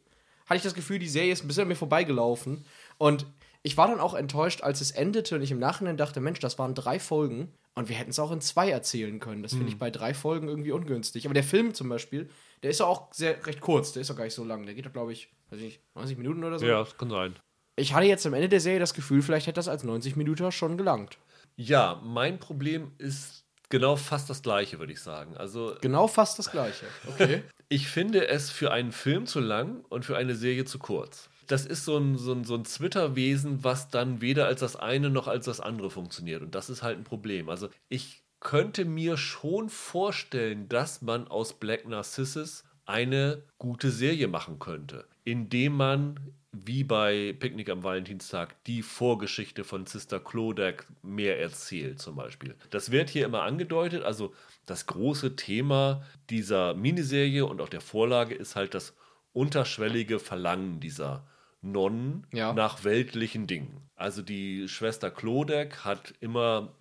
hatte 0.47 0.57
ich 0.57 0.63
das 0.63 0.73
Gefühl, 0.73 0.99
die 0.99 1.07
Serie 1.09 1.31
ist 1.31 1.43
ein 1.43 1.47
bisschen 1.47 1.63
an 1.63 1.67
mir 1.67 1.75
vorbeigelaufen. 1.75 2.65
Und 2.97 3.25
ich 3.63 3.77
war 3.77 3.87
dann 3.87 3.99
auch 3.99 4.13
enttäuscht, 4.13 4.61
als 4.61 4.81
es 4.81 4.91
endete 4.91 5.35
und 5.35 5.41
ich 5.41 5.51
im 5.51 5.59
Nachhinein 5.59 5.97
dachte, 5.97 6.19
Mensch, 6.19 6.39
das 6.39 6.57
waren 6.57 6.73
drei 6.73 6.99
Folgen 6.99 7.51
und 7.75 7.89
wir 7.89 7.95
hätten 7.95 8.11
es 8.11 8.19
auch 8.19 8.31
in 8.31 8.41
zwei 8.41 8.69
erzählen 8.69 9.19
können. 9.19 9.43
Das 9.43 9.53
finde 9.53 9.67
ich 9.67 9.77
bei 9.77 9.91
drei 9.91 10.13
Folgen 10.13 10.47
irgendwie 10.47 10.71
ungünstig. 10.71 11.25
Aber 11.25 11.33
der 11.33 11.43
Film 11.43 11.73
zum 11.73 11.89
Beispiel, 11.89 12.29
der 12.63 12.71
ist 12.71 12.79
ja 12.79 12.85
auch 12.85 13.13
sehr 13.13 13.45
recht 13.45 13.61
kurz, 13.61 13.91
der 13.91 14.01
ist 14.01 14.09
auch 14.09 14.15
gar 14.15 14.23
nicht 14.23 14.33
so 14.33 14.43
lang. 14.43 14.65
Der 14.65 14.73
geht 14.73 14.85
doch, 14.85 14.93
glaube 14.93 15.13
ich, 15.13 15.29
weiß 15.49 15.59
ich 15.59 15.65
nicht, 15.65 15.81
90 15.95 16.17
Minuten 16.17 16.43
oder 16.43 16.59
so. 16.59 16.65
Ja, 16.65 16.79
das 16.79 16.97
kann 16.97 17.09
sein. 17.09 17.35
Ich 17.75 17.93
hatte 17.93 18.07
jetzt 18.07 18.25
am 18.25 18.33
Ende 18.33 18.49
der 18.49 18.61
Serie 18.61 18.79
das 18.79 18.93
Gefühl, 18.93 19.21
vielleicht 19.21 19.47
hätte 19.47 19.57
das 19.57 19.67
als 19.67 19.83
90 19.83 20.15
Minuten 20.15 20.51
schon 20.51 20.77
gelangt. 20.77 21.17
Ja, 21.55 22.01
mein 22.03 22.39
Problem 22.39 22.93
ist 22.97 23.43
genau 23.69 23.95
fast 23.95 24.29
das 24.29 24.41
gleiche, 24.41 24.79
würde 24.79 24.93
ich 24.93 25.01
sagen. 25.01 25.37
Also 25.37 25.75
Genau 25.81 26.07
fast 26.07 26.39
das 26.39 26.49
gleiche. 26.49 26.85
Okay. 27.07 27.43
ich 27.69 27.87
finde 27.87 28.27
es 28.27 28.49
für 28.49 28.71
einen 28.71 28.91
Film 28.91 29.25
zu 29.25 29.39
lang 29.39 29.83
und 29.89 30.05
für 30.05 30.17
eine 30.17 30.35
Serie 30.35 30.65
zu 30.65 30.79
kurz. 30.79 31.29
Das 31.47 31.65
ist 31.65 31.85
so 31.85 31.97
ein, 31.97 32.17
so 32.17 32.33
ein, 32.33 32.43
so 32.43 32.55
ein 32.55 32.63
Twitter-Wesen, 32.63 33.63
was 33.63 33.89
dann 33.89 34.21
weder 34.21 34.45
als 34.47 34.59
das 34.59 34.75
eine 34.75 35.09
noch 35.09 35.27
als 35.27 35.45
das 35.45 35.59
andere 35.59 35.89
funktioniert. 35.89 36.41
Und 36.41 36.55
das 36.55 36.69
ist 36.69 36.83
halt 36.83 36.97
ein 36.97 37.03
Problem. 37.03 37.49
Also 37.49 37.69
ich 37.89 38.23
könnte 38.39 38.85
mir 38.85 39.17
schon 39.17 39.69
vorstellen, 39.69 40.69
dass 40.69 41.01
man 41.01 41.27
aus 41.27 41.53
Black 41.53 41.87
Narcissus 41.87 42.63
eine 42.85 43.43
gute 43.57 43.91
Serie 43.91 44.27
machen 44.27 44.59
könnte, 44.59 45.05
indem 45.23 45.73
man 45.73 46.19
wie 46.51 46.83
bei 46.83 47.35
Picknick 47.37 47.69
am 47.69 47.83
Valentinstag 47.83 48.63
die 48.65 48.81
Vorgeschichte 48.81 49.63
von 49.63 49.85
Sister 49.85 50.19
Clodagh 50.19 50.83
mehr 51.01 51.39
erzählt, 51.39 51.99
zum 51.99 52.15
Beispiel. 52.15 52.55
Das 52.69 52.91
wird 52.91 53.09
hier 53.09 53.25
immer 53.25 53.43
angedeutet. 53.43 54.03
Also 54.03 54.33
das 54.67 54.85
große 54.85 55.35
Thema 55.35 56.03
dieser 56.29 56.75
Miniserie 56.75 57.45
und 57.45 57.59
auch 57.61 57.69
der 57.69 57.81
Vorlage 57.81 58.35
ist 58.35 58.55
halt 58.55 58.75
das 58.75 58.93
unterschwellige 59.33 60.19
Verlangen 60.19 60.79
dieser 60.79 61.25
Nonnen 61.61 62.27
Ja. 62.31 62.53
nach 62.53 62.83
weltlichen 62.83 63.47
Dingen. 63.47 63.89
Also 63.95 64.21
die 64.21 64.67
Schwester 64.69 65.09
Clodagh 65.09 65.83
hat 65.83 66.13
immer, 66.19 66.73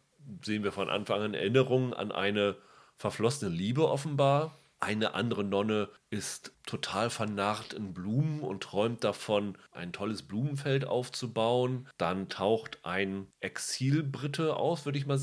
sehen 0.43 0.65
wir 0.65 0.73
von 0.73 0.91
Anfang 0.91 1.23
an, 1.23 1.35
Erinnerungen 1.35 1.95
an 1.95 2.13
eine 2.13 2.57
verflossene 2.97 3.51
Liebe 3.55 3.89
offenbar. 3.89 4.59
Eine 4.79 5.15
andere 5.15 5.43
Nonne 5.43 5.89
ist 6.11 6.53
total 6.67 7.09
vernarrt 7.09 7.73
in 7.73 7.95
Blumen 7.95 8.41
und 8.41 8.63
träumt 8.63 9.05
davon, 9.05 9.57
ein 9.73 9.93
tolles 9.93 10.23
Blumenfeld 10.23 10.85
aufzubauen. 10.85 11.89
Dann 11.97 12.29
taucht 12.29 12.81
ein 12.83 13.27
Exilbrite 13.41 14.57
auf, 14.57 14.85
würde 14.85 14.99
ich 14.99 15.07
mal 15.07 15.19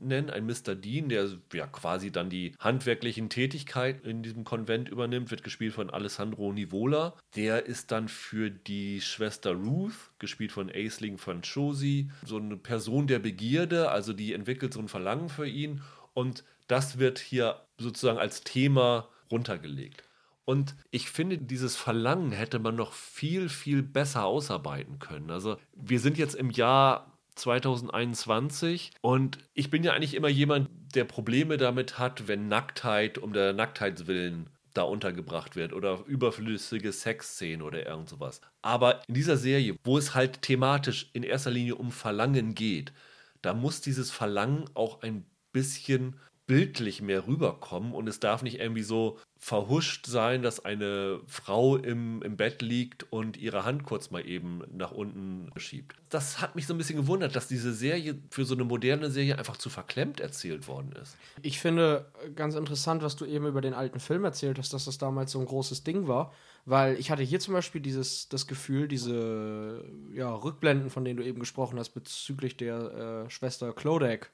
nennen, 0.00 0.30
ein 0.30 0.46
Mr. 0.46 0.74
Dean, 0.74 1.08
der 1.08 1.28
ja 1.52 1.66
quasi 1.68 2.10
dann 2.10 2.30
die 2.30 2.54
handwerklichen 2.58 3.30
Tätigkeiten 3.30 4.08
in 4.08 4.22
diesem 4.22 4.42
Konvent 4.44 4.88
übernimmt, 4.88 5.30
wird 5.30 5.44
gespielt 5.44 5.74
von 5.74 5.90
Alessandro 5.90 6.52
Nivola. 6.52 7.14
Der 7.36 7.66
ist 7.66 7.92
dann 7.92 8.08
für 8.08 8.50
die 8.50 9.00
Schwester 9.00 9.52
Ruth, 9.52 9.94
gespielt 10.18 10.50
von 10.50 10.68
Aisling 10.68 11.18
Franchosi, 11.18 12.10
so 12.24 12.38
eine 12.38 12.56
Person 12.56 13.06
der 13.06 13.20
Begierde, 13.20 13.90
also 13.90 14.12
die 14.12 14.32
entwickelt 14.32 14.74
so 14.74 14.80
ein 14.80 14.88
Verlangen 14.88 15.28
für 15.28 15.46
ihn 15.46 15.82
und 16.12 16.44
das 16.66 16.98
wird 16.98 17.18
hier 17.18 17.65
sozusagen 17.78 18.18
als 18.18 18.42
Thema 18.42 19.08
runtergelegt. 19.30 20.02
Und 20.44 20.76
ich 20.90 21.10
finde, 21.10 21.38
dieses 21.38 21.76
Verlangen 21.76 22.30
hätte 22.30 22.60
man 22.60 22.76
noch 22.76 22.92
viel, 22.92 23.48
viel 23.48 23.82
besser 23.82 24.24
ausarbeiten 24.24 25.00
können. 25.00 25.30
Also 25.30 25.56
wir 25.74 25.98
sind 25.98 26.18
jetzt 26.18 26.36
im 26.36 26.50
Jahr 26.50 27.18
2021 27.34 28.92
und 29.00 29.38
ich 29.54 29.70
bin 29.70 29.82
ja 29.82 29.92
eigentlich 29.92 30.14
immer 30.14 30.28
jemand, 30.28 30.70
der 30.94 31.04
Probleme 31.04 31.56
damit 31.56 31.98
hat, 31.98 32.28
wenn 32.28 32.48
Nacktheit 32.48 33.18
um 33.18 33.32
der 33.32 33.52
Nacktheits 33.52 34.06
willen 34.06 34.48
da 34.72 34.82
untergebracht 34.82 35.56
wird 35.56 35.72
oder 35.72 36.04
überflüssige 36.06 36.92
Sexszenen 36.92 37.62
oder 37.62 37.86
irgend 37.86 38.08
sowas. 38.08 38.40
Aber 38.62 39.02
in 39.08 39.14
dieser 39.14 39.36
Serie, 39.36 39.76
wo 39.84 39.98
es 39.98 40.14
halt 40.14 40.42
thematisch 40.42 41.10
in 41.12 41.22
erster 41.22 41.50
Linie 41.50 41.76
um 41.76 41.90
Verlangen 41.90 42.54
geht, 42.54 42.92
da 43.42 43.54
muss 43.54 43.80
dieses 43.80 44.10
Verlangen 44.10 44.68
auch 44.74 45.02
ein 45.02 45.24
bisschen 45.52 46.16
bildlich 46.46 47.02
mehr 47.02 47.26
rüberkommen 47.26 47.92
und 47.92 48.08
es 48.08 48.20
darf 48.20 48.42
nicht 48.42 48.60
irgendwie 48.60 48.82
so 48.82 49.18
verhuscht 49.38 50.06
sein, 50.06 50.42
dass 50.42 50.64
eine 50.64 51.20
Frau 51.26 51.76
im, 51.76 52.22
im 52.22 52.36
Bett 52.36 52.62
liegt 52.62 53.12
und 53.12 53.36
ihre 53.36 53.64
Hand 53.64 53.84
kurz 53.84 54.10
mal 54.10 54.26
eben 54.26 54.62
nach 54.72 54.92
unten 54.92 55.50
schiebt. 55.56 55.96
Das 56.08 56.40
hat 56.40 56.54
mich 56.54 56.66
so 56.66 56.74
ein 56.74 56.78
bisschen 56.78 56.98
gewundert, 56.98 57.34
dass 57.34 57.48
diese 57.48 57.72
Serie 57.72 58.16
für 58.30 58.44
so 58.44 58.54
eine 58.54 58.64
moderne 58.64 59.10
Serie 59.10 59.38
einfach 59.38 59.56
zu 59.56 59.70
verklemmt 59.70 60.20
erzählt 60.20 60.68
worden 60.68 60.92
ist. 61.02 61.16
Ich 61.42 61.58
finde 61.58 62.06
äh, 62.24 62.30
ganz 62.30 62.54
interessant, 62.54 63.02
was 63.02 63.16
du 63.16 63.24
eben 63.24 63.46
über 63.46 63.60
den 63.60 63.74
alten 63.74 63.98
Film 64.00 64.24
erzählt 64.24 64.58
hast, 64.58 64.72
dass 64.72 64.84
das 64.84 64.98
damals 64.98 65.32
so 65.32 65.40
ein 65.40 65.46
großes 65.46 65.82
Ding 65.82 66.06
war, 66.06 66.32
weil 66.64 66.98
ich 66.98 67.10
hatte 67.10 67.22
hier 67.22 67.40
zum 67.40 67.54
Beispiel 67.54 67.80
dieses 67.80 68.28
das 68.28 68.46
Gefühl, 68.46 68.88
diese 68.88 69.84
ja, 70.14 70.32
Rückblenden, 70.32 70.90
von 70.90 71.04
denen 71.04 71.18
du 71.18 71.24
eben 71.24 71.40
gesprochen 71.40 71.78
hast, 71.78 71.90
bezüglich 71.90 72.56
der 72.56 73.24
äh, 73.26 73.30
Schwester 73.30 73.72
Clodagh, 73.72 74.28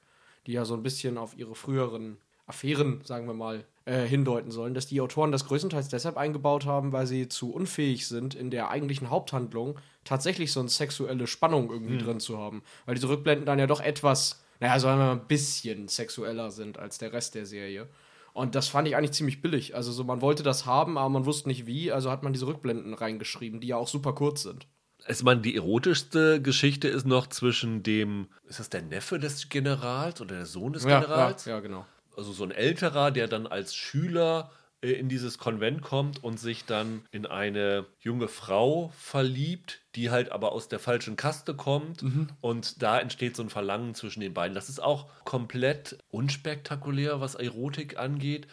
die 0.47 0.53
ja 0.53 0.65
so 0.65 0.73
ein 0.73 0.83
bisschen 0.83 1.17
auf 1.17 1.37
ihre 1.37 1.55
früheren 1.55 2.17
Affären, 2.45 3.01
sagen 3.05 3.25
wir 3.25 3.33
mal, 3.33 3.65
äh, 3.85 4.05
hindeuten 4.05 4.51
sollen, 4.51 4.73
dass 4.73 4.87
die 4.87 4.99
Autoren 5.01 5.31
das 5.31 5.45
größtenteils 5.45 5.89
deshalb 5.89 6.17
eingebaut 6.17 6.65
haben, 6.65 6.91
weil 6.91 7.07
sie 7.07 7.29
zu 7.29 7.53
unfähig 7.53 8.07
sind, 8.07 8.35
in 8.35 8.49
der 8.49 8.69
eigentlichen 8.69 9.09
Haupthandlung 9.09 9.79
tatsächlich 10.03 10.51
so 10.51 10.59
eine 10.59 10.69
sexuelle 10.69 11.27
Spannung 11.27 11.69
irgendwie 11.69 11.97
drin 11.97 12.19
zu 12.19 12.37
haben. 12.37 12.63
Weil 12.85 12.95
diese 12.95 13.09
Rückblenden 13.09 13.45
dann 13.45 13.59
ja 13.59 13.67
doch 13.67 13.81
etwas, 13.81 14.43
naja, 14.59 14.79
sagen 14.79 14.99
wir 14.99 15.05
mal, 15.05 15.11
ein 15.13 15.27
bisschen 15.27 15.87
sexueller 15.87 16.51
sind 16.51 16.79
als 16.79 16.97
der 16.97 17.13
Rest 17.13 17.35
der 17.35 17.45
Serie. 17.45 17.87
Und 18.33 18.55
das 18.55 18.67
fand 18.67 18.87
ich 18.87 18.95
eigentlich 18.95 19.11
ziemlich 19.11 19.41
billig. 19.41 19.75
Also 19.75 19.91
so, 19.91 20.03
man 20.03 20.21
wollte 20.21 20.43
das 20.43 20.65
haben, 20.65 20.97
aber 20.97 21.09
man 21.09 21.25
wusste 21.25 21.47
nicht 21.47 21.65
wie, 21.65 21.91
also 21.91 22.09
hat 22.09 22.23
man 22.23 22.33
diese 22.33 22.47
Rückblenden 22.47 22.93
reingeschrieben, 22.93 23.61
die 23.61 23.67
ja 23.67 23.77
auch 23.77 23.87
super 23.87 24.13
kurz 24.13 24.43
sind. 24.43 24.67
Ich 25.07 25.23
meine, 25.23 25.41
die 25.41 25.55
erotischste 25.55 26.41
Geschichte 26.41 26.87
ist 26.87 27.05
noch 27.05 27.27
zwischen 27.27 27.83
dem, 27.83 28.27
ist 28.47 28.59
das 28.59 28.69
der 28.69 28.81
Neffe 28.81 29.19
des 29.19 29.49
Generals 29.49 30.21
oder 30.21 30.35
der 30.35 30.45
Sohn 30.45 30.73
des 30.73 30.85
Generals? 30.85 31.45
ja, 31.45 31.53
ja, 31.53 31.59
genau. 31.59 31.85
also 32.15 32.31
so 32.31 32.43
ein 32.43 32.51
älterer, 32.51 33.11
der 33.11 33.27
dann 33.27 33.47
als 33.47 33.75
Schüler 33.75 34.51
äh, 34.81 34.91
in 34.91 35.09
dieses 35.09 35.37
Konvent 35.37 35.81
kommt 35.81 36.23
und 36.23 36.39
sich 36.39 36.65
dann 36.65 37.03
in 37.11 37.25
eine 37.25 37.85
junge 37.99 38.27
Frau 38.27 38.91
verliebt, 38.97 39.81
die 39.95 40.09
halt 40.09 40.31
aber 40.31 40.51
aus 40.51 40.67
der 40.67 40.79
falschen 40.79 41.15
Kaste 41.15 41.53
kommt 41.53 42.03
und 42.41 42.81
da 42.81 42.99
entsteht 42.99 43.35
so 43.35 43.43
ein 43.43 43.49
Verlangen 43.49 43.95
zwischen 43.95 44.21
den 44.21 44.33
beiden. 44.33 44.55
Das 44.55 44.69
ist 44.69 44.81
auch 44.81 45.07
komplett 45.25 45.97
unspektakulär, 46.11 47.21
was 47.21 47.35
Erotik 47.35 47.97
angeht. 47.97 48.47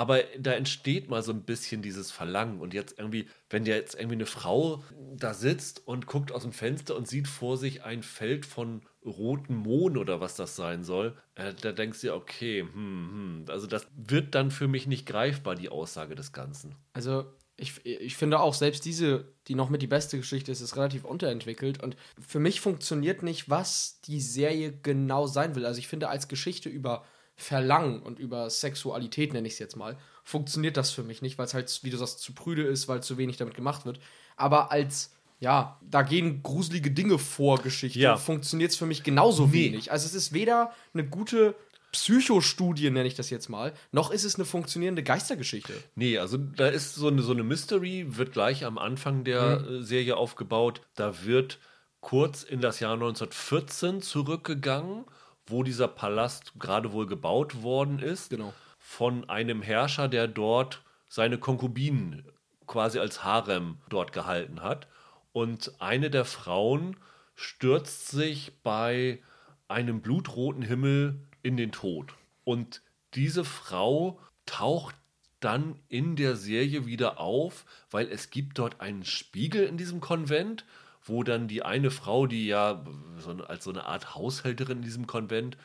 Aber 0.00 0.22
da 0.38 0.52
entsteht 0.52 1.10
mal 1.10 1.22
so 1.22 1.30
ein 1.30 1.42
bisschen 1.42 1.82
dieses 1.82 2.10
Verlangen. 2.10 2.60
Und 2.60 2.72
jetzt 2.72 2.98
irgendwie, 2.98 3.28
wenn 3.50 3.66
ja 3.66 3.74
jetzt 3.74 3.96
irgendwie 3.96 4.14
eine 4.14 4.24
Frau 4.24 4.82
da 5.14 5.34
sitzt 5.34 5.86
und 5.86 6.06
guckt 6.06 6.32
aus 6.32 6.40
dem 6.40 6.54
Fenster 6.54 6.96
und 6.96 7.06
sieht 7.06 7.28
vor 7.28 7.58
sich 7.58 7.84
ein 7.84 8.02
Feld 8.02 8.46
von 8.46 8.80
roten 9.04 9.54
Mohn 9.54 9.98
oder 9.98 10.18
was 10.18 10.36
das 10.36 10.56
sein 10.56 10.84
soll, 10.84 11.18
äh, 11.34 11.52
da 11.52 11.72
denkst 11.72 12.00
du 12.00 12.06
dir, 12.06 12.14
okay, 12.14 12.62
hm, 12.62 12.72
hm. 12.72 13.44
Also 13.48 13.66
das 13.66 13.86
wird 13.94 14.34
dann 14.34 14.50
für 14.50 14.68
mich 14.68 14.86
nicht 14.86 15.04
greifbar, 15.04 15.54
die 15.54 15.68
Aussage 15.68 16.14
des 16.14 16.32
Ganzen. 16.32 16.76
Also 16.94 17.26
ich, 17.58 17.84
ich 17.84 18.16
finde 18.16 18.40
auch, 18.40 18.54
selbst 18.54 18.86
diese, 18.86 19.34
die 19.48 19.54
noch 19.54 19.68
mit 19.68 19.82
die 19.82 19.86
beste 19.86 20.16
Geschichte 20.16 20.50
ist, 20.50 20.62
ist 20.62 20.78
relativ 20.78 21.04
unterentwickelt. 21.04 21.82
Und 21.82 21.94
für 22.18 22.40
mich 22.40 22.62
funktioniert 22.62 23.22
nicht, 23.22 23.50
was 23.50 24.00
die 24.06 24.22
Serie 24.22 24.72
genau 24.82 25.26
sein 25.26 25.54
will. 25.56 25.66
Also 25.66 25.78
ich 25.78 25.88
finde, 25.88 26.08
als 26.08 26.26
Geschichte 26.26 26.70
über 26.70 27.04
Verlangen 27.40 28.00
und 28.02 28.18
über 28.18 28.48
Sexualität, 28.50 29.32
nenne 29.32 29.46
ich 29.48 29.54
es 29.54 29.58
jetzt 29.58 29.76
mal, 29.76 29.96
funktioniert 30.24 30.76
das 30.76 30.90
für 30.90 31.02
mich 31.02 31.22
nicht, 31.22 31.38
weil 31.38 31.46
es 31.46 31.54
halt, 31.54 31.80
wie 31.82 31.90
du 31.90 31.96
sagst, 31.96 32.20
zu 32.20 32.32
prüde 32.34 32.62
ist, 32.62 32.86
weil 32.88 33.02
zu 33.02 33.16
wenig 33.18 33.36
damit 33.38 33.54
gemacht 33.54 33.84
wird. 33.86 33.98
Aber 34.36 34.70
als, 34.70 35.12
ja, 35.40 35.78
da 35.82 36.02
gehen 36.02 36.42
gruselige 36.42 36.90
Dinge 36.90 37.18
vor 37.18 37.58
Geschichte, 37.60 37.98
Ja. 37.98 38.16
funktioniert 38.16 38.70
es 38.72 38.76
für 38.76 38.86
mich 38.86 39.02
genauso 39.02 39.46
Nee. 39.46 39.52
wenig. 39.72 39.90
Also 39.92 40.06
es 40.06 40.14
ist 40.14 40.32
weder 40.32 40.72
eine 40.94 41.04
gute 41.06 41.54
Psychostudie, 41.92 42.88
nenne 42.90 43.08
ich 43.08 43.14
das 43.14 43.30
jetzt 43.30 43.48
mal, 43.48 43.72
noch 43.92 44.10
ist 44.10 44.24
es 44.24 44.36
eine 44.36 44.44
funktionierende 44.44 45.02
Geistergeschichte. 45.02 45.72
Nee, 45.96 46.18
also 46.18 46.36
da 46.36 46.68
ist 46.68 46.94
so 46.94 47.08
eine, 47.08 47.22
so 47.22 47.32
eine 47.32 47.42
Mystery, 47.42 48.16
wird 48.16 48.32
gleich 48.32 48.64
am 48.64 48.78
Anfang 48.78 49.24
der 49.24 49.60
äh, 49.68 49.82
Serie 49.82 50.16
aufgebaut. 50.16 50.82
Da 50.94 51.24
wird 51.24 51.58
kurz 52.00 52.42
in 52.42 52.60
das 52.60 52.80
Jahr 52.80 52.94
1914 52.94 54.02
zurückgegangen, 54.02 55.04
wo 55.46 55.62
dieser 55.62 55.88
Palast 55.88 56.52
gerade 56.58 56.92
wohl 56.92 57.06
gebaut 57.06 57.62
worden 57.62 57.98
ist. 57.98 58.30
Genau. 58.30 58.52
Von 58.78 59.28
einem 59.28 59.62
Herrscher, 59.62 60.08
der 60.08 60.28
dort 60.28 60.82
seine 61.08 61.38
Konkubinen 61.38 62.24
quasi 62.66 62.98
als 62.98 63.24
Harem 63.24 63.78
dort 63.88 64.12
gehalten 64.12 64.62
hat. 64.62 64.86
Und 65.32 65.72
eine 65.80 66.10
der 66.10 66.24
Frauen 66.24 66.96
stürzt 67.34 68.08
sich 68.08 68.52
bei 68.62 69.20
einem 69.68 70.00
blutroten 70.02 70.62
Himmel 70.62 71.20
in 71.42 71.56
den 71.56 71.72
Tod. 71.72 72.14
Und 72.44 72.82
diese 73.14 73.44
Frau 73.44 74.20
taucht 74.46 74.94
dann 75.40 75.80
in 75.88 76.16
der 76.16 76.36
Serie 76.36 76.86
wieder 76.86 77.18
auf, 77.18 77.64
weil 77.90 78.08
es 78.08 78.30
gibt 78.30 78.58
dort 78.58 78.80
einen 78.80 79.04
Spiegel 79.04 79.64
in 79.64 79.78
diesem 79.78 80.00
Konvent, 80.00 80.64
wo 81.10 81.22
dann 81.22 81.48
die 81.48 81.62
eine 81.62 81.90
Frau, 81.90 82.26
die 82.26 82.46
ja 82.46 82.84
so 83.18 83.32
als 83.44 83.64
so 83.64 83.70
eine 83.70 83.84
Art 83.84 84.14
Haushälterin 84.14 84.78
in 84.78 84.82
diesem 84.82 85.06
Konvent 85.06 85.56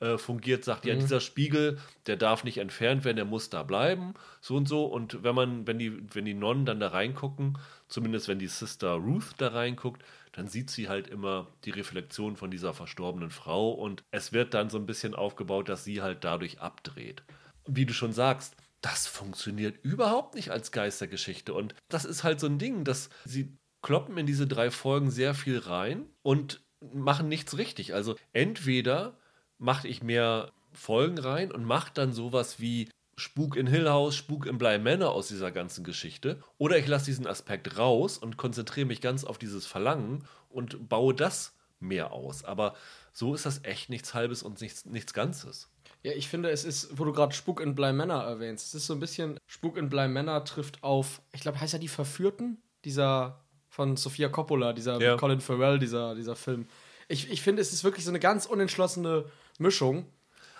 äh, 0.00 0.18
fungiert, 0.18 0.64
sagt, 0.64 0.84
ja, 0.84 0.94
dieser 0.94 1.20
Spiegel, 1.20 1.78
der 2.06 2.16
darf 2.16 2.42
nicht 2.42 2.58
entfernt 2.58 3.04
werden, 3.04 3.16
der 3.16 3.24
muss 3.24 3.50
da 3.50 3.62
bleiben, 3.62 4.14
so 4.40 4.56
und 4.56 4.66
so. 4.66 4.84
Und 4.86 5.22
wenn 5.22 5.34
man, 5.34 5.66
wenn 5.66 5.78
die, 5.78 6.02
wenn 6.14 6.24
die 6.24 6.34
Nonnen 6.34 6.66
dann 6.66 6.80
da 6.80 6.88
reingucken, 6.88 7.58
zumindest 7.86 8.26
wenn 8.26 8.40
die 8.40 8.48
Sister 8.48 8.94
Ruth 8.94 9.34
da 9.38 9.48
reinguckt, 9.48 10.02
dann 10.32 10.48
sieht 10.48 10.70
sie 10.70 10.88
halt 10.88 11.06
immer 11.06 11.46
die 11.64 11.70
Reflexion 11.70 12.36
von 12.36 12.50
dieser 12.50 12.74
verstorbenen 12.74 13.30
Frau 13.30 13.70
und 13.70 14.02
es 14.10 14.32
wird 14.32 14.54
dann 14.54 14.70
so 14.70 14.78
ein 14.78 14.86
bisschen 14.86 15.14
aufgebaut, 15.14 15.68
dass 15.68 15.84
sie 15.84 16.02
halt 16.02 16.24
dadurch 16.24 16.60
abdreht. 16.60 17.22
Wie 17.66 17.86
du 17.86 17.92
schon 17.92 18.12
sagst, 18.12 18.56
das 18.80 19.06
funktioniert 19.06 19.84
überhaupt 19.84 20.34
nicht 20.34 20.50
als 20.50 20.72
Geistergeschichte 20.72 21.54
und 21.54 21.74
das 21.88 22.04
ist 22.04 22.24
halt 22.24 22.40
so 22.40 22.48
ein 22.48 22.58
Ding, 22.58 22.82
dass 22.82 23.08
sie 23.24 23.56
kloppen 23.82 24.16
in 24.16 24.26
diese 24.26 24.46
drei 24.46 24.70
Folgen 24.70 25.10
sehr 25.10 25.34
viel 25.34 25.58
rein 25.58 26.06
und 26.22 26.62
machen 26.94 27.28
nichts 27.28 27.58
richtig. 27.58 27.94
Also 27.94 28.16
entweder 28.32 29.16
mache 29.58 29.88
ich 29.88 30.02
mehr 30.02 30.52
Folgen 30.72 31.18
rein 31.18 31.52
und 31.52 31.64
mache 31.64 31.90
dann 31.94 32.12
sowas 32.12 32.60
wie 32.60 32.88
Spuk 33.16 33.56
in 33.56 33.66
Hill 33.66 33.88
House, 33.88 34.16
Spuk 34.16 34.46
in 34.46 34.58
Bly 34.58 34.78
Manor 34.78 35.12
aus 35.12 35.28
dieser 35.28 35.50
ganzen 35.50 35.84
Geschichte. 35.84 36.42
Oder 36.58 36.78
ich 36.78 36.86
lasse 36.86 37.06
diesen 37.06 37.26
Aspekt 37.26 37.78
raus 37.78 38.18
und 38.18 38.36
konzentriere 38.36 38.86
mich 38.86 39.00
ganz 39.00 39.24
auf 39.24 39.38
dieses 39.38 39.66
Verlangen 39.66 40.24
und 40.48 40.88
baue 40.88 41.14
das 41.14 41.54
mehr 41.78 42.12
aus. 42.12 42.44
Aber 42.44 42.74
so 43.12 43.34
ist 43.34 43.44
das 43.44 43.64
echt 43.64 43.90
nichts 43.90 44.14
Halbes 44.14 44.42
und 44.42 44.60
nichts, 44.60 44.86
nichts 44.86 45.12
Ganzes. 45.12 45.68
Ja, 46.02 46.12
ich 46.12 46.28
finde, 46.28 46.50
es 46.50 46.64
ist, 46.64 46.98
wo 46.98 47.04
du 47.04 47.12
gerade 47.12 47.34
Spuk 47.34 47.60
in 47.60 47.74
Bly 47.74 47.92
Manor 47.92 48.22
erwähnst, 48.22 48.68
es 48.68 48.74
ist 48.74 48.86
so 48.86 48.94
ein 48.94 49.00
bisschen, 49.00 49.38
Spuk 49.46 49.76
in 49.76 49.88
Bly 49.88 50.08
Manor 50.08 50.44
trifft 50.44 50.82
auf, 50.82 51.22
ich 51.32 51.42
glaube, 51.42 51.60
heißt 51.60 51.74
ja 51.74 51.78
die 51.78 51.88
Verführten, 51.88 52.60
dieser 52.84 53.41
von 53.72 53.96
Sofia 53.96 54.28
Coppola, 54.28 54.74
dieser 54.74 55.00
Ja. 55.00 55.16
Colin 55.16 55.40
Farrell, 55.40 55.78
dieser, 55.78 56.14
dieser 56.14 56.36
Film. 56.36 56.66
Ich, 57.08 57.30
ich 57.30 57.40
finde, 57.40 57.62
es 57.62 57.72
ist 57.72 57.84
wirklich 57.84 58.04
so 58.04 58.10
eine 58.10 58.20
ganz 58.20 58.44
unentschlossene 58.44 59.24
Mischung. 59.58 60.04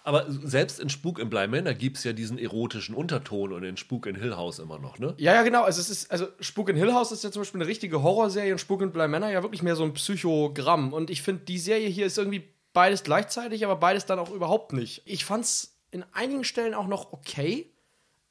Aber 0.03 0.25
selbst 0.29 0.81
in 0.81 0.89
Spuk 0.89 1.19
im 1.19 1.29
Bleimänner 1.29 1.75
gibt 1.75 1.99
es 1.99 2.05
ja 2.05 2.15
diesen 2.15 2.39
erotischen 2.39 2.95
Unterton 2.95 3.53
und 3.53 3.65
in 3.65 3.77
Spuk 3.77 4.07
in 4.07 4.17
Hill 4.17 4.35
House 4.35 4.59
immer 4.59 4.79
noch, 4.79 4.99
ne? 4.99 5.15
Ja, 5.19 5.35
ja, 5.35 5.43
genau. 5.43 5.63
Also, 5.63 5.81
es 5.81 5.91
ist, 5.91 6.11
also 6.11 6.27
Spuk 6.41 6.71
in 6.71 6.77
Hill 6.77 6.95
House 6.95 7.13
ist 7.13 7.23
ja 7.23 7.31
zum 7.31 7.43
Beispiel 7.43 7.61
eine 7.61 7.69
richtige 7.69 8.03
Horrorserie 8.03 8.53
und 8.53 8.59
Spuk 8.59 8.81
in 8.81 8.91
Bly 8.93 9.09
Manor 9.09 9.29
ja 9.29 9.43
wirklich 9.43 9.63
mehr 9.63 9.77
so 9.77 9.85
ein 9.85 9.93
Psychogramm. 9.93 10.95
Und 10.95 11.11
ich 11.11 11.21
finde, 11.21 11.45
die 11.45 11.59
Serie 11.59 11.89
hier 11.89 12.07
ist 12.07 12.17
irgendwie 12.17 12.49
beides 12.73 13.05
gleichzeitig, 13.05 13.63
aber 13.65 13.77
beides 13.77 14.07
dann 14.07 14.19
auch 14.19 14.31
überhaupt 14.31 14.73
nicht. 14.73 15.03
Ich 15.05 15.27
fand's 15.27 15.77
in 15.91 16.03
einigen 16.13 16.45
Stellen 16.45 16.73
auch 16.73 16.87
noch 16.87 17.13
okay. 17.13 17.71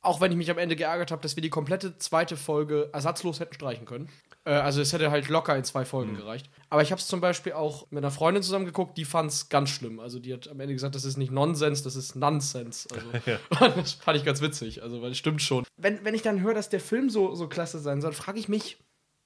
Auch 0.01 0.19
wenn 0.19 0.31
ich 0.31 0.37
mich 0.37 0.49
am 0.49 0.57
Ende 0.57 0.75
geärgert 0.75 1.11
habe, 1.11 1.21
dass 1.21 1.35
wir 1.37 1.43
die 1.43 1.51
komplette 1.51 1.99
zweite 1.99 2.35
Folge 2.35 2.89
ersatzlos 2.91 3.39
hätten 3.39 3.53
streichen 3.53 3.85
können. 3.85 4.09
Äh, 4.45 4.51
also 4.51 4.81
es 4.81 4.93
hätte 4.93 5.11
halt 5.11 5.29
locker 5.29 5.55
in 5.55 5.63
zwei 5.63 5.85
Folgen 5.85 6.15
gereicht. 6.15 6.49
Aber 6.69 6.81
ich 6.81 6.91
habe 6.91 6.99
es 6.99 7.07
zum 7.07 7.21
Beispiel 7.21 7.53
auch 7.53 7.89
mit 7.91 8.03
einer 8.03 8.11
Freundin 8.11 8.43
zusammen 8.43 8.65
geguckt, 8.65 8.97
die 8.97 9.05
fand 9.05 9.31
es 9.31 9.49
ganz 9.49 9.69
schlimm. 9.69 9.99
Also 9.99 10.19
die 10.19 10.33
hat 10.33 10.47
am 10.47 10.59
Ende 10.59 10.73
gesagt, 10.73 10.95
das 10.95 11.05
ist 11.05 11.17
nicht 11.17 11.31
Nonsens, 11.31 11.83
das 11.83 11.95
ist 11.95 12.15
Nonsense. 12.15 12.87
Also 12.93 13.07
und 13.65 13.77
das 13.77 13.93
fand 13.93 14.17
ich 14.17 14.25
ganz 14.25 14.41
witzig, 14.41 14.81
also 14.83 15.01
weil 15.01 15.11
es 15.11 15.17
stimmt 15.17 15.41
schon. 15.41 15.65
Wenn, 15.77 16.03
wenn 16.03 16.15
ich 16.15 16.21
dann 16.21 16.41
höre, 16.41 16.53
dass 16.53 16.69
der 16.69 16.79
Film 16.79 17.09
so, 17.09 17.35
so 17.35 17.47
klasse 17.47 17.79
sein 17.79 18.01
soll, 18.01 18.13
frage 18.13 18.39
ich 18.39 18.49
mich, 18.49 18.77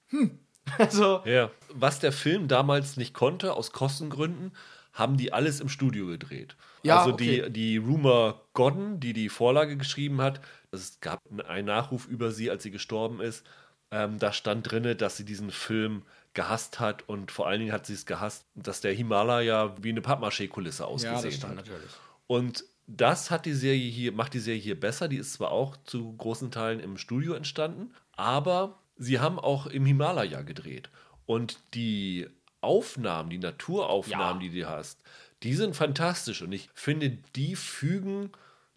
hm, 0.10 0.40
also 0.78 1.22
Ja. 1.26 1.52
Was 1.70 2.00
der 2.00 2.12
Film 2.12 2.48
damals 2.48 2.98
nicht 2.98 3.14
konnte, 3.14 3.54
aus 3.54 3.72
Kostengründen, 3.72 4.52
haben 4.94 5.18
die 5.18 5.34
alles 5.34 5.60
im 5.60 5.68
Studio 5.68 6.08
gedreht. 6.08 6.56
Ja, 6.84 7.00
also 7.00 7.14
okay. 7.14 7.44
die, 7.48 7.52
die 7.52 7.78
Rumor 7.78 8.48
Godden, 8.54 9.00
die 9.02 9.12
die 9.12 9.28
Vorlage 9.28 9.76
geschrieben 9.76 10.22
hat, 10.22 10.40
es 10.72 11.00
gab 11.02 11.20
einen 11.48 11.66
Nachruf 11.66 12.08
über 12.08 12.32
sie, 12.32 12.50
als 12.50 12.64
sie 12.64 12.72
gestorben 12.72 13.20
ist. 13.20 13.46
Ähm, 13.92 14.20
da 14.20 14.34
stand 14.34 14.70
drinne, 14.72 14.96
dass 14.96 15.18
sie 15.18 15.26
diesen 15.26 15.52
Film 15.52 16.04
gehasst 16.34 16.80
hat 16.80 17.08
und 17.08 17.32
vor 17.32 17.48
allen 17.48 17.60
Dingen 17.62 17.72
hat 17.72 17.86
sie 17.86 17.94
es 17.94 18.06
gehasst, 18.06 18.46
dass 18.56 18.82
der 18.82 18.94
Himalaya 18.94 19.76
wie 19.82 19.90
eine 19.90 20.02
Pappmaché-Kulisse 20.02 20.84
ja, 20.84 20.88
ausgesehen 20.90 21.22
das 21.24 21.34
stimmt 21.36 21.50
hat. 21.52 21.56
natürlich. 21.68 21.92
Und 22.28 22.66
das 22.88 23.32
hat 23.32 23.46
die 23.46 23.54
Serie 23.54 23.90
hier, 23.90 24.12
macht 24.12 24.34
die 24.34 24.40
Serie 24.40 24.60
hier 24.62 24.80
besser. 24.80 25.08
Die 25.08 25.18
ist 25.18 25.34
zwar 25.34 25.52
auch 25.52 25.78
zu 25.86 26.14
großen 26.18 26.52
Teilen 26.52 26.80
im 26.80 26.98
Studio 26.98 27.34
entstanden, 27.34 27.94
aber 28.14 28.80
sie 28.98 29.20
haben 29.20 29.40
auch 29.40 29.66
im 29.68 29.86
Himalaya 29.86 30.42
gedreht. 30.42 30.90
Und 31.26 31.60
die 31.74 32.28
Aufnahmen, 32.62 33.30
die 33.30 33.38
Naturaufnahmen, 33.38 34.42
Ja. 34.42 34.50
die 34.50 34.60
du 34.60 34.70
hast, 34.70 35.00
die 35.44 35.54
sind 35.54 35.76
fantastisch. 35.76 36.42
Und 36.42 36.52
ich 36.52 36.70
finde, 36.74 37.12
die 37.36 37.56
fügen 37.56 38.32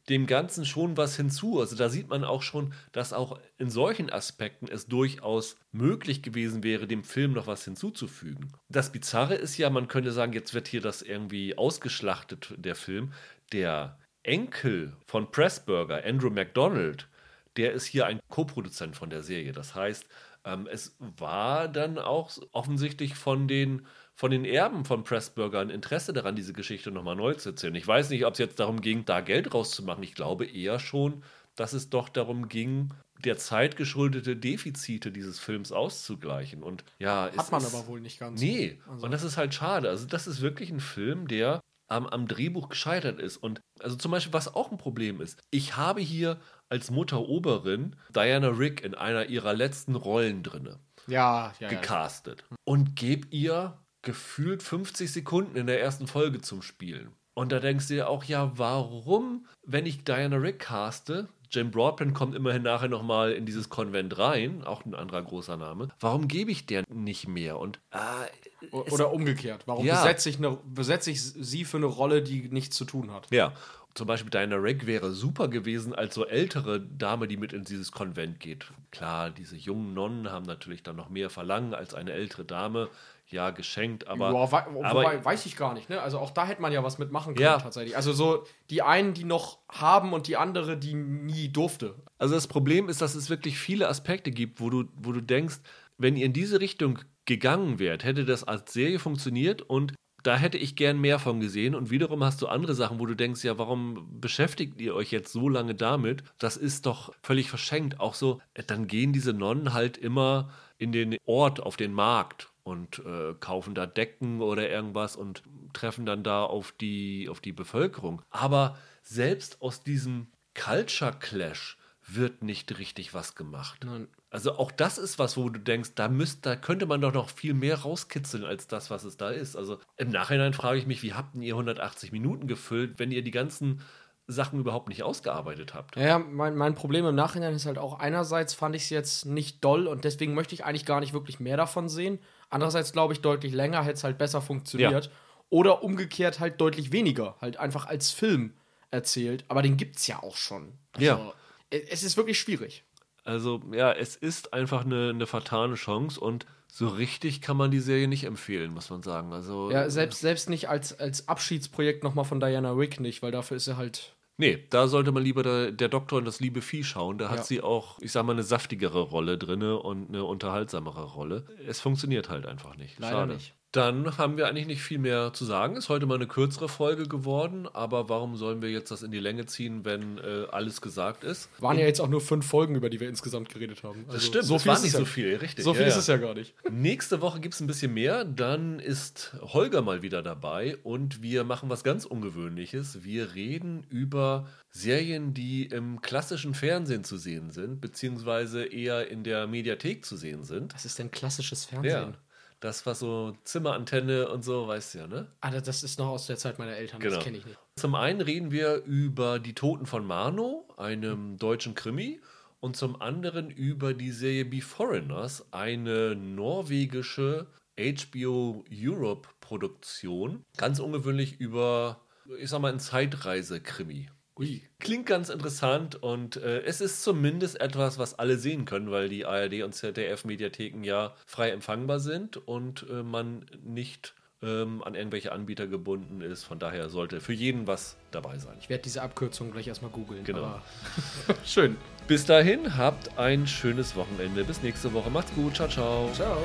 dem 0.08 0.26
Ganzen 0.26 0.64
schon 0.64 0.96
was 0.96 1.16
hinzu. 1.16 1.60
Also 1.60 1.76
da 1.76 1.88
sieht 1.88 2.08
man 2.08 2.24
auch 2.24 2.42
schon, 2.42 2.72
dass 2.92 3.12
auch 3.12 3.38
in 3.58 3.70
solchen 3.70 4.10
Aspekten 4.10 4.68
es 4.68 4.86
durchaus 4.86 5.56
möglich 5.72 6.22
gewesen 6.22 6.62
wäre, 6.62 6.86
dem 6.86 7.04
Film 7.04 7.32
noch 7.32 7.46
was 7.46 7.64
hinzuzufügen. 7.64 8.52
Das 8.68 8.90
Bizarre 8.90 9.34
ist 9.34 9.56
ja, 9.58 9.70
man 9.70 9.88
könnte 9.88 10.12
sagen, 10.12 10.32
jetzt 10.32 10.54
wird 10.54 10.68
hier 10.68 10.80
das 10.80 11.02
irgendwie 11.02 11.56
ausgeschlachtet, 11.58 12.54
der 12.56 12.74
Film. 12.74 13.12
Der 13.52 13.98
Enkel 14.22 14.96
von 15.06 15.30
Pressburger, 15.30 16.04
Andrew 16.04 16.30
MacDonald, 16.30 17.08
der 17.56 17.72
ist 17.72 17.86
hier 17.86 18.06
ein 18.06 18.20
Co-Produzent 18.28 18.96
von 18.96 19.10
der 19.10 19.22
Serie. 19.22 19.52
Das 19.52 19.74
heißt, 19.74 20.06
ähm, 20.44 20.68
es 20.70 20.96
war 20.98 21.68
dann 21.68 21.98
auch 21.98 22.30
offensichtlich 22.52 23.14
von 23.14 23.48
den, 23.48 23.86
von 24.18 24.32
den 24.32 24.44
Erben 24.44 24.84
von 24.84 25.04
Pressburger 25.04 25.60
ein 25.60 25.70
Interesse 25.70 26.12
daran, 26.12 26.34
diese 26.34 26.52
Geschichte 26.52 26.90
nochmal 26.90 27.14
neu 27.14 27.34
zu 27.34 27.50
erzählen. 27.50 27.76
Ich 27.76 27.86
weiß 27.86 28.10
nicht, 28.10 28.26
ob 28.26 28.32
es 28.32 28.40
jetzt 28.40 28.58
darum 28.58 28.80
ging, 28.80 29.04
da 29.04 29.20
Geld 29.20 29.54
rauszumachen. 29.54 30.02
Ich 30.02 30.14
glaube 30.16 30.44
eher 30.44 30.80
schon, 30.80 31.22
dass 31.54 31.72
es 31.72 31.88
doch 31.88 32.08
darum 32.08 32.48
ging, 32.48 32.90
der 33.24 33.38
Zeit 33.38 33.76
geschuldete 33.76 34.34
Defizite 34.34 35.12
dieses 35.12 35.38
Films 35.38 35.70
auszugleichen. 35.70 36.64
Und 36.64 36.82
ja, 36.98 37.30
Hat 37.36 37.52
man 37.52 37.62
ist, 37.62 37.72
aber 37.72 37.86
wohl 37.86 38.00
nicht 38.00 38.18
ganz. 38.18 38.40
Nee, 38.40 38.80
Also- 38.88 39.06
und 39.06 39.12
das 39.12 39.22
ist 39.22 39.36
halt 39.36 39.54
schade. 39.54 39.88
Also, 39.88 40.06
das 40.06 40.26
ist 40.26 40.40
wirklich 40.40 40.70
ein 40.70 40.80
Film, 40.80 41.28
der 41.28 41.60
am, 41.86 42.06
am 42.08 42.26
Drehbuch 42.26 42.68
gescheitert 42.70 43.20
ist. 43.20 43.36
Und 43.36 43.60
also 43.78 43.94
zum 43.94 44.10
Beispiel, 44.10 44.32
was 44.32 44.52
auch 44.52 44.72
ein 44.72 44.78
Problem 44.78 45.20
ist, 45.20 45.40
ich 45.50 45.76
habe 45.76 46.00
hier 46.00 46.40
als 46.68 46.90
Mutter 46.90 47.20
Oberin 47.20 47.94
Diana 48.12 48.48
Rick 48.48 48.82
in 48.82 48.96
einer 48.96 49.26
ihrer 49.26 49.54
letzten 49.54 49.94
Rollen 49.94 50.42
drinne 50.42 50.80
Ja, 51.06 51.52
ja, 51.60 51.68
ja. 51.68 51.68
gecastet 51.68 52.44
und 52.64 52.96
gebe 52.96 53.28
ihr 53.30 53.78
gefühlt 54.08 54.62
50 54.62 55.12
Sekunden 55.12 55.54
in 55.56 55.66
der 55.66 55.82
ersten 55.82 56.06
Folge 56.06 56.40
zum 56.40 56.62
Spielen. 56.62 57.10
Und 57.34 57.52
da 57.52 57.60
denkst 57.60 57.88
du 57.88 57.94
dir 57.94 58.08
auch, 58.08 58.24
ja, 58.24 58.50
warum, 58.56 59.46
wenn 59.66 59.84
ich 59.84 60.02
Diana 60.02 60.36
Rick 60.36 60.60
caste, 60.60 61.28
Jane 61.50 61.68
Broadbent 61.70 62.14
kommt 62.14 62.34
immerhin 62.34 62.62
nachher 62.62 62.88
nochmal 62.88 63.32
in 63.32 63.44
dieses 63.46 63.68
Konvent 63.68 64.18
rein, 64.18 64.64
auch 64.64 64.84
ein 64.86 64.94
anderer 64.94 65.22
großer 65.22 65.56
Name, 65.58 65.88
warum 66.00 66.26
gebe 66.26 66.50
ich 66.50 66.64
der 66.66 66.84
nicht 66.90 67.28
mehr? 67.28 67.58
Und 67.58 67.80
äh, 67.90 68.66
Oder 68.70 69.12
umgekehrt. 69.12 69.62
Warum 69.66 69.84
Ja. 69.84 70.02
besetze, 70.02 70.30
ich 70.30 70.38
eine, 70.38 70.58
besetze 70.64 71.10
ich 71.10 71.22
sie 71.22 71.64
für 71.66 71.76
eine 71.76 71.86
Rolle, 71.86 72.22
die 72.22 72.48
nichts 72.48 72.76
zu 72.76 72.84
tun 72.86 73.12
hat? 73.12 73.28
Ja, 73.30 73.52
zum 73.94 74.06
Beispiel 74.06 74.30
Diana 74.30 74.56
Rick 74.56 74.86
wäre 74.86 75.12
super 75.12 75.48
gewesen 75.48 75.94
als 75.94 76.14
so 76.14 76.24
ältere 76.26 76.80
Dame, 76.80 77.28
die 77.28 77.36
mit 77.36 77.52
in 77.52 77.64
dieses 77.64 77.92
Konvent 77.92 78.40
geht. 78.40 78.66
Klar, 78.90 79.30
diese 79.30 79.56
jungen 79.56 79.94
Nonnen 79.94 80.30
haben 80.30 80.44
natürlich 80.46 80.82
dann 80.82 80.96
noch 80.96 81.08
mehr 81.08 81.30
Verlangen 81.30 81.72
als 81.74 81.94
eine 81.94 82.12
ältere 82.12 82.44
Dame. 82.44 82.88
Ja, 83.30 83.50
geschenkt, 83.50 84.06
aber. 84.06 84.32
ja, 84.32 84.52
wei 84.52 84.64
wobei, 84.72 84.86
aber 84.86 85.24
weiß 85.24 85.44
ich 85.46 85.56
gar 85.56 85.74
nicht, 85.74 85.90
ne? 85.90 86.00
Also 86.00 86.18
auch 86.18 86.30
da 86.30 86.46
hätte 86.46 86.62
man 86.62 86.72
ja 86.72 86.82
was 86.82 86.98
mitmachen 86.98 87.34
können, 87.34 87.44
Ja. 87.44 87.58
tatsächlich. 87.58 87.94
Also 87.94 88.12
so 88.12 88.44
die 88.70 88.80
einen, 88.82 89.12
die 89.12 89.24
noch 89.24 89.58
haben 89.68 90.12
und 90.14 90.28
die 90.28 90.36
andere, 90.36 90.78
die 90.78 90.94
nie 90.94 91.48
durfte. 91.50 91.94
Also 92.16 92.34
das 92.34 92.46
Problem 92.46 92.88
ist, 92.88 93.02
dass 93.02 93.14
es 93.14 93.28
wirklich 93.28 93.58
viele 93.58 93.88
Aspekte 93.88 94.30
gibt, 94.30 94.60
wo 94.60 94.70
du, 94.70 94.84
wo 94.96 95.12
du 95.12 95.20
denkst, 95.20 95.56
wenn 95.98 96.16
ihr 96.16 96.24
in 96.24 96.32
diese 96.32 96.60
Richtung 96.60 97.00
gegangen 97.26 97.78
wärt, 97.78 98.04
hätte 98.04 98.24
das 98.24 98.44
als 98.44 98.72
Serie 98.72 98.98
funktioniert 98.98 99.60
und 99.60 99.92
da 100.22 100.36
hätte 100.36 100.58
ich 100.58 100.74
gern 100.74 100.98
mehr 101.00 101.18
von 101.18 101.40
gesehen. 101.40 101.74
Und 101.74 101.90
wiederum 101.90 102.24
hast 102.24 102.42
du 102.42 102.48
andere 102.48 102.74
Sachen, 102.74 102.98
wo 102.98 103.06
du 103.06 103.14
denkst, 103.14 103.44
ja, 103.44 103.56
warum 103.58 104.20
beschäftigt 104.20 104.80
ihr 104.80 104.94
euch 104.94 105.12
jetzt 105.12 105.32
so 105.32 105.48
lange 105.48 105.74
damit? 105.74 106.24
Das 106.38 106.56
ist 106.56 106.86
doch 106.86 107.12
völlig 107.22 107.48
verschenkt. 107.50 108.00
Auch 108.00 108.14
so, 108.14 108.40
dann 108.66 108.88
gehen 108.88 109.12
diese 109.12 109.32
Nonnen 109.32 109.74
halt 109.74 109.96
immer 109.96 110.50
in 110.76 110.92
den 110.92 111.16
Ort, 111.24 111.60
auf 111.60 111.76
den 111.76 111.92
Markt 111.92 112.47
und 112.68 113.00
äh, 113.00 113.34
kaufen 113.40 113.74
da 113.74 113.86
Decken 113.86 114.40
oder 114.40 114.68
irgendwas 114.68 115.16
und 115.16 115.42
treffen 115.72 116.06
dann 116.06 116.22
da 116.22 116.44
auf 116.44 116.72
die, 116.72 117.28
auf 117.28 117.40
die 117.40 117.52
Bevölkerung. 117.52 118.22
Aber 118.30 118.76
selbst 119.02 119.62
aus 119.62 119.82
diesem 119.82 120.28
Culture 120.54 121.14
Clash 121.18 121.78
wird 122.06 122.42
nicht 122.42 122.78
richtig 122.78 123.14
was 123.14 123.34
gemacht. 123.34 123.84
Nein. 123.84 124.08
Also 124.30 124.58
auch 124.58 124.70
das 124.70 124.98
ist 124.98 125.18
was, 125.18 125.36
wo 125.38 125.48
du 125.48 125.58
denkst, 125.58 125.92
da, 125.94 126.08
müsst, 126.08 126.44
da 126.44 126.54
könnte 126.54 126.84
man 126.84 127.00
doch 127.00 127.14
noch 127.14 127.30
viel 127.30 127.54
mehr 127.54 127.78
rauskitzeln 127.78 128.44
als 128.44 128.66
das, 128.66 128.90
was 128.90 129.04
es 129.04 129.16
da 129.16 129.30
ist. 129.30 129.56
Also 129.56 129.78
im 129.96 130.10
Nachhinein 130.10 130.52
frage 130.52 130.78
ich 130.78 130.86
mich, 130.86 131.02
wie 131.02 131.14
habt 131.14 131.34
ihr 131.36 131.54
180 131.54 132.12
Minuten 132.12 132.46
gefüllt, 132.46 132.98
wenn 132.98 133.10
ihr 133.10 133.22
die 133.22 133.30
ganzen 133.30 133.80
Sachen 134.28 134.60
überhaupt 134.60 134.88
nicht 134.88 135.02
ausgearbeitet 135.02 135.74
habt? 135.74 135.96
Ja, 135.96 136.18
mein, 136.18 136.54
mein 136.54 136.74
Problem 136.74 137.06
im 137.06 137.14
Nachhinein 137.14 137.54
ist 137.54 137.64
halt 137.66 137.78
auch, 137.78 137.98
einerseits 137.98 138.52
fand 138.54 138.76
ich 138.76 138.82
es 138.84 138.90
jetzt 138.90 139.24
nicht 139.26 139.64
doll 139.64 139.86
und 139.88 140.04
deswegen 140.04 140.34
möchte 140.34 140.54
ich 140.54 140.64
eigentlich 140.64 140.84
gar 140.84 141.00
nicht 141.00 141.14
wirklich 141.14 141.40
mehr 141.40 141.56
davon 141.56 141.88
sehen. 141.88 142.18
Andererseits 142.50 142.92
glaube 142.92 143.14
ich, 143.14 143.20
deutlich 143.22 143.52
länger 143.54 143.82
hätte 143.82 143.94
es 143.94 144.04
halt 144.04 144.18
besser 144.18 144.40
funktioniert. 144.42 145.06
Ja. 145.06 145.10
Oder 145.50 145.82
umgekehrt 145.82 146.40
halt 146.40 146.60
deutlich 146.60 146.92
weniger, 146.92 147.36
halt 147.40 147.56
einfach 147.56 147.86
als 147.86 148.10
Film 148.10 148.52
erzählt. 148.90 149.44
Aber 149.48 149.62
den 149.62 149.78
gibt 149.78 149.96
es 149.96 150.06
ja 150.06 150.22
auch 150.22 150.36
schon. 150.36 150.74
Also, 150.92 151.06
Ja. 151.06 151.32
e- 151.70 151.86
Es 151.90 152.02
ist 152.02 152.16
wirklich 152.18 152.38
schwierig. 152.38 152.84
Also 153.24 153.62
ja, 153.72 153.92
es 153.92 154.14
ist 154.16 154.52
einfach 154.52 154.84
eine, 154.84 155.10
eine 155.10 155.26
fatale 155.26 155.74
Chance 155.74 156.20
und 156.20 156.46
so 156.70 156.88
richtig 156.88 157.40
kann 157.40 157.56
man 157.56 157.70
die 157.70 157.80
Serie 157.80 158.08
nicht 158.08 158.24
empfehlen, 158.24 158.72
muss 158.74 158.90
man 158.90 159.02
sagen. 159.02 159.32
Also 159.32 159.70
Ja, 159.70 159.88
selbst, 159.88 160.20
selbst 160.20 160.50
nicht 160.50 160.68
als, 160.68 160.98
als 160.98 161.28
Abschiedsprojekt 161.28 162.04
nochmal 162.04 162.24
von 162.26 162.40
Diana 162.40 162.72
Rick 162.72 163.00
nicht, 163.00 163.22
weil 163.22 163.32
dafür 163.32 163.56
ist 163.56 163.66
er 163.68 163.78
halt. 163.78 164.14
Nee, 164.40 164.66
da 164.70 164.86
sollte 164.86 165.10
man 165.10 165.24
lieber 165.24 165.42
der, 165.42 165.72
der 165.72 165.88
Doktor 165.88 166.18
und 166.18 166.24
das 166.24 166.38
liebe 166.38 166.62
Vieh 166.62 166.84
schauen. 166.84 167.18
Da 167.18 167.28
hat 167.28 167.38
Ja. 167.38 167.42
sie 167.42 167.60
auch, 167.60 167.98
ich 168.00 168.12
sag 168.12 168.24
mal, 168.24 168.32
eine 168.32 168.44
saftigere 168.44 169.00
Rolle 169.00 169.36
drinne 169.36 169.78
und 169.80 170.08
eine 170.10 170.24
unterhaltsamere 170.24 171.02
Rolle. 171.04 171.44
Es 171.66 171.80
funktioniert 171.80 172.28
halt 172.30 172.46
einfach 172.46 172.76
nicht. 172.76 173.00
Leider 173.00 173.16
Schade. 173.16 173.34
nicht. 173.34 173.54
Dann 173.72 174.16
haben 174.16 174.38
wir 174.38 174.48
eigentlich 174.48 174.66
nicht 174.66 174.80
viel 174.82 174.98
mehr 174.98 175.32
zu 175.34 175.44
sagen. 175.44 175.76
Ist 175.76 175.90
heute 175.90 176.06
mal 176.06 176.14
eine 176.14 176.26
kürzere 176.26 176.70
Folge 176.70 177.06
geworden, 177.06 177.68
aber 177.70 178.08
warum 178.08 178.34
sollen 178.36 178.62
wir 178.62 178.70
jetzt 178.70 178.90
das 178.90 179.02
in 179.02 179.10
die 179.10 179.18
Länge 179.18 179.44
ziehen, 179.44 179.84
wenn 179.84 180.16
äh, 180.16 180.46
alles 180.50 180.80
gesagt 180.80 181.22
ist? 181.22 181.50
Waren 181.60 181.78
ja 181.78 181.84
jetzt 181.84 182.00
auch 182.00 182.08
nur 182.08 182.22
fünf 182.22 182.46
Folgen, 182.46 182.76
über 182.76 182.88
die 182.88 182.98
wir 182.98 183.10
insgesamt 183.10 183.50
geredet 183.50 183.82
haben. 183.82 184.04
Also 184.06 184.12
Das 184.12 184.24
stimmt, 184.24 184.44
so 184.44 184.54
das 184.54 184.62
viel 184.62 184.68
war 184.70 184.76
ist 184.76 184.82
nicht 184.84 184.92
es 184.92 184.96
so 184.96 185.04
ja. 185.04 185.08
viel, 185.08 185.36
richtig. 185.36 185.64
So 185.64 185.74
viel 185.74 185.82
ja, 185.82 185.88
ist 185.88 185.94
ja. 185.94 186.00
es 186.00 186.06
ja 186.06 186.16
gar 186.16 186.34
nicht. 186.34 186.54
Nächste 186.70 187.20
Woche 187.20 187.40
gibt 187.40 187.54
es 187.54 187.60
ein 187.60 187.66
bisschen 187.66 187.92
mehr. 187.92 188.24
Dann 188.24 188.78
ist 188.80 189.36
Holger 189.42 189.82
mal 189.82 190.00
wieder 190.00 190.22
dabei 190.22 190.78
und 190.82 191.20
wir 191.20 191.44
machen 191.44 191.68
was 191.68 191.84
ganz 191.84 192.06
Ungewöhnliches. 192.06 193.04
Wir 193.04 193.34
reden 193.34 193.84
über 193.90 194.46
Serien, 194.70 195.34
die 195.34 195.66
im 195.66 196.00
klassischen 196.00 196.54
Fernsehen 196.54 197.04
zu 197.04 197.18
sehen 197.18 197.50
sind, 197.50 197.82
beziehungsweise 197.82 198.64
eher 198.64 199.10
in 199.10 199.24
der 199.24 199.46
Mediathek 199.46 200.06
zu 200.06 200.16
sehen 200.16 200.44
sind. 200.44 200.72
Das 200.72 200.86
ist 200.86 200.98
denn 200.98 201.10
klassisches 201.10 201.68
Ja. 201.82 202.12
Das 202.60 202.84
war 202.86 202.94
so 202.96 203.36
Zimmerantenne 203.44 204.28
und 204.28 204.42
so, 204.44 204.66
weißt 204.66 204.94
du 204.94 204.98
ja, 204.98 205.06
ne? 205.06 205.28
Ah, 205.40 205.50
das- 205.50 205.62
das 205.64 205.82
ist 205.84 205.98
noch 205.98 206.08
aus 206.08 206.26
der 206.26 206.36
Zeit 206.36 206.58
meiner 206.58 206.72
Eltern, 206.76 207.00
Genau. 207.00 207.14
das 207.16 207.24
kenne 207.24 207.38
ich 207.38 207.46
nicht. 207.46 207.58
Zum 207.76 207.94
einen 207.94 208.20
reden 208.20 208.50
wir 208.50 208.82
über 208.84 209.38
Die 209.38 209.54
Toten 209.54 209.86
von 209.86 210.04
Marno, 210.04 210.66
einem 210.76 211.36
deutschen 211.38 211.74
Krimi. 211.74 212.20
und 212.60 212.76
zum 212.76 213.00
anderen 213.00 213.50
über 213.50 213.94
die 213.94 214.10
Serie 214.10 214.44
Be 214.44 214.60
Foreigners, 214.60 215.46
eine 215.52 216.16
norwegische 216.16 217.46
HBO 217.78 218.64
Europe 218.68 219.28
Produktion. 219.40 220.44
Ganz 220.56 220.80
ungewöhnlich 220.80 221.38
über, 221.38 222.00
ich 222.40 222.50
sag 222.50 222.60
mal, 222.60 222.72
ein 222.72 222.80
Zeitreise-Krimi. 222.80 224.08
Ui. 224.38 224.62
Klingt 224.78 225.06
ganz 225.06 225.28
interessant 225.28 226.00
und 226.00 226.36
äh, 226.36 226.60
es 226.60 226.80
ist 226.80 227.02
zumindest 227.02 227.60
etwas, 227.60 227.98
was 227.98 228.18
alle 228.18 228.38
sehen 228.38 228.64
können, 228.64 228.90
weil 228.90 229.08
die 229.08 229.26
ARD 229.26 229.62
und 229.62 229.74
ZDF-Mediatheken 229.74 230.84
ja 230.84 231.14
frei 231.26 231.50
empfangbar 231.50 231.98
sind 231.98 232.36
und 232.36 232.86
äh, 232.88 233.02
man 233.02 233.46
nicht 233.64 234.14
ähm, 234.42 234.82
an 234.84 234.94
irgendwelche 234.94 235.32
Anbieter 235.32 235.66
gebunden 235.66 236.20
ist. 236.20 236.44
Von 236.44 236.58
daher 236.58 236.88
sollte 236.88 237.20
für 237.20 237.32
jeden 237.32 237.66
was 237.66 237.96
dabei 238.10 238.38
sein. 238.38 238.56
Ich 238.60 238.68
werde 238.68 238.82
diese 238.84 239.02
Abkürzung 239.02 239.50
gleich 239.50 239.66
erstmal 239.66 239.90
googeln. 239.90 240.24
Genau. 240.24 240.60
Schön. 241.44 241.76
Bis 242.06 242.24
dahin, 242.24 242.76
habt 242.76 243.18
ein 243.18 243.46
schönes 243.46 243.96
Wochenende. 243.96 244.44
Bis 244.44 244.62
nächste 244.62 244.92
Woche. 244.92 245.10
Macht's 245.10 245.34
gut. 245.34 245.56
Ciao, 245.56 245.68
ciao. 245.68 246.10
Ciao. 246.14 246.38